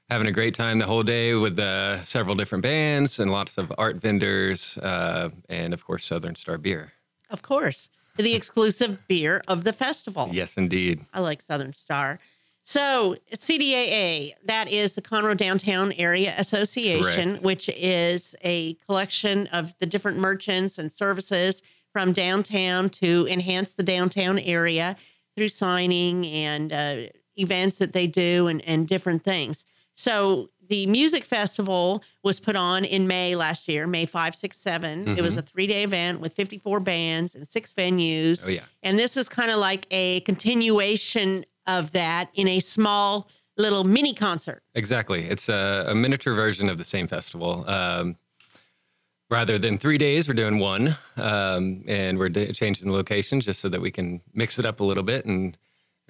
having 0.09 0.29
a 0.29 0.33
great 0.33 0.55
time 0.55 0.79
the 0.79 0.87
whole 0.87 1.03
day 1.03 1.35
with 1.35 1.59
uh, 1.59 2.01
several 2.03 2.37
different 2.37 2.63
bands 2.63 3.19
and 3.19 3.31
lots 3.31 3.59
of 3.59 3.73
art 3.77 3.97
vendors, 3.97 4.79
uh, 4.79 5.31
and 5.49 5.75
of 5.75 5.85
course, 5.85 6.07
Southern 6.07 6.37
Star 6.37 6.59
beer. 6.59 6.93
Of 7.31 7.43
course. 7.43 7.89
The 8.17 8.35
exclusive 8.35 9.07
beer 9.09 9.43
of 9.47 9.65
the 9.65 9.73
festival. 9.73 10.31
Yes, 10.33 10.57
indeed. 10.57 11.05
I 11.13 11.21
like 11.21 11.43
Southern 11.43 11.75
Star. 11.75 12.19
So, 12.69 13.15
CDAA, 13.33 14.33
that 14.47 14.69
is 14.69 14.95
the 14.95 15.03
Conroe 15.03 15.37
Downtown 15.37 15.93
Area 15.93 16.35
Association, 16.37 17.31
Correct. 17.31 17.45
which 17.45 17.69
is 17.69 18.35
a 18.43 18.75
collection 18.89 19.47
of 19.49 19.79
the 19.79 19.87
different 19.87 20.19
merchants 20.19 20.77
and 20.77 20.93
services 20.93 21.63
from 21.93 22.13
downtown 22.13 22.91
to 22.91 23.27
enhance 23.31 23.75
the 23.75 23.85
downtown 23.85 24.41
area 24.41 24.97
through 25.37 25.49
signing 25.49 26.27
and 26.27 26.73
uh, 26.73 26.97
events 27.37 27.79
that 27.79 27.93
they 27.93 28.09
do 28.09 28.49
and, 28.49 28.61
and 28.63 28.89
different 28.89 29.23
things. 29.23 29.65
So, 29.95 30.51
the 30.69 30.87
music 30.87 31.25
festival 31.25 32.03
was 32.23 32.41
put 32.41 32.57
on 32.57 32.85
in 32.85 33.07
May 33.07 33.35
last 33.35 33.69
year, 33.69 33.87
May 33.87 34.07
5, 34.07 34.35
6, 34.35 34.57
7. 34.57 35.17
It 35.17 35.23
was 35.23 35.37
a 35.37 35.43
three 35.43 35.67
day 35.67 35.83
event 35.83 36.21
with 36.21 36.33
54 36.35 36.81
bands 36.81 37.35
and 37.35 37.49
six 37.49 37.73
venues. 37.73 38.45
Oh, 38.45 38.49
yeah. 38.49 38.63
And 38.83 38.99
this 38.99 39.17
is 39.17 39.29
kind 39.29 39.51
of 39.51 39.59
like 39.59 39.87
a 39.91 40.21
continuation 40.21 41.45
of 41.67 41.93
that 41.93 42.31
in 42.35 42.49
a 42.49 42.61
small 42.61 43.29
little 43.57 43.85
mini 43.85 44.15
concert. 44.15 44.63
Exactly. 44.75 45.25
It's 45.25 45.49
a, 45.49 45.87
a 45.89 45.95
miniature 45.95 46.35
version 46.35 46.69
of 46.69 46.79
the 46.79 46.85
same 46.85 47.07
festival. 47.07 47.65
Um, 47.69 48.17
rather 49.31 49.59
than 49.59 49.79
three 49.79 49.99
days, 49.99 50.29
we're 50.29 50.35
doing 50.35 50.59
one, 50.59 50.97
um, 51.17 51.83
and 51.87 52.19
we're 52.19 52.29
d- 52.29 52.53
changing 52.53 52.89
the 52.89 52.95
location 52.95 53.41
just 53.41 53.61
so 53.61 53.69
that 53.69 53.81
we 53.81 53.91
can 53.91 54.21
mix 54.35 54.59
it 54.59 54.67
up 54.67 54.81
a 54.81 54.85
little 54.85 55.03
bit 55.03 55.25
and 55.25 55.57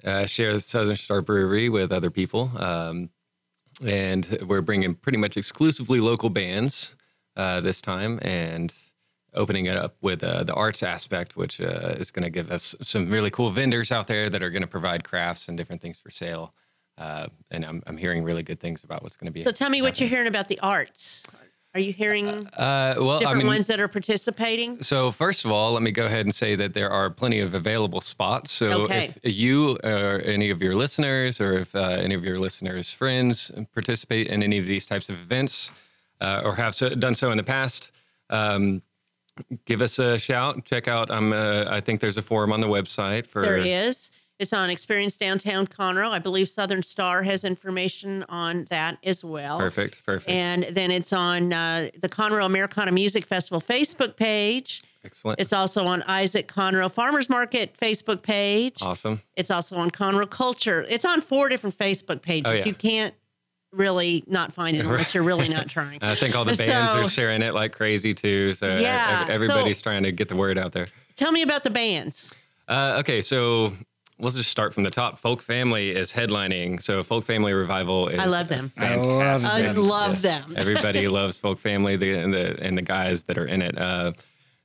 uh, 0.03 0.25
share 0.25 0.53
the 0.53 0.59
Southern 0.59 0.95
Star 0.95 1.21
Brewery 1.21 1.69
with 1.69 1.91
other 1.91 2.11
people. 2.11 2.51
Um, 2.57 3.09
and 3.85 4.39
we're 4.45 4.61
bringing 4.61 4.95
pretty 4.95 5.17
much 5.17 5.37
exclusively 5.37 5.99
local 5.99 6.29
bands 6.29 6.95
uh, 7.35 7.61
this 7.61 7.81
time, 7.81 8.19
and 8.21 8.73
opening 9.33 9.67
it 9.67 9.77
up 9.77 9.95
with 10.01 10.23
uh, 10.23 10.43
the 10.43 10.53
arts 10.53 10.81
aspect, 10.81 11.35
which 11.35 11.61
uh, 11.61 11.95
is 11.99 12.11
going 12.11 12.23
to 12.23 12.29
give 12.29 12.51
us 12.51 12.75
some 12.81 13.09
really 13.11 13.29
cool 13.29 13.51
vendors 13.51 13.91
out 13.91 14.07
there 14.07 14.29
that 14.29 14.41
are 14.41 14.49
going 14.49 14.61
to 14.61 14.67
provide 14.67 15.03
crafts 15.03 15.47
and 15.47 15.57
different 15.57 15.81
things 15.81 15.99
for 15.99 16.09
sale. 16.09 16.53
Uh, 16.97 17.27
and 17.51 17.63
I'm, 17.63 17.83
I'm 17.85 17.97
hearing 17.97 18.23
really 18.23 18.41
good 18.41 18.59
things 18.59 18.83
about 18.83 19.03
what's 19.03 19.15
going 19.15 19.27
to 19.27 19.31
be. 19.31 19.41
So 19.41 19.51
tell 19.51 19.69
me 19.69 19.83
what 19.83 19.99
you're 19.99 20.09
hearing 20.09 20.27
about 20.27 20.47
the 20.47 20.59
arts. 20.61 21.21
Are 21.73 21.79
you 21.79 21.93
hearing 21.93 22.27
Uh, 22.27 22.95
well, 22.97 23.19
different 23.19 23.27
I 23.27 23.33
mean, 23.37 23.47
ones 23.47 23.67
that 23.67 23.79
are 23.79 23.87
participating? 23.87 24.81
so 24.83 25.11
first 25.11 25.45
of 25.45 25.51
all, 25.51 25.73
let 25.73 25.83
me 25.83 25.91
go 25.91 26.05
ahead 26.05 26.25
and 26.25 26.33
say 26.33 26.55
that 26.55 26.73
there 26.73 26.89
are 26.89 27.09
plenty 27.09 27.39
of 27.39 27.53
available 27.53 28.01
spots. 28.01 28.51
So 28.51 28.83
Okay. 28.83 29.13
if 29.21 29.35
you 29.35 29.77
or 29.83 30.21
any 30.25 30.49
of 30.49 30.61
your 30.61 30.73
listeners, 30.73 31.39
or 31.39 31.53
if 31.59 31.75
uh, 31.75 31.79
any 32.01 32.15
of 32.15 32.23
your 32.23 32.39
listeners' 32.39 32.91
friends 32.93 33.51
participate 33.73 34.27
in 34.27 34.41
any 34.41 34.57
of 34.57 34.65
these 34.65 34.85
types 34.85 35.09
of 35.09 35.19
events, 35.19 35.69
uh, 36.19 36.41
or 36.43 36.55
have 36.55 36.73
so, 36.73 36.89
done 36.89 37.13
so 37.13 37.29
in 37.31 37.37
the 37.37 37.43
past, 37.43 37.91
um, 38.31 38.81
give 39.65 39.81
us 39.81 39.99
a 39.99 40.17
shout. 40.17 40.65
Check 40.65 40.87
out. 40.87 41.11
Um, 41.11 41.31
uh, 41.31 41.65
I 41.69 41.79
think 41.79 42.01
there's 42.01 42.17
a 42.17 42.23
forum 42.23 42.51
on 42.51 42.59
the 42.61 42.67
website 42.67 43.27
for. 43.27 43.43
There 43.43 43.57
is. 43.57 44.09
It's 44.39 44.53
on 44.53 44.69
Experience 44.69 45.17
Downtown 45.17 45.65
Conroe. 45.67 46.11
I 46.11 46.19
believe 46.19 46.47
Southern 46.47 46.83
Star 46.83 47.23
has 47.23 47.43
information 47.43 48.23
on 48.29 48.65
that 48.69 48.97
as 49.03 49.23
well. 49.23 49.57
Perfect. 49.57 50.03
Perfect. 50.05 50.29
And 50.29 50.63
then 50.71 50.91
it's 50.91 51.11
on 51.11 51.51
uh, 51.53 51.89
the 51.99 52.07
Conroe 52.09 52.45
Americana 52.45 52.91
Music 52.91 53.25
Festival 53.25 53.59
Facebook 53.61 54.15
page. 54.15 54.83
Excellent. 55.03 55.39
It's 55.39 55.53
also 55.53 55.85
on 55.87 56.03
Isaac 56.03 56.47
Conroe 56.47 56.91
Farmers 56.91 57.29
Market 57.29 57.75
Facebook 57.81 58.21
page. 58.21 58.81
awesome. 58.81 59.21
It's 59.35 59.49
also 59.49 59.75
on 59.77 59.89
Conroe 59.89 60.29
Culture. 60.29 60.85
It's 60.89 61.05
on 61.05 61.21
four 61.21 61.49
different 61.49 61.77
Facebook 61.77 62.21
pages. 62.21 62.51
Oh, 62.51 62.53
yeah. 62.53 62.65
You 62.65 62.73
can't 62.73 63.15
really 63.71 64.23
not 64.27 64.53
find 64.53 64.77
it 64.77 64.81
unless 64.85 65.13
you're 65.15 65.23
really 65.23 65.47
not 65.49 65.67
trying. 65.67 66.03
I 66.03 66.13
think 66.15 66.35
all 66.35 66.45
the 66.45 66.53
bands 66.57 66.65
So- 66.91 67.05
are 67.05 67.09
sharing 67.09 67.41
it 67.41 67.53
like 67.55 67.71
crazy 67.71 68.13
too. 68.13 68.53
So 68.53 68.77
Yeah, 68.77 69.25
everybody's 69.29 69.77
so- 69.77 69.83
trying 69.83 70.03
to 70.03 70.11
get 70.11 70.27
the 70.29 70.35
word 70.35 70.57
out 70.59 70.73
there. 70.73 70.87
Tell 71.15 71.31
me 71.31 71.41
about 71.41 71.63
the 71.63 71.69
bands. 71.71 72.35
Uh, 72.67 72.97
okay, 72.99 73.21
so 73.21 73.71
we'll 74.19 74.31
just 74.31 74.49
start 74.51 74.73
from 74.73 74.83
the 74.83 74.91
top. 74.91 75.19
Folk 75.19 75.41
Family 75.41 75.91
is 75.91 76.11
headlining. 76.13 76.81
So 76.81 77.03
Folk 77.03 77.25
Family 77.25 77.53
Revival 77.53 78.07
is 78.09 78.19
I 78.19 78.25
love 78.25 78.47
them. 78.47 78.71
I 78.77 78.95
love 78.95 79.41
fantastic. 79.41 79.51
I 79.51 79.61
them. 79.73 79.75
love 79.87 80.21
them. 80.23 80.53
Everybody 80.57 81.07
loves 81.07 81.37
Folk 81.37 81.59
Family 81.59 81.95
the, 81.95 82.13
and 82.15 82.33
the 82.33 82.61
and 82.61 82.77
the 82.77 82.81
guys 82.81 83.23
that 83.23 83.37
are 83.37 83.45
in 83.45 83.61
it. 83.61 83.77
Uh, 83.77 84.13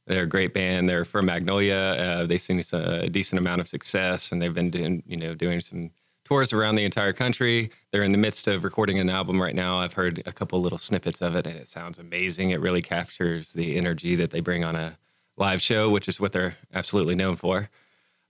they're 0.07 0.24
a 0.24 0.28
great 0.28 0.53
band. 0.53 0.88
They're 0.88 1.05
from 1.05 1.26
Magnolia. 1.26 1.76
Uh, 1.76 2.26
they've 2.26 2.40
seen 2.40 2.61
a 2.72 3.09
decent 3.09 3.38
amount 3.38 3.61
of 3.61 3.68
success, 3.68 4.32
and 4.32 4.42
they've 4.42 4.55
been 4.55 4.70
doing 4.70 5.03
you 5.07 5.16
know 5.16 5.34
doing 5.34 5.61
some 5.61 5.90
tours 6.24 6.53
around 6.53 6.76
the 6.76 6.84
entire 6.84 7.12
country. 7.12 7.70
They're 7.90 8.03
in 8.03 8.12
the 8.12 8.18
midst 8.18 8.48
of 8.48 8.64
recording 8.64 8.98
an 8.98 9.11
album 9.11 9.40
right 9.40 9.55
now. 9.55 9.78
I've 9.78 9.92
heard 9.92 10.22
a 10.26 10.32
couple 10.32 10.61
little 10.61 10.78
snippets 10.78 11.20
of 11.20 11.36
it, 11.36 11.46
and 11.46 11.57
it 11.57 11.68
sounds 11.68 11.98
amazing. 11.98 12.50
It 12.50 12.61
really 12.61 12.82
captures 12.82 13.53
the 13.53 13.76
energy 13.76 14.16
that 14.16 14.30
they 14.30 14.40
bring 14.40 14.64
on 14.64 14.76
a 14.76 14.98
live 15.36 15.62
show, 15.62 15.90
which 15.90 16.09
is 16.09 16.18
what 16.20 16.32
they're 16.32 16.57
absolutely 16.74 17.14
known 17.14 17.36
for. 17.36 17.68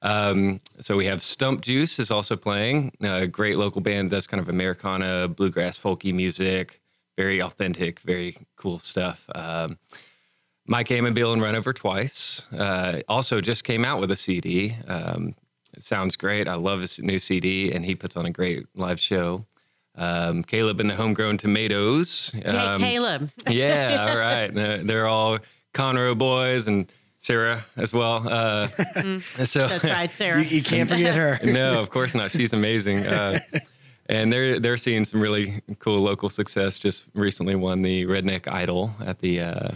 Um, 0.02 0.60
so 0.80 0.96
we 0.96 1.06
have 1.06 1.22
Stump 1.22 1.60
Juice 1.60 1.98
is 1.98 2.10
also 2.10 2.36
playing. 2.36 2.92
A 3.00 3.26
great 3.26 3.56
local 3.56 3.80
band 3.80 4.10
does 4.10 4.26
kind 4.26 4.40
of 4.40 4.48
Americana, 4.48 5.28
bluegrass, 5.28 5.78
folky 5.78 6.12
music. 6.12 6.80
Very 7.16 7.40
authentic, 7.40 8.00
very 8.00 8.36
cool 8.56 8.78
stuff. 8.78 9.24
Um, 9.34 9.78
Mike 10.66 10.88
Amabile 10.88 11.32
and 11.32 11.42
Run 11.42 11.54
Over 11.54 11.72
Twice 11.72 12.42
uh, 12.56 13.00
also 13.08 13.40
just 13.40 13.64
came 13.64 13.84
out 13.84 14.00
with 14.00 14.10
a 14.10 14.16
CD. 14.16 14.76
Um, 14.86 15.34
it 15.74 15.82
sounds 15.82 16.16
great. 16.16 16.48
I 16.48 16.54
love 16.54 16.80
his 16.80 16.98
new 16.98 17.18
CD, 17.18 17.72
and 17.72 17.84
he 17.84 17.94
puts 17.94 18.16
on 18.16 18.26
a 18.26 18.30
great 18.30 18.66
live 18.74 19.00
show. 19.00 19.46
Um, 19.94 20.42
Caleb 20.42 20.80
and 20.80 20.88
the 20.88 20.94
Homegrown 20.94 21.36
Tomatoes. 21.38 22.30
Hey, 22.34 22.44
um, 22.44 22.80
Caleb. 22.80 23.30
yeah, 23.48 24.06
all 24.08 24.18
right. 24.18 24.48
They're 24.52 25.06
all 25.06 25.38
Conroe 25.74 26.16
boys 26.16 26.66
and 26.66 26.90
Sarah 27.22 27.64
as 27.76 27.92
well. 27.92 28.28
Uh, 28.28 28.68
so 29.44 29.68
That's 29.68 29.84
right, 29.84 30.12
Sarah. 30.12 30.42
You, 30.42 30.56
you 30.56 30.62
can't 30.62 30.90
forget 30.90 31.16
her. 31.16 31.38
no, 31.44 31.80
of 31.80 31.88
course 31.88 32.14
not. 32.14 32.32
She's 32.32 32.52
amazing. 32.52 33.06
Uh, 33.06 33.38
and 34.06 34.32
they're 34.32 34.58
they're 34.58 34.76
seeing 34.76 35.04
some 35.04 35.20
really 35.20 35.62
cool 35.78 36.00
local 36.00 36.28
success. 36.28 36.78
Just 36.78 37.04
recently 37.14 37.54
won 37.54 37.82
the 37.82 38.06
Redneck 38.06 38.52
Idol 38.52 38.90
at 39.06 39.20
the 39.20 39.40
uh, 39.40 39.44
uh, 39.44 39.74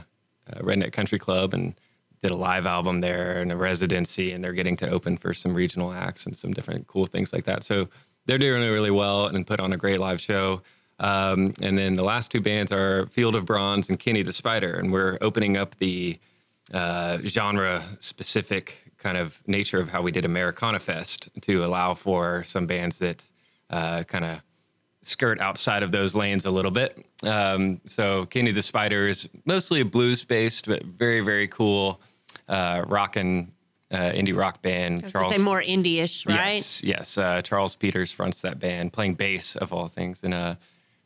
Redneck 0.56 0.92
Country 0.92 1.20
Club 1.20 1.54
and 1.54 1.74
did 2.20 2.32
a 2.32 2.36
live 2.36 2.66
album 2.66 3.00
there 3.00 3.40
and 3.40 3.52
a 3.52 3.56
residency. 3.56 4.32
And 4.32 4.42
they're 4.42 4.52
getting 4.52 4.76
to 4.78 4.90
open 4.90 5.16
for 5.16 5.32
some 5.32 5.54
regional 5.54 5.92
acts 5.92 6.26
and 6.26 6.34
some 6.36 6.52
different 6.52 6.88
cool 6.88 7.06
things 7.06 7.32
like 7.32 7.44
that. 7.44 7.62
So 7.62 7.88
they're 8.26 8.38
doing 8.38 8.60
really 8.60 8.90
well 8.90 9.26
and 9.26 9.46
put 9.46 9.60
on 9.60 9.72
a 9.72 9.76
great 9.76 10.00
live 10.00 10.20
show. 10.20 10.62
Um, 10.98 11.52
and 11.62 11.78
then 11.78 11.94
the 11.94 12.02
last 12.02 12.32
two 12.32 12.40
bands 12.40 12.72
are 12.72 13.06
Field 13.06 13.36
of 13.36 13.44
Bronze 13.44 13.88
and 13.88 14.00
Kenny 14.00 14.22
the 14.22 14.32
Spider, 14.32 14.72
and 14.74 14.90
we're 14.90 15.18
opening 15.20 15.56
up 15.56 15.76
the 15.78 16.18
uh, 16.72 17.18
genre 17.24 17.82
specific 18.00 18.78
kind 18.98 19.16
of 19.16 19.38
nature 19.46 19.78
of 19.78 19.88
how 19.88 20.02
we 20.02 20.10
did 20.10 20.24
Americana 20.24 20.78
Fest 20.78 21.28
to 21.42 21.64
allow 21.64 21.94
for 21.94 22.44
some 22.44 22.66
bands 22.66 22.98
that 22.98 23.22
uh, 23.70 24.02
kind 24.04 24.24
of 24.24 24.40
skirt 25.02 25.40
outside 25.40 25.82
of 25.82 25.92
those 25.92 26.14
lanes 26.14 26.44
a 26.44 26.50
little 26.50 26.70
bit. 26.70 27.04
Um, 27.22 27.80
so 27.84 28.26
Kenny 28.26 28.50
the 28.52 28.62
Spider 28.62 29.06
is 29.06 29.28
mostly 29.44 29.80
a 29.80 29.84
blues 29.84 30.24
based, 30.24 30.66
but 30.66 30.82
very, 30.84 31.20
very 31.20 31.46
cool 31.46 32.00
uh, 32.48 32.84
rock 32.86 33.16
and 33.16 33.52
uh, 33.90 34.10
indie 34.10 34.36
rock 34.36 34.62
band. 34.62 35.12
Gonna 35.12 35.32
say 35.32 35.38
more 35.38 35.62
indie-ish, 35.62 36.26
right? 36.26 36.54
Yes, 36.54 36.82
yes. 36.82 37.18
Uh, 37.18 37.40
Charles 37.42 37.76
Peters 37.76 38.10
fronts 38.12 38.40
that 38.40 38.58
band, 38.58 38.92
playing 38.92 39.14
bass 39.14 39.54
of 39.56 39.72
all 39.72 39.86
things, 39.88 40.20
and 40.24 40.34
uh, 40.34 40.56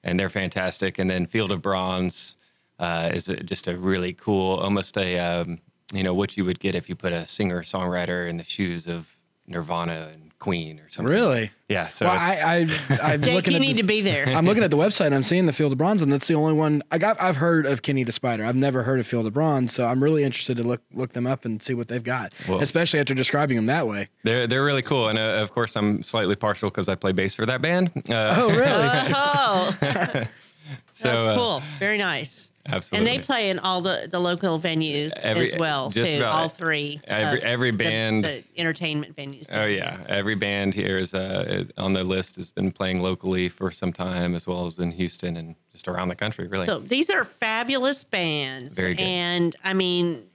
and 0.03 0.19
they're 0.19 0.31
fantastic. 0.31 0.99
And 0.99 1.11
then 1.11 1.27
Field 1.27 1.53
of 1.53 1.61
Bronze 1.61 2.37
uh, 2.81 3.11
is 3.15 3.27
just 3.45 3.69
a 3.69 3.77
really 3.77 4.13
cool, 4.15 4.57
almost 4.59 4.97
a 4.97 5.19
um, 5.19 5.61
you 5.93 6.03
know 6.03 6.15
what 6.15 6.37
you 6.37 6.45
would 6.45 6.59
get 6.59 6.75
if 6.75 6.89
you 6.89 6.97
put 6.97 7.13
a 7.13 7.25
singer 7.27 7.63
songwriter 7.63 8.29
in 8.29 8.37
the 8.39 8.45
shoes 8.45 8.87
of 8.89 9.07
Nirvana 9.47 10.11
and 10.13 10.31
Queen 10.39 10.79
or 10.79 10.89
something. 10.91 11.13
Really? 11.13 11.51
Yeah. 11.69 11.89
So 11.89 12.07
well, 12.07 12.15
I, 12.17 12.67
I, 12.91 13.03
I'm 13.13 13.21
Jake, 13.23 13.35
looking 13.35 13.53
you 13.53 13.57
at 13.57 13.61
need 13.61 13.77
the, 13.77 13.83
to 13.83 13.87
be 13.87 14.01
there. 14.01 14.27
I'm 14.29 14.47
looking 14.47 14.63
at 14.63 14.71
the 14.71 14.77
website. 14.79 15.07
and 15.07 15.15
I'm 15.15 15.25
seeing 15.25 15.45
the 15.45 15.53
Field 15.53 15.73
of 15.73 15.79
Bronze, 15.79 16.01
and 16.01 16.11
that's 16.13 16.27
the 16.29 16.35
only 16.35 16.55
one 16.55 16.83
I 16.91 16.97
got. 16.99 17.21
I've 17.21 17.37
heard 17.37 17.67
of 17.67 17.83
Kenny 17.83 18.05
the 18.05 18.13
Spider. 18.13 18.45
I've 18.47 18.57
never 18.57 18.83
heard 18.85 18.99
of 19.01 19.07
Field 19.07 19.27
of 19.27 19.35
Bronze, 19.35 19.75
so 19.75 19.87
I'm 19.87 20.03
really 20.03 20.23
interested 20.25 20.57
to 20.57 20.63
look 20.63 20.81
look 20.95 21.13
them 21.13 21.27
up 21.27 21.45
and 21.45 21.63
see 21.63 21.75
what 21.75 21.89
they've 21.89 22.03
got. 22.03 22.33
Well- 22.49 22.61
Especially 22.63 23.01
after 23.01 23.13
describing 23.13 23.57
them 23.57 23.67
that 23.67 23.87
way. 23.87 24.09
They're 24.23 24.47
they're 24.47 24.65
really 24.65 24.83
cool, 24.83 25.09
and 25.09 25.19
uh, 25.19 25.43
of 25.43 25.51
course 25.53 25.77
I'm 25.77 26.03
slightly 26.05 26.37
partial 26.37 26.71
because 26.71 26.89
I 26.89 26.95
play 26.95 27.13
bass 27.13 27.35
for 27.35 27.45
that 27.47 27.61
band. 27.61 27.91
Uh, 28.09 28.37
Oh, 28.39 28.49
really? 28.49 29.13
Oh, 29.15 29.77
so 29.81 31.09
that's 31.09 31.17
uh, 31.17 31.35
cool. 31.37 31.63
Very 31.79 31.99
nice. 31.99 32.50
Absolutely. 32.67 33.11
And 33.11 33.21
they 33.21 33.25
play 33.25 33.49
in 33.51 33.59
all 33.59 33.81
the, 33.81 34.07
the 34.11 34.21
local 34.21 34.61
venues 34.61 35.13
Every- 35.23 35.53
as 35.53 35.59
well, 35.59 35.91
too. 35.91 36.23
all 36.25 36.49
three. 36.49 37.01
every- 37.05 37.43
every 37.43 37.71
the- 37.71 37.77
band- 37.79 38.25
The, 38.25 38.45
entertainment 38.57 39.17
venues. 39.17 39.47
Oh 39.51 39.65
yeah, 39.65 40.05
every 40.09 40.35
band 40.35 40.75
here 40.75 40.99
is 40.99 41.15
uh, 41.15 41.65
on 41.79 41.95
the 41.95 42.05
list 42.05 42.37
has 42.37 42.51
been 42.51 42.71
playing 42.71 43.01
locally 43.01 43.49
for 43.49 43.71
some 43.71 43.93
time, 43.93 44.35
as 44.35 44.47
well 44.47 44.67
as 44.67 44.79
in 44.79 44.91
Houston 44.93 45.37
and 45.37 45.57
just 45.73 45.89
around 45.89 46.09
the 46.09 46.15
country. 46.17 46.47
Really, 46.49 46.67
So 46.67 46.79
these 46.81 47.09
are 47.09 47.25
fabulous 47.25 48.05
bands. 48.05 48.75
Very 48.75 48.95
good. 48.95 49.03
And 49.05 49.57
I 49.65 49.73
mean, 49.73 50.27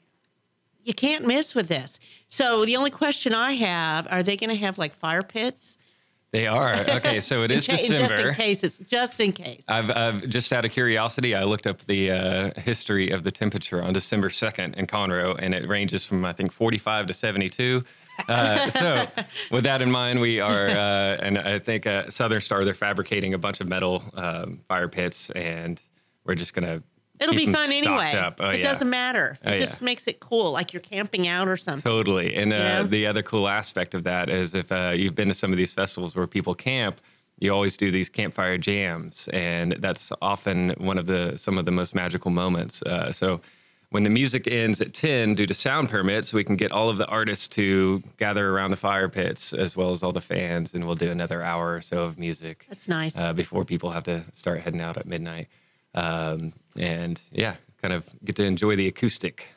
you 0.84 0.94
can't 0.94 1.26
miss 1.28 1.54
with 1.54 1.68
this. 1.68 2.00
So 2.30 2.66
the 2.66 2.76
only 2.76 2.92
question 2.92 3.34
I 3.34 3.54
have, 3.54 4.08
are 4.10 4.24
they 4.24 4.36
going 4.36 4.50
to 4.50 4.56
have 4.58 4.78
like 4.78 4.96
fire 4.96 5.24
pits? 5.24 5.78
They 6.36 6.48
are 6.48 6.74
okay. 6.98 7.22
So 7.22 7.44
it 7.44 7.52
is 7.58 7.68
In 7.68 7.76
ca- 7.76 7.82
Just 7.88 8.20
in 8.20 8.34
case 8.34 8.64
it's 8.64 8.78
just 8.80 9.22
in 9.22 9.32
case. 9.32 9.64
I've, 9.70 9.90
I've 9.90 10.28
just 10.28 10.52
out 10.52 10.66
of 10.66 10.72
curiosity, 10.72 11.34
I 11.34 11.44
looked 11.44 11.66
up 11.66 11.86
the 11.86 12.12
uh, 12.12 12.60
history 12.60 13.10
of 13.10 13.24
the 13.24 13.32
temperature 13.32 13.82
on 13.82 13.94
December 13.94 14.30
2nd 14.30 14.76
in 14.76 14.86
Conroe, 14.86 15.38
and 15.40 15.54
it 15.54 15.66
ranges 15.68 16.06
from 16.06 16.26
I 16.26 16.34
think 16.34 16.52
45 16.52 17.08
to 17.08 17.14
72. 17.14 17.84
Uh, 18.28 18.70
so, 18.70 19.08
with 19.52 19.64
that 19.64 19.82
in 19.82 19.90
mind, 19.92 20.20
we 20.20 20.40
are, 20.42 20.68
uh, 20.68 21.18
and 21.26 21.38
I 21.38 21.60
think 21.60 21.88
uh, 21.88 22.10
Southern 22.10 22.42
Star 22.42 22.66
they're 22.66 22.74
fabricating 22.74 23.34
a 23.34 23.38
bunch 23.38 23.62
of 23.62 23.68
metal 23.68 24.04
um, 24.16 24.60
fire 24.68 24.90
pits, 24.90 25.30
and 25.32 25.82
we're 26.26 26.36
just 26.36 26.54
gonna. 26.54 26.84
It'll 27.20 27.34
be 27.36 27.52
fun 27.52 27.72
anyway. 27.72 28.14
Oh, 28.40 28.50
it 28.50 28.58
yeah. 28.58 28.62
doesn't 28.62 28.90
matter. 28.90 29.38
Oh, 29.44 29.50
it 29.50 29.54
yeah. 29.54 29.60
just 29.60 29.82
makes 29.82 30.08
it 30.08 30.20
cool, 30.20 30.52
like 30.52 30.74
you're 30.74 30.82
camping 30.82 31.28
out 31.28 31.48
or 31.48 31.58
something. 31.58 31.82
Totally. 31.82 32.36
And 32.36 32.52
uh, 32.52 32.82
know? 32.82 32.88
the 32.88 33.08
other 33.08 33.24
cool 33.24 33.48
aspect 33.48 33.94
of 33.94 34.04
that 34.04 34.30
is 34.30 34.54
if 34.54 34.72
uh, 34.72 34.94
you've 34.96 35.16
been 35.16 35.30
to 35.30 35.34
some 35.34 35.52
of 35.52 35.58
these 35.58 35.74
festivals 35.74 36.16
where 36.16 36.28
people 36.28 36.54
camp, 36.54 37.00
you 37.40 37.52
always 37.52 37.78
do 37.78 37.92
these 37.92 38.10
campfire 38.10 38.58
jams, 38.58 39.28
and 39.34 39.74
that's 39.80 40.12
often 40.22 40.70
one 40.78 40.98
of 40.98 41.06
the 41.06 41.38
some 41.38 41.58
of 41.58 41.66
the 41.66 41.72
most 41.72 41.94
magical 41.94 42.32
moments. 42.32 42.82
Uh, 42.82 43.12
so 43.12 43.42
when 43.90 44.04
the 44.04 44.10
music 44.10 44.48
ends 44.48 44.82
at 44.82 44.94
10 44.94 45.36
due 45.36 45.46
to 45.46 45.54
sound 45.54 45.90
permits, 45.90 46.34
we 46.34 46.44
can 46.44 46.56
get 46.56 46.72
all 46.72 46.90
of 46.90 46.98
the 46.98 47.06
artists 47.08 47.48
to 47.50 48.04
gather 48.18 48.50
around 48.52 48.72
the 48.72 48.78
fire 48.78 49.10
pits 49.10 49.54
as 49.54 49.76
well 49.76 49.92
as 49.92 50.04
all 50.04 50.12
the 50.12 50.22
fans, 50.22 50.74
and 50.74 50.86
we'll 50.86 50.96
do 50.96 51.12
another 51.12 51.42
hour 51.44 51.76
or 51.76 51.82
so 51.82 52.04
of 52.04 52.18
music 52.18 52.66
That's 52.70 52.88
nice. 52.88 53.18
uh, 53.18 53.34
before 53.34 53.64
people 53.64 53.92
have 53.92 54.04
to 54.04 54.24
start 54.34 54.62
heading 54.62 54.82
out 54.82 54.98
at 54.98 55.06
midnight. 55.06 55.48
Um, 55.94 56.54
and 56.80 57.20
yeah, 57.32 57.56
kind 57.82 57.94
of 57.94 58.06
get 58.24 58.36
to 58.38 58.44
enjoy 58.44 58.76
the 58.76 58.88
acoustic. 58.88 59.48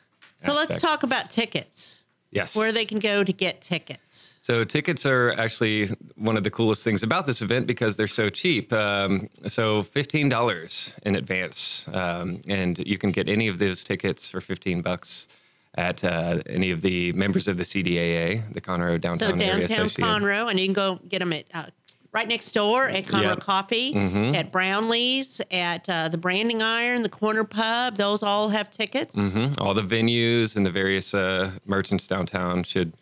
so 0.45 0.53
let's 0.53 0.79
talk 0.79 1.03
about 1.03 1.29
tickets. 1.29 1.99
Yes. 2.31 2.55
Where 2.55 2.71
they 2.71 2.85
can 2.85 2.99
go 2.99 3.23
to 3.23 3.33
get 3.33 3.61
tickets. 3.61 4.35
So 4.41 4.63
tickets 4.63 5.03
are 5.03 5.31
actually 5.31 5.87
one 6.15 6.37
of 6.37 6.43
the 6.43 6.51
coolest 6.51 6.83
things 6.83 7.01
about 7.01 7.25
this 7.25 7.41
event 7.41 7.65
because 7.65 7.97
they're 7.97 8.07
so 8.07 8.29
cheap. 8.29 8.71
Um, 8.71 9.29
so 9.47 9.81
fifteen 9.81 10.29
dollars 10.29 10.93
in 11.01 11.15
advance, 11.15 11.87
um, 11.91 12.41
and 12.47 12.77
you 12.77 12.99
can 12.99 13.11
get 13.11 13.27
any 13.27 13.47
of 13.47 13.57
those 13.57 13.83
tickets 13.83 14.29
for 14.29 14.41
fifteen 14.41 14.81
bucks 14.83 15.27
at 15.75 16.03
uh, 16.03 16.41
any 16.47 16.69
of 16.71 16.81
the 16.81 17.13
members 17.13 17.47
of 17.47 17.57
the 17.57 17.63
CDAA, 17.63 18.53
the 18.53 18.61
Conroe 18.61 18.99
Downtown 18.99 19.37
So 19.37 19.45
Area 19.45 19.67
downtown 19.67 19.85
Association. 19.87 20.03
Conroe, 20.03 20.49
and 20.49 20.59
you 20.59 20.67
can 20.67 20.73
go 20.73 20.99
get 21.07 21.19
them 21.19 21.33
at 21.33 21.45
uh, 21.53 21.65
right 22.11 22.27
next 22.27 22.51
door 22.53 22.89
at 22.89 23.05
Conroe 23.05 23.21
Yep. 23.21 23.39
Coffee, 23.41 23.93
Mhm. 23.93 24.35
at 24.35 24.51
Brownlee's, 24.51 25.41
at 25.51 25.87
uh, 25.87 26.07
the 26.07 26.17
Branding 26.17 26.61
Iron, 26.61 27.03
the 27.03 27.09
Corner 27.09 27.43
Pub. 27.43 27.97
Those 27.97 28.23
all 28.23 28.49
have 28.49 28.71
tickets. 28.71 29.15
hmm 29.15 29.53
All 29.59 29.73
the 29.73 29.83
venues 29.83 30.55
and 30.55 30.65
the 30.65 30.71
various 30.71 31.13
uh, 31.13 31.51
merchants 31.65 32.07
downtown 32.07 32.63
should 32.63 32.93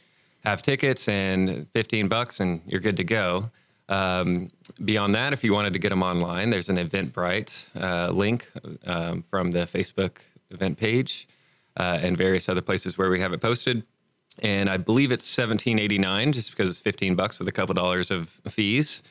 have 0.43 0.61
tickets 0.61 1.07
and 1.07 1.67
15 1.73 2.07
bucks, 2.07 2.39
and 2.39 2.61
you're 2.65 2.81
good 2.81 2.97
to 2.97 3.03
go. 3.03 3.49
Um, 3.89 4.51
beyond 4.83 5.15
that, 5.15 5.31
if 5.31 5.43
you 5.43 5.53
wanted 5.53 5.71
to 5.73 5.79
get 5.79 5.89
them 5.89 6.03
online, 6.03 6.49
there's 6.49 6.67
an 6.67 6.75
Eventbrite 6.77 7.51
uh, 7.81 8.11
link 8.11 8.49
um, 8.85 9.21
from 9.23 9.51
the 9.51 9.61
Facebook 9.61 10.17
event 10.51 10.77
page 10.77 11.27
uh, 11.77 11.99
and 12.01 12.17
various 12.17 12.49
other 12.49 12.61
places 12.61 12.97
where 12.97 13.09
we 13.09 13.19
have 13.21 13.31
it 13.31 13.39
posted. 13.39 13.83
And 14.39 14.69
I 14.69 14.77
believe 14.77 15.11
it's 15.11 15.27
17.89 15.35 16.33
just 16.33 16.51
because 16.51 16.69
it's 16.69 16.79
15 16.79 17.15
bucks 17.15 17.39
with 17.39 17.47
a 17.47 17.51
couple 17.51 17.73
dollars 17.73 18.11
of 18.11 18.29
fees. 18.47 19.01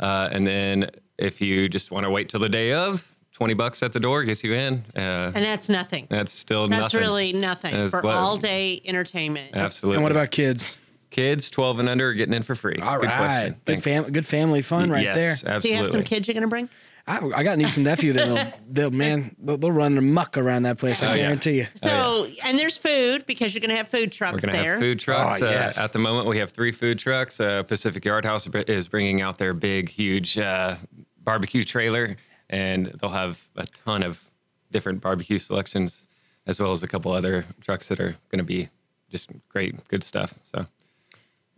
Uh, 0.00 0.28
and 0.30 0.46
then 0.46 0.90
if 1.18 1.40
you 1.40 1.68
just 1.68 1.90
want 1.90 2.04
to 2.04 2.10
wait 2.10 2.28
till 2.28 2.40
the 2.40 2.48
day 2.48 2.72
of, 2.72 3.06
20 3.32 3.54
bucks 3.54 3.82
at 3.84 3.92
the 3.92 4.00
door 4.00 4.24
gets 4.24 4.42
you 4.42 4.52
in. 4.52 4.84
Uh, 4.96 5.30
And 5.34 5.44
that's 5.44 5.68
nothing. 5.68 6.06
that's 6.10 6.32
still 6.32 6.66
nothing. 6.68 6.70
That's 6.82 6.94
nothing. 6.94 7.00
really 7.08 7.32
nothing 7.32 7.74
That's 7.74 7.90
for 7.92 8.02
what- 8.02 8.14
all 8.16 8.36
day 8.36 8.80
entertainment. 8.84 9.54
Absolutely. 9.54 9.96
And 9.96 10.02
what 10.02 10.12
about 10.12 10.30
kids? 10.30 10.76
kids 11.10 11.48
12 11.48 11.78
and 11.78 11.88
under 11.88 12.10
are 12.10 12.14
getting 12.14 12.34
in 12.34 12.42
for 12.42 12.54
free? 12.54 12.76
All 12.82 12.98
Good 12.98 13.06
right, 13.06 13.16
question. 13.16 13.56
good 13.64 13.82
fam- 13.82 14.12
good 14.12 14.26
family 14.26 14.60
fun 14.60 14.90
right 14.90 15.04
yes, 15.04 15.40
there. 15.42 15.60
So 15.60 15.68
you 15.68 15.76
have 15.76 15.88
some 15.88 16.02
kids 16.02 16.28
you're 16.28 16.34
going 16.34 16.42
to 16.42 16.48
bring? 16.48 16.68
I, 17.08 17.24
I 17.34 17.42
got 17.42 17.54
a 17.54 17.56
niece 17.56 17.76
and 17.76 17.84
nephew 17.84 18.12
that'll, 18.12 18.52
they'll 18.70 18.90
man, 18.90 19.34
they'll, 19.38 19.56
they'll 19.56 19.72
run 19.72 19.96
amok 19.98 20.36
around 20.36 20.64
that 20.64 20.78
place. 20.78 21.02
I 21.02 21.06
Oh, 21.06 21.14
yeah. 21.14 21.22
guarantee 21.22 21.58
you. 21.58 21.66
So, 21.76 22.26
and 22.44 22.58
there's 22.58 22.76
food 22.76 23.24
because 23.26 23.54
you're 23.54 23.60
going 23.60 23.70
to 23.70 23.76
have 23.76 23.88
food 23.88 24.12
trucks 24.12 24.34
We're 24.34 24.40
going 24.52 24.56
to 24.56 24.60
there. 24.62 24.72
have 24.72 24.80
food 24.80 25.00
trucks. 25.00 25.40
Oh, 25.42 25.46
uh, 25.48 25.50
yes. 25.50 25.78
at 25.78 25.92
the 25.92 25.98
moment, 25.98 26.26
we 26.28 26.38
have 26.38 26.50
three 26.50 26.72
food 26.72 26.98
trucks. 26.98 27.40
Uh, 27.40 27.62
Pacific 27.62 28.04
Yard 28.04 28.24
House 28.24 28.46
is 28.46 28.86
bringing 28.88 29.22
out 29.22 29.38
their 29.38 29.54
big, 29.54 29.88
huge 29.88 30.38
uh, 30.38 30.76
barbecue 31.24 31.64
trailer, 31.64 32.16
and 32.50 32.86
they'll 33.00 33.10
have 33.10 33.40
a 33.56 33.66
ton 33.84 34.02
of 34.02 34.22
different 34.70 35.00
barbecue 35.00 35.38
selections, 35.38 36.06
as 36.46 36.60
well 36.60 36.72
as 36.72 36.82
a 36.82 36.88
couple 36.88 37.10
other 37.12 37.44
trucks 37.62 37.88
that 37.88 38.00
are 38.00 38.16
going 38.30 38.38
to 38.38 38.44
be 38.44 38.68
just 39.10 39.30
great, 39.48 39.86
good 39.88 40.04
stuff. 40.04 40.34
So 40.52 40.66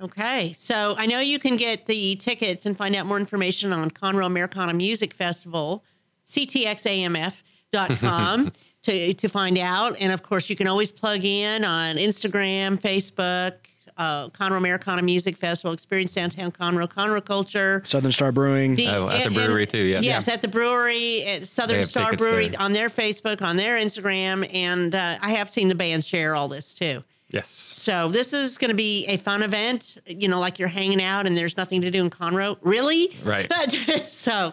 Okay, 0.03 0.55
so 0.59 0.95
I 0.97 1.05
know 1.07 1.21
you 1.21 1.39
can 1.39 1.57
get 1.57 1.85
the 1.87 2.17
tickets 2.17 2.65
and 2.65 2.75
find 2.77 2.97
out 2.97 3.05
more 3.05 3.19
information 3.19 3.71
on 3.73 3.91
Conroe 3.91 4.25
Americana 4.25 4.73
Music 4.73 5.13
Festival, 5.13 5.85
ctxamf.com 6.27 8.53
to, 8.83 9.15
to 9.15 9.29
find 9.29 9.59
out. 9.59 9.97
And 10.01 10.11
of 10.13 10.23
course, 10.23 10.49
you 10.49 10.57
can 10.57 10.67
always 10.67 10.91
plug 10.91 11.23
in 11.25 11.65
on 11.65 11.97
Instagram, 11.97 12.81
Facebook, 12.81 13.57
uh, 13.99 14.31
Conroe 14.31 14.57
Americana 14.57 15.03
Music 15.03 15.37
Festival, 15.37 15.75
Experience 15.75 16.15
Downtown 16.15 16.51
Conroe, 16.51 16.91
Conroe 16.91 17.23
Culture. 17.23 17.83
Southern 17.85 18.13
Star 18.13 18.33
Brewing. 18.33 18.77
The- 18.77 18.87
Oh, 18.97 19.11
at 19.11 19.25
the 19.25 19.31
brewery 19.31 19.65
and- 19.65 19.71
too, 19.71 19.85
yeah. 19.85 20.01
Yes, 20.01 20.29
Yeah. 20.29 20.33
at 20.35 20.41
the 20.41 20.49
brewery, 20.49 21.25
at 21.27 21.47
Southern 21.47 21.85
Star 21.85 22.17
Brewery 22.17 22.49
there. 22.49 22.63
on 22.63 22.73
their 22.73 22.89
Facebook, 22.89 23.43
on 23.43 23.57
their 23.57 23.79
Instagram, 23.79 24.49
and 24.55 24.95
uh, 24.95 25.19
I 25.21 25.33
have 25.33 25.51
seen 25.51 25.69
the 25.69 25.75
bands 25.75 26.07
share 26.07 26.35
all 26.35 26.49
this 26.49 26.73
too. 26.73 27.05
Yes, 27.31 27.49
So 27.77 28.09
this 28.09 28.33
is 28.33 28.59
going 28.59 28.71
to 28.71 28.77
be 28.77 29.07
a 29.07 29.17
fun 29.17 29.43
event. 29.43 29.97
You 30.07 30.29
know, 30.29 30.39
like 30.41 30.59
you're 30.59 30.69
hanging 30.69 31.03
out 31.03 31.27
and 31.27 31.37
there's 31.37 31.57
nothing 31.57 31.81
to 31.83 31.91
do 31.91 32.03
in 32.05 32.11
Conroe. 32.11 32.59
Really? 32.63 33.17
Right. 33.25 33.49
But 33.57 33.73
so, 34.11 34.53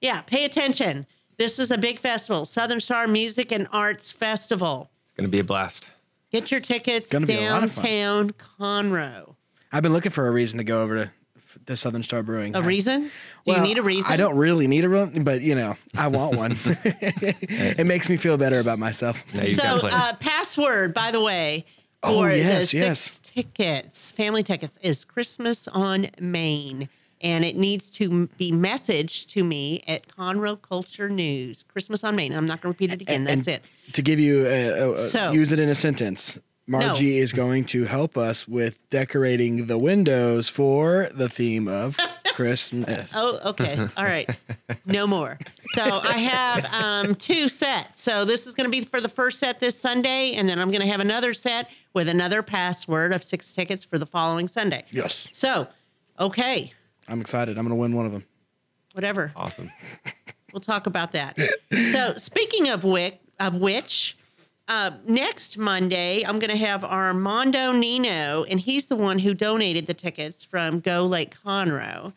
yeah, 0.00 0.20
pay 0.22 0.44
attention. 0.44 1.06
This 1.38 1.58
is 1.58 1.70
a 1.70 1.78
big 1.78 1.98
festival, 1.98 2.44
Southern 2.44 2.80
Star 2.80 3.06
Music 3.06 3.52
and 3.52 3.68
Arts 3.72 4.12
Festival. 4.12 4.90
it's 5.04 5.12
going 5.12 5.24
to 5.26 5.30
be 5.30 5.40
a 5.40 5.44
blast. 5.44 5.86
Get 6.32 6.50
your 6.50 6.60
tickets 6.60 7.08
Gonna 7.10 7.26
be 7.26 7.44
a 7.44 7.50
lot 7.50 7.62
of 7.64 7.72
fun. 7.72 7.84
downtown 7.84 8.34
Conroe. 8.58 9.34
I've 9.72 9.82
been 9.82 9.92
looking 9.92 10.12
for 10.12 10.26
a 10.26 10.30
reason 10.30 10.58
to 10.58 10.64
go 10.64 10.82
over 10.82 11.04
to, 11.04 11.10
the 11.64 11.76
Southern 11.76 12.02
Star 12.02 12.22
Brewing. 12.22 12.54
A 12.56 12.60
reason? 12.62 13.04
Do 13.04 13.10
Well, 13.46 13.56
you 13.58 13.62
need 13.62 13.78
a 13.78 13.82
reason? 13.82 14.10
I 14.12 14.16
don't 14.16 14.36
really 14.36 14.66
need 14.66 14.84
a 14.84 14.88
reason, 14.88 15.24
but 15.24 15.40
you 15.40 15.54
know, 15.54 15.76
I 15.96 16.08
want 16.08 16.36
one. 16.36 16.58
it 16.74 17.86
makes 17.86 18.08
me 18.08 18.16
feel 18.16 18.36
better 18.36 18.58
about 18.60 18.78
myself. 18.78 19.22
Now 19.32 19.46
So, 19.48 19.88
uh, 19.88 20.14
password, 20.16 20.92
by 20.92 21.10
the 21.12 21.20
way, 21.20 21.64
Oh, 22.06 22.22
for 22.22 22.30
yes, 22.30 22.70
the 22.70 22.78
yes. 22.78 23.00
six 23.00 23.18
tickets, 23.18 24.10
family 24.12 24.42
tickets, 24.42 24.78
is 24.82 25.04
Christmas 25.04 25.68
on 25.68 26.08
Main. 26.20 26.88
And 27.22 27.44
it 27.46 27.56
needs 27.56 27.90
to 27.92 28.26
be 28.36 28.52
messaged 28.52 29.28
to 29.28 29.42
me 29.42 29.82
at 29.88 30.06
Conroe 30.06 30.60
Culture 30.60 31.08
News. 31.08 31.64
Christmas 31.66 32.04
on 32.04 32.14
Main. 32.14 32.32
I'm 32.34 32.44
not 32.46 32.60
going 32.60 32.74
to 32.74 32.76
repeat 32.76 32.92
it 32.92 33.00
again. 33.00 33.24
That's 33.24 33.46
And 33.48 33.56
it. 33.56 33.64
To 33.94 34.02
give 34.02 34.20
you 34.20 34.46
a, 34.46 34.90
a- 34.92 34.96
So- 34.96 35.30
use 35.32 35.50
it 35.52 35.58
in 35.58 35.68
a 35.70 35.74
sentence. 35.74 36.38
Margie 36.68 37.18
is 37.18 37.32
going 37.32 37.64
to 37.66 37.84
help 37.84 38.18
us 38.18 38.48
with 38.48 38.76
decorating 38.90 39.66
the 39.66 39.78
windows 39.78 40.48
for 40.48 41.08
the 41.14 41.28
theme 41.28 41.68
of 41.68 41.96
Christmas. 42.32 43.12
Oh, 43.14 43.38
okay. 43.50 43.78
All 43.96 44.04
right. 44.04 44.28
No 44.84 45.06
more. 45.06 45.38
So 45.74 45.82
I 46.02 46.14
have 46.18 46.64
um, 46.74 47.14
two 47.14 47.48
sets. 47.48 48.02
So 48.02 48.24
this 48.24 48.48
is 48.48 48.56
going 48.56 48.66
to 48.66 48.70
be 48.70 48.80
for 48.84 49.00
the 49.00 49.08
first 49.08 49.38
set 49.38 49.60
this 49.60 49.78
Sunday, 49.78 50.32
and 50.34 50.48
then 50.48 50.58
I'm 50.58 50.70
going 50.72 50.80
to 50.82 50.88
have 50.88 50.98
another 51.00 51.34
set 51.34 51.68
with 51.96 52.08
another 52.10 52.42
password 52.42 53.10
of 53.14 53.24
six 53.24 53.54
tickets 53.54 53.82
for 53.82 53.98
the 53.98 54.04
following 54.04 54.46
Sunday. 54.46 54.84
Yes. 54.90 55.30
So, 55.32 55.66
okay, 56.20 56.74
I'm 57.08 57.22
excited. 57.22 57.56
I'm 57.56 57.64
going 57.64 57.70
to 57.70 57.80
win 57.80 57.96
one 57.96 58.04
of 58.04 58.12
them. 58.12 58.24
whatever. 58.92 59.32
awesome. 59.34 59.72
We'll 60.52 60.60
talk 60.60 60.86
about 60.86 61.12
that. 61.12 61.38
so, 61.92 62.14
speaking 62.16 62.70
of 62.70 62.82
which, 62.82 63.18
of 63.38 63.56
which, 63.56 64.16
uh, 64.68 64.92
next 65.06 65.58
Monday 65.58 66.24
I'm 66.24 66.38
going 66.38 66.50
to 66.50 66.56
have 66.56 66.82
Armando 66.82 67.72
Nino, 67.72 68.44
and 68.44 68.58
he's 68.58 68.86
the 68.86 68.96
one 68.96 69.18
who 69.18 69.34
donated 69.34 69.86
the 69.86 69.92
tickets 69.92 70.44
from 70.44 70.80
Go 70.80 71.02
Lake 71.02 71.36
Conroe, 71.44 72.14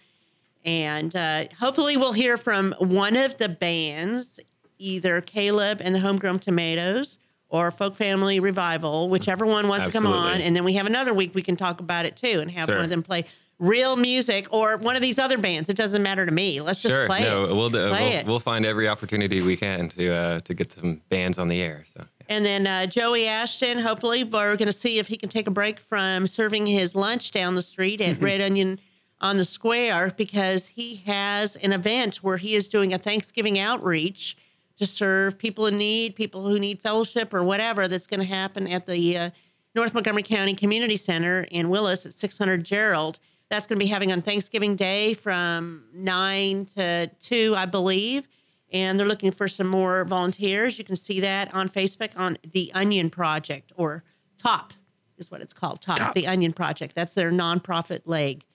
and 0.63 1.13
uh, 1.17 1.45
hopefully 1.59 1.97
we'll 1.97 2.13
hear 2.13 2.37
from 2.37 2.73
one 2.77 3.17
of 3.17 3.37
the 3.39 3.49
bands, 3.49 4.39
either 4.77 5.19
Caleb 5.19 5.81
and 5.81 5.93
the 5.95 5.99
Homegrown 5.99 6.39
Tomatoes. 6.39 7.17
Or 7.49 7.71
Folk 7.71 7.95
Family 7.95 8.39
Revival, 8.39 9.09
whichever 9.09 9.45
one 9.45 9.67
wants 9.67 9.87
to 9.87 9.91
come 9.91 10.05
on. 10.05 10.39
And 10.39 10.55
then 10.55 10.63
we 10.63 10.73
have 10.73 10.85
another 10.85 11.13
week 11.13 11.33
we 11.33 11.41
can 11.41 11.55
talk 11.55 11.79
about 11.79 12.05
it 12.05 12.15
too 12.15 12.39
and 12.41 12.51
have 12.51 12.67
Sure. 12.67 12.75
one 12.75 12.83
of 12.83 12.91
them 12.91 13.01
play 13.01 13.25
real 13.57 13.95
music 13.97 14.47
or 14.51 14.77
one 14.77 14.95
of 14.95 15.01
these 15.01 15.17
other 15.19 15.37
bands. 15.37 15.67
It 15.67 15.75
doesn't 15.75 16.01
matter 16.03 16.25
to 16.25 16.31
me. 16.31 16.61
Let's 16.61 16.79
just 16.81 16.93
sure. 16.93 17.07
play 17.07 17.23
no, 17.23 17.45
it. 17.45 17.55
we'll, 17.55 17.69
do, 17.69 17.89
Play 17.89 18.01
we'll 18.01 18.11
it. 18.19 18.25
we'll 18.27 18.39
find 18.39 18.65
every 18.65 18.87
opportunity 18.87 19.41
we 19.41 19.57
can 19.57 19.89
to 19.89 20.13
uh, 20.13 20.39
to 20.41 20.53
get 20.53 20.71
some 20.71 21.01
bands 21.09 21.37
on 21.39 21.47
the 21.47 21.59
air. 21.61 21.85
So 21.93 22.05
And 22.29 22.45
then 22.45 22.67
uh, 22.67 22.85
Joey 22.85 23.27
Ashton, 23.27 23.79
hopefully, 23.79 24.23
we're 24.23 24.55
going 24.55 24.67
to 24.67 24.71
see 24.71 24.99
if 24.99 25.07
he 25.07 25.17
can 25.17 25.27
take 25.29 25.47
a 25.47 25.51
break 25.51 25.79
from 25.79 26.27
serving 26.27 26.67
his 26.67 26.93
lunch 26.95 27.31
down 27.31 27.55
the 27.55 27.61
street 27.63 27.99
at 27.99 28.21
Red 28.21 28.41
Onion 28.41 28.79
on 29.19 29.37
the 29.37 29.43
Square 29.45 30.13
because 30.17 30.67
he 30.67 30.97
has 31.07 31.55
an 31.57 31.73
event 31.73 32.17
where 32.17 32.37
he 32.37 32.53
is 32.55 32.69
doing 32.69 32.93
a 32.93 32.97
Thanksgiving 32.97 33.59
outreach 33.59 34.37
to 34.79 34.85
serve 34.85 35.37
people 35.37 35.67
in 35.67 35.75
need, 35.75 36.15
people 36.15 36.47
who 36.47 36.57
need 36.57 36.81
fellowship 36.81 37.33
or 37.33 37.43
whatever 37.43 37.87
that's 37.87 38.07
going 38.07 38.21
to 38.21 38.25
happen 38.25 38.65
at 38.67 38.85
the 38.85 39.17
uh, 39.17 39.29
North 39.75 39.93
Montgomery 39.93 40.23
County 40.23 40.53
Community 40.55 40.95
Center 40.95 41.41
in 41.51 41.69
Willis 41.69 42.05
at 42.05 42.13
600 42.13 42.63
Gerald. 42.63 43.19
That's 43.49 43.67
going 43.67 43.77
to 43.77 43.83
be 43.83 43.89
having 43.89 44.11
on 44.11 44.21
Thanksgiving 44.21 44.75
Day 44.75 45.13
from 45.13 45.83
9 45.93 46.65
to 46.77 47.07
2, 47.19 47.53
I 47.57 47.65
believe. 47.65 48.27
And 48.71 48.97
they're 48.97 49.07
looking 49.07 49.31
for 49.31 49.47
some 49.47 49.67
more 49.67 50.05
volunteers. 50.05 50.77
You 50.79 50.85
can 50.85 50.95
see 50.95 51.19
that 51.19 51.53
on 51.53 51.67
Facebook 51.69 52.11
on 52.15 52.37
The 52.51 52.71
Onion 52.73 53.09
Project 53.09 53.71
or 53.75 54.03
TOP 54.37 54.73
is 55.17 55.29
what 55.29 55.41
it's 55.41 55.53
called. 55.53 55.81
TOP, 55.81 55.97
Top. 55.97 56.15
The 56.15 56.27
Onion 56.27 56.53
Project. 56.53 56.95
That's 56.95 57.13
their 57.15 57.31
nonprofit 57.31 58.01
leg. 58.05 58.45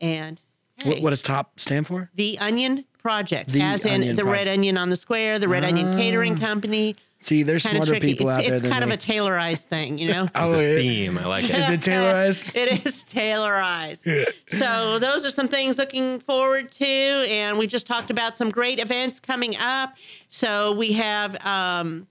And 0.00 0.40
hey, 0.76 0.90
What, 0.90 1.02
what 1.02 1.10
does 1.10 1.22
TOP 1.22 1.60
stand 1.60 1.86
for? 1.86 2.10
The 2.14 2.38
Onion 2.38 2.84
Project, 3.02 3.50
The 3.50 3.60
as 3.60 3.84
in 3.84 4.14
the 4.16 4.24
Red 4.24 4.30
Project. 4.44 4.48
Ah. 4.48 4.52
Onion 4.52 4.78
on 4.78 4.88
the 4.88 4.96
Square, 4.96 5.40
the 5.40 5.48
Red 5.48 5.64
Onion 5.64 5.92
Catering 5.96 6.38
Company. 6.38 6.94
See, 7.20 7.42
there's 7.44 7.62
Kind 7.62 7.76
of 7.78 7.84
smarter 7.84 8.00
tricky. 8.00 8.14
people 8.14 8.28
It's, 8.28 8.38
out 8.38 8.42
there 8.44 8.52
it's 8.54 8.62
than 8.62 8.70
kind 8.72 8.82
of 8.82 8.88
me. 8.88 8.94
a 8.96 8.98
Taylorized 8.98 9.62
thing, 9.64 9.96
you 9.98 10.08
know? 10.12 10.28
Oh, 10.34 10.52
the 10.52 10.58
it- 10.60 10.76
theme, 10.82 11.18
I 11.18 11.26
like 11.26 11.44
it. 11.44 11.50
is 11.54 11.70
it 11.70 11.80
Taylorized? 11.90 12.52
it 12.56 12.84
is 12.86 13.04
Taylorized. 13.04 14.26
so 14.48 14.98
those 14.98 15.24
are 15.24 15.30
some 15.30 15.46
things 15.48 15.78
looking 15.78 16.18
forward 16.20 16.70
to, 16.72 16.84
and 16.84 17.58
we 17.58 17.66
just 17.68 17.86
talked 17.86 18.10
about 18.10 18.36
some 18.36 18.50
great 18.50 18.80
events 18.80 19.20
coming 19.20 19.56
up. 19.56 19.94
So 20.30 20.72
we 20.72 20.94
have, 20.94 21.36
um, 21.46 22.08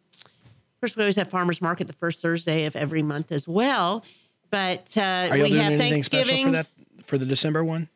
first 0.80 0.96
we 0.96 1.04
always 1.04 1.18
have 1.18 1.30
farmers 1.30 1.62
market 1.62 1.88
the 1.88 1.94
first 1.94 2.22
Thursday 2.22 2.64
of 2.66 2.76
every 2.78 3.04
month 3.04 3.32
as 3.34 3.46
well. 3.48 4.06
But 4.50 4.96
uh, 4.98 5.02
Are 5.02 5.36
y'all 5.38 5.44
we 5.44 5.50
doing 5.50 5.62
have 5.64 5.74
anything 5.74 6.04
special 6.04 6.26
Thanksgiving. 6.36 6.46
for 6.48 6.52
that 6.52 6.68
for 7.06 7.18
the 7.18 7.26
December 7.26 7.64
one? 7.66 7.90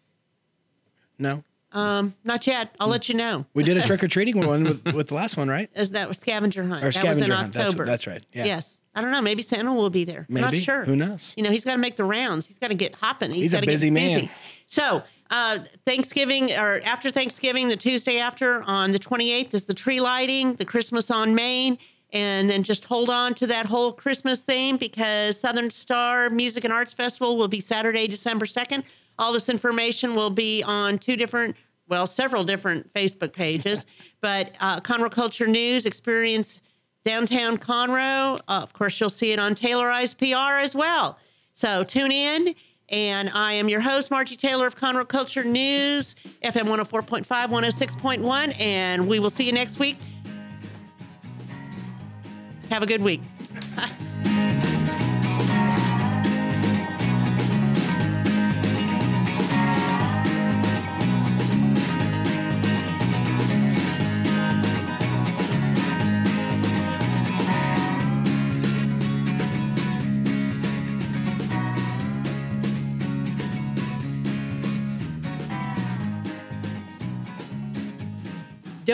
No, 1.18 1.44
Um, 1.76 2.16
not 2.24 2.48
yet. 2.48 2.76
I'll 2.80 2.88
let 2.88 3.10
you 3.10 3.16
know. 3.16 3.46
we 3.54 3.64
did 3.64 3.78
a 3.78 3.82
trick 3.86 4.04
or 4.04 4.08
treating 4.08 4.46
one 4.46 4.64
with, 4.64 4.94
with 4.94 5.08
the 5.10 5.14
last 5.14 5.38
one, 5.38 5.50
right? 5.50 5.70
Is 5.76 5.92
that 5.92 6.08
was 6.08 6.18
scavenger 6.18 6.64
hunt? 6.64 6.84
Or 6.84 6.90
that 6.92 7.04
was 7.06 7.18
in 7.18 7.24
scavenger 7.26 7.36
hunt. 7.36 7.56
October. 7.58 7.86
that's 7.86 8.08
right. 8.08 8.24
Yeah. 8.34 8.46
Yes. 8.46 8.78
I 8.96 9.02
don't 9.02 9.12
know. 9.12 9.22
Maybe 9.22 9.42
Santa 9.44 9.74
will 9.74 9.90
be 9.90 10.06
there. 10.06 10.26
I'm 10.30 10.36
not 10.36 10.54
Maybe. 10.54 10.64
sure. 10.64 10.86
Who 10.86 10.96
knows? 10.96 11.34
You 11.36 11.44
know, 11.44 11.52
he's 11.52 11.66
got 11.66 11.74
to 11.74 11.78
make 11.78 11.98
the 11.98 12.06
rounds. 12.06 12.46
He's 12.46 12.58
got 12.60 12.70
to 12.70 12.76
get 12.76 12.96
hopping. 12.96 13.32
He's 13.32 13.52
a 13.54 13.58
gotta 13.58 13.68
busy 13.68 13.88
get 13.88 13.94
man. 13.94 14.14
busy. 14.22 14.32
So, 14.70 15.04
uh, 15.32 15.60
Thanksgiving 15.86 16.52
or 16.52 16.80
after 16.86 17.12
Thanksgiving, 17.12 17.68
the 17.68 17.76
Tuesday 17.76 18.20
after 18.20 18.62
on 18.64 18.92
the 18.92 19.00
28th 19.00 19.54
is 19.54 19.66
the 19.66 19.74
tree 19.74 20.00
lighting, 20.00 20.54
the 20.56 20.66
Christmas 20.66 21.12
on 21.12 21.36
Main. 21.36 21.78
And 22.14 22.50
then 22.50 22.64
just 22.64 22.86
hold 22.86 23.10
on 23.10 23.34
to 23.34 23.48
that 23.48 23.66
whole 23.66 23.92
Christmas 23.92 24.42
theme 24.42 24.78
because 24.78 25.38
Southern 25.38 25.70
Star 25.72 26.30
Music 26.30 26.64
and 26.64 26.72
Arts 26.72 26.94
Festival 26.94 27.36
will 27.36 27.50
be 27.50 27.60
Saturday, 27.60 28.08
December 28.08 28.46
2nd. 28.46 28.84
All 29.18 29.34
this 29.34 29.50
information 29.50 30.16
will 30.16 30.30
be 30.30 30.64
on 30.64 30.98
two 30.98 31.16
different, 31.16 31.56
well, 31.88 32.08
several 32.08 32.44
different 32.44 32.94
Facebook 32.94 33.34
pages. 33.34 33.86
but 34.22 34.56
uh, 34.60 34.80
Conroe 34.82 35.12
Culture 35.12 35.48
News, 35.48 35.86
Experience 35.86 36.62
Downtown 37.04 37.58
Conroe. 37.58 38.40
Uh, 38.48 38.62
of 38.62 38.74
course, 38.74 39.00
you'll 39.00 39.10
see 39.10 39.32
it 39.32 39.40
on 39.40 39.56
Taylorized 39.56 40.18
PR 40.18 40.64
as 40.64 40.76
well. 40.76 41.18
So 41.54 41.84
tune 41.84 42.12
in. 42.12 42.56
And 42.90 43.32
I 43.32 43.54
am 43.54 43.68
your 43.68 43.82
host, 43.82 44.12
Margie 44.12 44.36
Taylor 44.36 44.68
of 44.68 44.78
Conroe 44.78 45.08
Culture 45.08 45.44
News, 45.44 46.16
FM 46.44 46.66
104.5, 46.66 47.26
106.1. 47.26 48.60
And 48.60 49.08
we 49.08 49.20
will 49.20 49.32
see 49.32 49.46
you 49.46 49.52
next 49.52 49.80
week. 49.80 49.98
Have 52.70 52.84
a 52.84 52.86
good 52.86 53.02
week. 53.02 53.22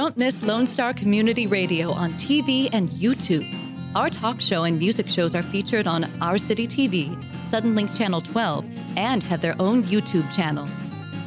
Don't 0.02 0.18
miss 0.18 0.42
Lone 0.42 0.66
Star 0.66 0.96
Community 0.96 1.46
Radio 1.46 1.92
on 1.92 2.14
TV 2.14 2.70
and 2.74 2.90
YouTube. 2.90 3.46
Our 3.94 4.10
talk 4.10 4.42
show 4.42 4.64
and 4.64 4.80
music 4.80 5.08
shows 5.08 5.36
are 5.36 5.44
featured 5.44 5.86
on 5.86 6.12
Our 6.24 6.40
City 6.40 6.66
TV, 6.66 7.16
Suddenlink 7.44 7.96
Channel 7.96 8.20
12, 8.20 8.68
and 8.98 9.22
have 9.22 9.42
their 9.42 9.56
own 9.62 9.84
YouTube 9.84 10.34
channel. 10.34 10.68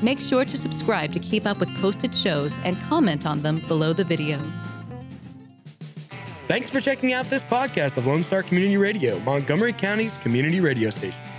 Make 0.03 0.21
sure 0.21 0.45
to 0.45 0.57
subscribe 0.57 1.13
to 1.13 1.21
keep 1.21 1.47
up 1.47 1.61
with 1.61 1.73
posted 1.77 2.13
shows 2.13 2.59
and 2.65 2.77
comment 2.89 3.27
on 3.27 3.43
them 3.43 3.61
below 3.69 3.93
the 3.93 4.03
video. 4.03 4.41
Thanks 6.49 6.73
for 6.73 6.81
checking 6.81 7.13
out 7.13 7.31
this 7.31 7.45
podcast 7.45 7.97
of 7.97 8.09
Lone 8.09 8.25
Star 8.25 8.43
Community 8.43 8.77
Radio, 8.77 9.21
Montgomery 9.21 9.73
County's 9.73 10.19
community 10.19 10.61
radio 10.61 10.91
station. 10.91 11.24